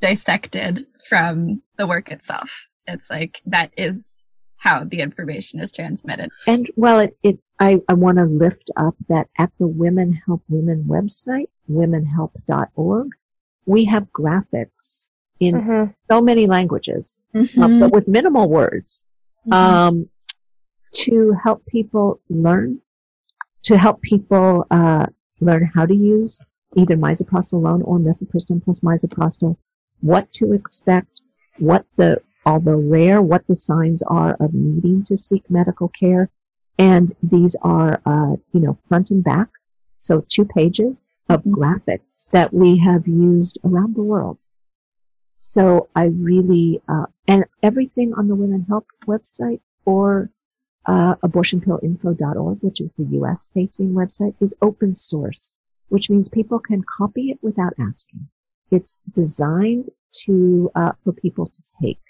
dissected 0.00 0.86
from 1.08 1.62
the 1.76 1.86
work 1.86 2.10
itself. 2.10 2.66
It's 2.88 3.10
like 3.10 3.40
that 3.46 3.70
is 3.76 4.26
how 4.56 4.84
the 4.84 5.00
information 5.00 5.60
is 5.60 5.72
transmitted. 5.72 6.30
And 6.46 6.68
well, 6.76 6.98
it, 7.00 7.16
it 7.22 7.38
I, 7.60 7.80
I 7.88 7.94
want 7.94 8.18
to 8.18 8.24
lift 8.24 8.70
up 8.76 8.94
that 9.08 9.28
at 9.38 9.50
the 9.58 9.66
Women 9.66 10.12
Help 10.26 10.42
Women 10.48 10.84
website, 10.88 11.48
womenhelp.org, 11.70 13.08
we 13.66 13.84
have 13.84 14.04
graphics 14.12 15.08
in 15.40 15.60
Mhm. 15.60 15.94
so 16.10 16.20
many 16.20 16.46
languages, 16.46 17.18
uh, 17.34 17.38
Mm-hmm. 17.38 17.80
but 17.80 17.92
with 17.92 18.08
minimal 18.08 18.48
words, 18.48 19.04
um, 19.52 20.08
to 20.92 21.32
help 21.44 21.64
people 21.66 22.20
learn, 22.28 22.80
to 23.62 23.76
help 23.78 24.00
people 24.02 24.66
uh, 24.70 25.06
learn 25.40 25.70
how 25.74 25.86
to 25.86 25.94
use 25.94 26.40
either 26.76 26.96
misoprostol 26.96 27.54
alone 27.54 27.82
or 27.82 27.98
mifepristone 27.98 28.62
plus 28.64 28.80
misoprostol, 28.80 29.56
what 30.00 30.30
to 30.32 30.52
expect, 30.52 31.22
what 31.58 31.84
the, 31.96 32.20
although 32.50 32.82
rare, 32.96 33.20
what 33.30 33.46
the 33.46 33.56
signs 33.70 34.00
are 34.20 34.32
of 34.44 34.50
needing 34.54 34.98
to 35.08 35.16
seek 35.16 35.44
medical 35.58 35.88
care. 36.02 36.24
And 36.78 37.06
these 37.22 37.54
are, 37.76 37.92
uh, 38.12 38.34
you 38.54 38.60
know, 38.64 38.74
front 38.88 39.10
and 39.10 39.22
back. 39.32 39.48
So 40.00 40.24
two 40.34 40.46
pages 40.58 41.08
of 41.28 41.38
Mhm. 41.44 41.52
graphics 41.58 42.30
that 42.36 42.50
we 42.60 42.70
have 42.88 43.04
used 43.06 43.56
around 43.68 43.92
the 43.94 44.08
world. 44.12 44.38
So 45.52 45.88
I 45.94 46.04
really, 46.30 46.80
uh, 46.88 47.06
and 47.32 47.44
everything 47.62 48.08
on 48.18 48.24
the 48.28 48.38
Women 48.42 48.62
Help 48.72 48.86
website 49.06 49.60
or 49.84 50.30
uh, 50.86 51.14
abortionpillinfo.org, 51.16 52.56
which 52.66 52.80
is 52.80 52.94
the 52.94 53.08
U.S. 53.18 53.50
facing 53.52 53.90
website, 54.00 54.34
is 54.40 54.54
open 54.68 54.94
source, 54.94 55.54
which 55.90 56.08
means 56.08 56.28
people 56.30 56.58
can 56.58 56.82
copy 56.98 57.24
it 57.32 57.38
without 57.42 57.74
asking. 57.78 58.22
It's 58.70 59.00
designed 59.12 59.86
to 60.24 60.70
uh, 60.74 60.92
for 61.04 61.12
people 61.12 61.46
to 61.46 61.62
take. 61.82 62.00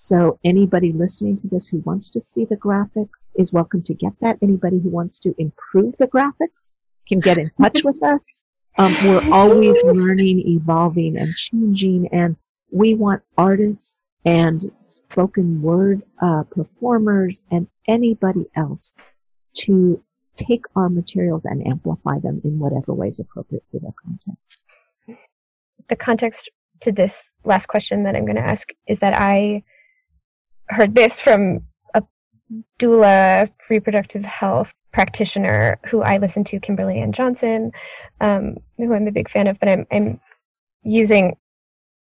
So 0.00 0.38
anybody 0.44 0.92
listening 0.92 1.38
to 1.38 1.48
this 1.48 1.66
who 1.66 1.78
wants 1.78 2.08
to 2.10 2.20
see 2.20 2.44
the 2.44 2.56
graphics 2.56 3.24
is 3.36 3.52
welcome 3.52 3.82
to 3.82 3.94
get 3.94 4.12
that. 4.20 4.38
Anybody 4.40 4.78
who 4.78 4.90
wants 4.90 5.18
to 5.18 5.34
improve 5.38 5.96
the 5.98 6.06
graphics 6.06 6.74
can 7.08 7.18
get 7.18 7.36
in 7.36 7.50
touch 7.60 7.82
with 7.82 8.00
us. 8.04 8.40
Um, 8.78 8.94
we're 9.04 9.28
always 9.32 9.82
learning, 9.82 10.44
evolving, 10.46 11.18
and 11.18 11.34
changing, 11.34 12.08
and 12.12 12.36
we 12.70 12.94
want 12.94 13.22
artists 13.36 13.98
and 14.24 14.70
spoken 14.76 15.60
word 15.62 16.02
uh, 16.22 16.44
performers 16.44 17.42
and 17.50 17.66
anybody 17.88 18.46
else 18.54 18.94
to 19.54 20.00
take 20.36 20.64
our 20.76 20.88
materials 20.88 21.44
and 21.44 21.66
amplify 21.66 22.20
them 22.20 22.40
in 22.44 22.60
whatever 22.60 22.94
way 22.94 23.08
is 23.08 23.18
appropriate 23.18 23.64
for 23.72 23.80
their 23.80 23.94
context. 24.00 24.64
the 25.88 25.96
context 25.96 26.50
to 26.82 26.92
this 26.92 27.32
last 27.44 27.66
question 27.66 28.04
that 28.04 28.14
I'm 28.14 28.26
going 28.26 28.36
to 28.36 28.42
ask 28.42 28.68
is 28.86 29.00
that 29.00 29.12
I 29.12 29.64
heard 30.70 30.94
this 30.94 31.20
from 31.20 31.60
a 31.94 32.02
doula 32.78 33.50
reproductive 33.68 34.24
health 34.24 34.72
practitioner 34.92 35.78
who 35.86 36.02
I 36.02 36.18
listen 36.18 36.44
to, 36.44 36.60
Kimberly 36.60 37.00
Ann 37.00 37.12
Johnson, 37.12 37.72
um, 38.20 38.56
who 38.76 38.94
I'm 38.94 39.06
a 39.06 39.12
big 39.12 39.28
fan 39.28 39.46
of, 39.46 39.58
but 39.60 39.68
I'm, 39.68 39.86
I'm 39.90 40.20
using 40.82 41.36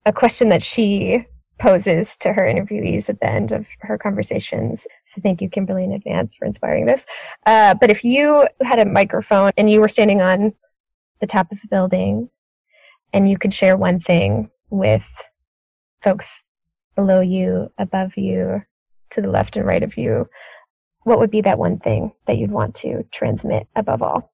a 0.06 0.14
question 0.14 0.50
that 0.50 0.62
she 0.62 1.26
poses 1.60 2.18
to 2.18 2.34
her 2.34 2.42
interviewees 2.42 3.10
at 3.10 3.20
the 3.20 3.30
end 3.30 3.52
of 3.52 3.66
her 3.80 3.98
conversations. 3.98 4.86
So 5.06 5.22
thank 5.22 5.42
you, 5.42 5.50
Kimberly, 5.50 5.84
in 5.84 5.94
advance 5.94 6.36
for 6.36 6.46
inspiring 6.46 6.86
this. 6.86 7.06
Uh, 7.46 7.76
but 7.76 7.90
if 7.90 8.04
you 8.04 8.48
had 8.62 8.80
a 8.80 8.86
microphone 8.86 9.52
and 9.56 9.70
you 9.70 9.80
were 9.80 9.88
standing 9.88 10.22
on 10.22 10.54
the 11.22 11.28
top 11.28 11.52
of 11.52 11.60
a 11.64 11.68
building 11.68 12.30
and 13.14 13.30
you 13.30 13.38
could 13.38 13.54
share 13.54 13.78
one 13.78 14.00
thing 14.00 14.50
with 14.70 15.10
folks 16.02 16.48
below 16.96 17.22
you, 17.22 17.72
above 17.78 18.18
you, 18.18 18.64
to 19.12 19.22
the 19.22 19.30
left 19.30 19.56
and 19.56 19.66
right 19.66 19.84
of 19.84 19.98
you, 19.98 20.28
what 21.04 21.20
would 21.20 21.32
be 21.32 21.42
that 21.42 21.58
one 21.58 21.80
thing 21.80 22.12
that 22.26 22.38
you'd 22.38 22.52
want 22.52 22.76
to 22.76 23.04
transmit 23.12 23.68
above 23.76 24.02
all? 24.02 24.32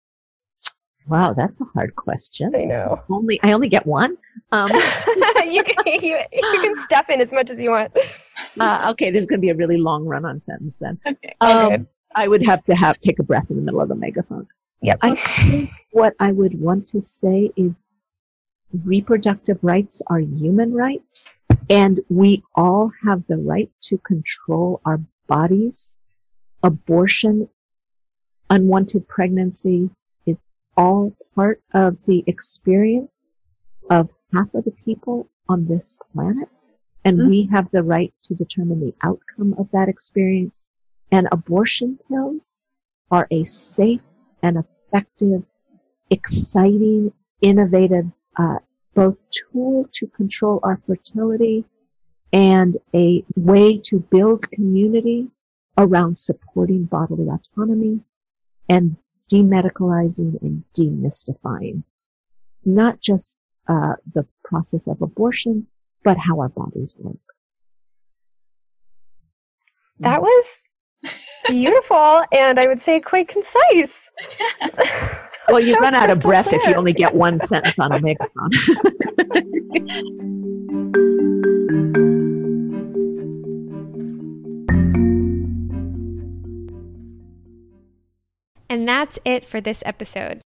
Wow, 1.07 1.33
that's 1.33 1.61
a 1.61 1.65
hard 1.65 1.95
question. 1.95 2.51
I 2.55 2.63
know. 2.63 2.99
Only 3.09 3.39
I 3.43 3.51
only 3.51 3.69
get 3.69 3.85
one. 3.85 4.17
Um, 4.51 4.71
you, 5.47 5.63
can, 5.63 5.75
you, 5.85 6.19
you 6.33 6.61
can 6.61 6.75
stuff 6.83 7.09
in 7.09 7.21
as 7.21 7.31
much 7.31 7.51
as 7.51 7.61
you 7.61 7.69
want. 7.69 7.95
uh, 8.59 8.87
okay, 8.91 9.11
this 9.11 9.19
is 9.19 9.25
going 9.27 9.39
to 9.39 9.45
be 9.45 9.51
a 9.51 9.55
really 9.55 9.77
long 9.77 10.05
run-on 10.05 10.39
sentence 10.39 10.79
then. 10.79 10.99
Okay. 11.05 11.35
Okay. 11.41 11.75
Um, 11.75 11.87
I 12.15 12.27
would 12.27 12.43
have 12.45 12.63
to 12.65 12.75
have 12.75 12.99
take 12.99 13.19
a 13.19 13.23
breath 13.23 13.49
in 13.51 13.57
the 13.57 13.61
middle 13.61 13.81
of 13.81 13.89
the 13.89 13.95
megaphone. 13.95 14.47
Yep. 14.81 14.99
I 15.01 15.15
think 15.15 15.69
what 15.91 16.15
I 16.19 16.31
would 16.31 16.59
want 16.59 16.87
to 16.87 17.01
say 17.01 17.51
is 17.55 17.83
reproductive 18.83 19.59
rights 19.61 20.01
are 20.07 20.19
human 20.19 20.73
rights, 20.73 21.27
and 21.69 21.99
we 22.09 22.43
all 22.55 22.91
have 23.05 23.23
the 23.27 23.37
right 23.37 23.71
to 23.83 23.97
control 23.99 24.81
our 24.85 24.99
bodies. 25.27 25.91
Abortion, 26.63 27.49
unwanted 28.49 29.07
pregnancy 29.07 29.89
is 30.25 30.45
all 30.77 31.15
part 31.35 31.61
of 31.73 31.97
the 32.05 32.23
experience 32.27 33.27
of 33.89 34.09
half 34.33 34.53
of 34.53 34.65
the 34.65 34.71
people 34.71 35.29
on 35.47 35.65
this 35.65 35.93
planet. 36.13 36.49
And 37.03 37.27
we 37.29 37.47
have 37.51 37.69
the 37.71 37.83
right 37.83 38.11
to 38.23 38.33
determine 38.33 38.79
the 38.79 38.95
outcome 39.03 39.53
of 39.59 39.69
that 39.71 39.89
experience. 39.89 40.65
And 41.11 41.27
abortion 41.31 41.99
pills 42.09 42.57
are 43.11 43.27
a 43.29 43.45
safe 43.45 44.01
and 44.41 44.57
effective, 44.57 45.43
exciting, 46.09 47.13
innovative, 47.41 48.05
uh, 48.37 48.57
both 48.95 49.19
tool 49.31 49.85
to 49.93 50.07
control 50.07 50.59
our 50.63 50.81
fertility 50.87 51.65
and 52.33 52.77
a 52.93 53.23
way 53.35 53.77
to 53.77 53.99
build 53.99 54.49
community 54.51 55.27
around 55.77 56.17
supporting 56.17 56.85
bodily 56.85 57.27
autonomy 57.29 57.99
and 58.69 58.95
demedicalizing 59.31 60.41
and 60.41 60.63
demystifying 60.77 61.83
not 62.65 62.99
just 62.99 63.35
uh, 63.67 63.93
the 64.13 64.25
process 64.43 64.87
of 64.87 65.01
abortion, 65.01 65.67
but 66.03 66.17
how 66.17 66.39
our 66.39 66.49
bodies 66.49 66.95
work. 66.97 67.17
That 69.99 70.21
was 70.21 70.63
beautiful 71.47 72.23
and 72.31 72.59
I 72.59 72.67
would 72.67 72.81
say 72.81 72.99
quite 72.99 73.27
concise. 73.27 74.11
Well, 75.47 75.59
you 75.59 75.75
run 75.75 75.93
out 75.93 76.09
of 76.09 76.21
breath 76.21 76.51
if 76.51 76.65
you 76.67 76.73
only 76.73 76.93
get 76.93 77.13
one 77.15 77.39
sentence 77.39 77.77
on 77.79 77.91
a 77.91 78.01
megaphone. 78.01 78.49
And 88.75 88.85
that's 88.85 89.17
it 89.23 89.45
for 89.45 89.61
this 89.61 89.81
episode. 89.85 90.41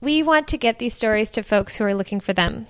We 0.00 0.22
want 0.22 0.48
to 0.48 0.56
get 0.56 0.78
these 0.78 0.94
stories 0.94 1.30
to 1.32 1.42
folks 1.42 1.76
who 1.76 1.84
are 1.84 1.94
looking 1.94 2.18
for 2.18 2.32
them. 2.32 2.66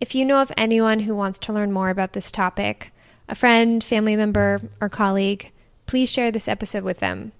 If 0.00 0.16
you 0.16 0.24
know 0.24 0.42
of 0.42 0.50
anyone 0.56 1.00
who 1.00 1.14
wants 1.14 1.38
to 1.40 1.52
learn 1.52 1.72
more 1.72 1.90
about 1.90 2.12
this 2.12 2.32
topic, 2.32 2.92
a 3.28 3.36
friend, 3.36 3.84
family 3.84 4.16
member, 4.16 4.60
or 4.80 4.88
colleague, 4.88 5.52
please 5.86 6.10
share 6.10 6.32
this 6.32 6.48
episode 6.48 6.82
with 6.82 6.98
them. 6.98 7.30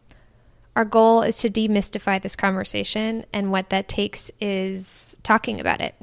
Our 0.77 0.85
goal 0.85 1.23
is 1.23 1.39
to 1.39 1.49
demystify 1.49 2.21
this 2.21 2.37
conversation, 2.37 3.25
and 3.33 3.51
what 3.51 3.71
that 3.71 3.89
takes 3.89 4.31
is 4.43 5.17
talking 5.23 5.59
about 5.59 5.81
it. 5.81 5.95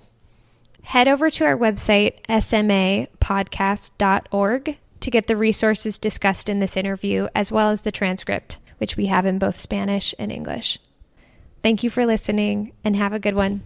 Head 0.81 1.07
over 1.07 1.29
to 1.29 1.45
our 1.45 1.55
website, 1.55 2.25
smapodcast.org, 2.27 4.77
to 4.99 5.11
get 5.11 5.27
the 5.27 5.35
resources 5.35 5.99
discussed 5.99 6.49
in 6.49 6.57
this 6.57 6.75
interview, 6.75 7.27
as 7.35 7.51
well 7.51 7.69
as 7.69 7.83
the 7.83 7.91
transcript, 7.91 8.57
which 8.79 8.97
we 8.97 9.05
have 9.05 9.27
in 9.27 9.37
both 9.37 9.59
Spanish 9.59 10.15
and 10.17 10.31
English. 10.31 10.79
Thank 11.61 11.83
you 11.83 11.91
for 11.91 12.07
listening, 12.07 12.73
and 12.83 12.95
have 12.95 13.13
a 13.13 13.19
good 13.19 13.35
one. 13.35 13.61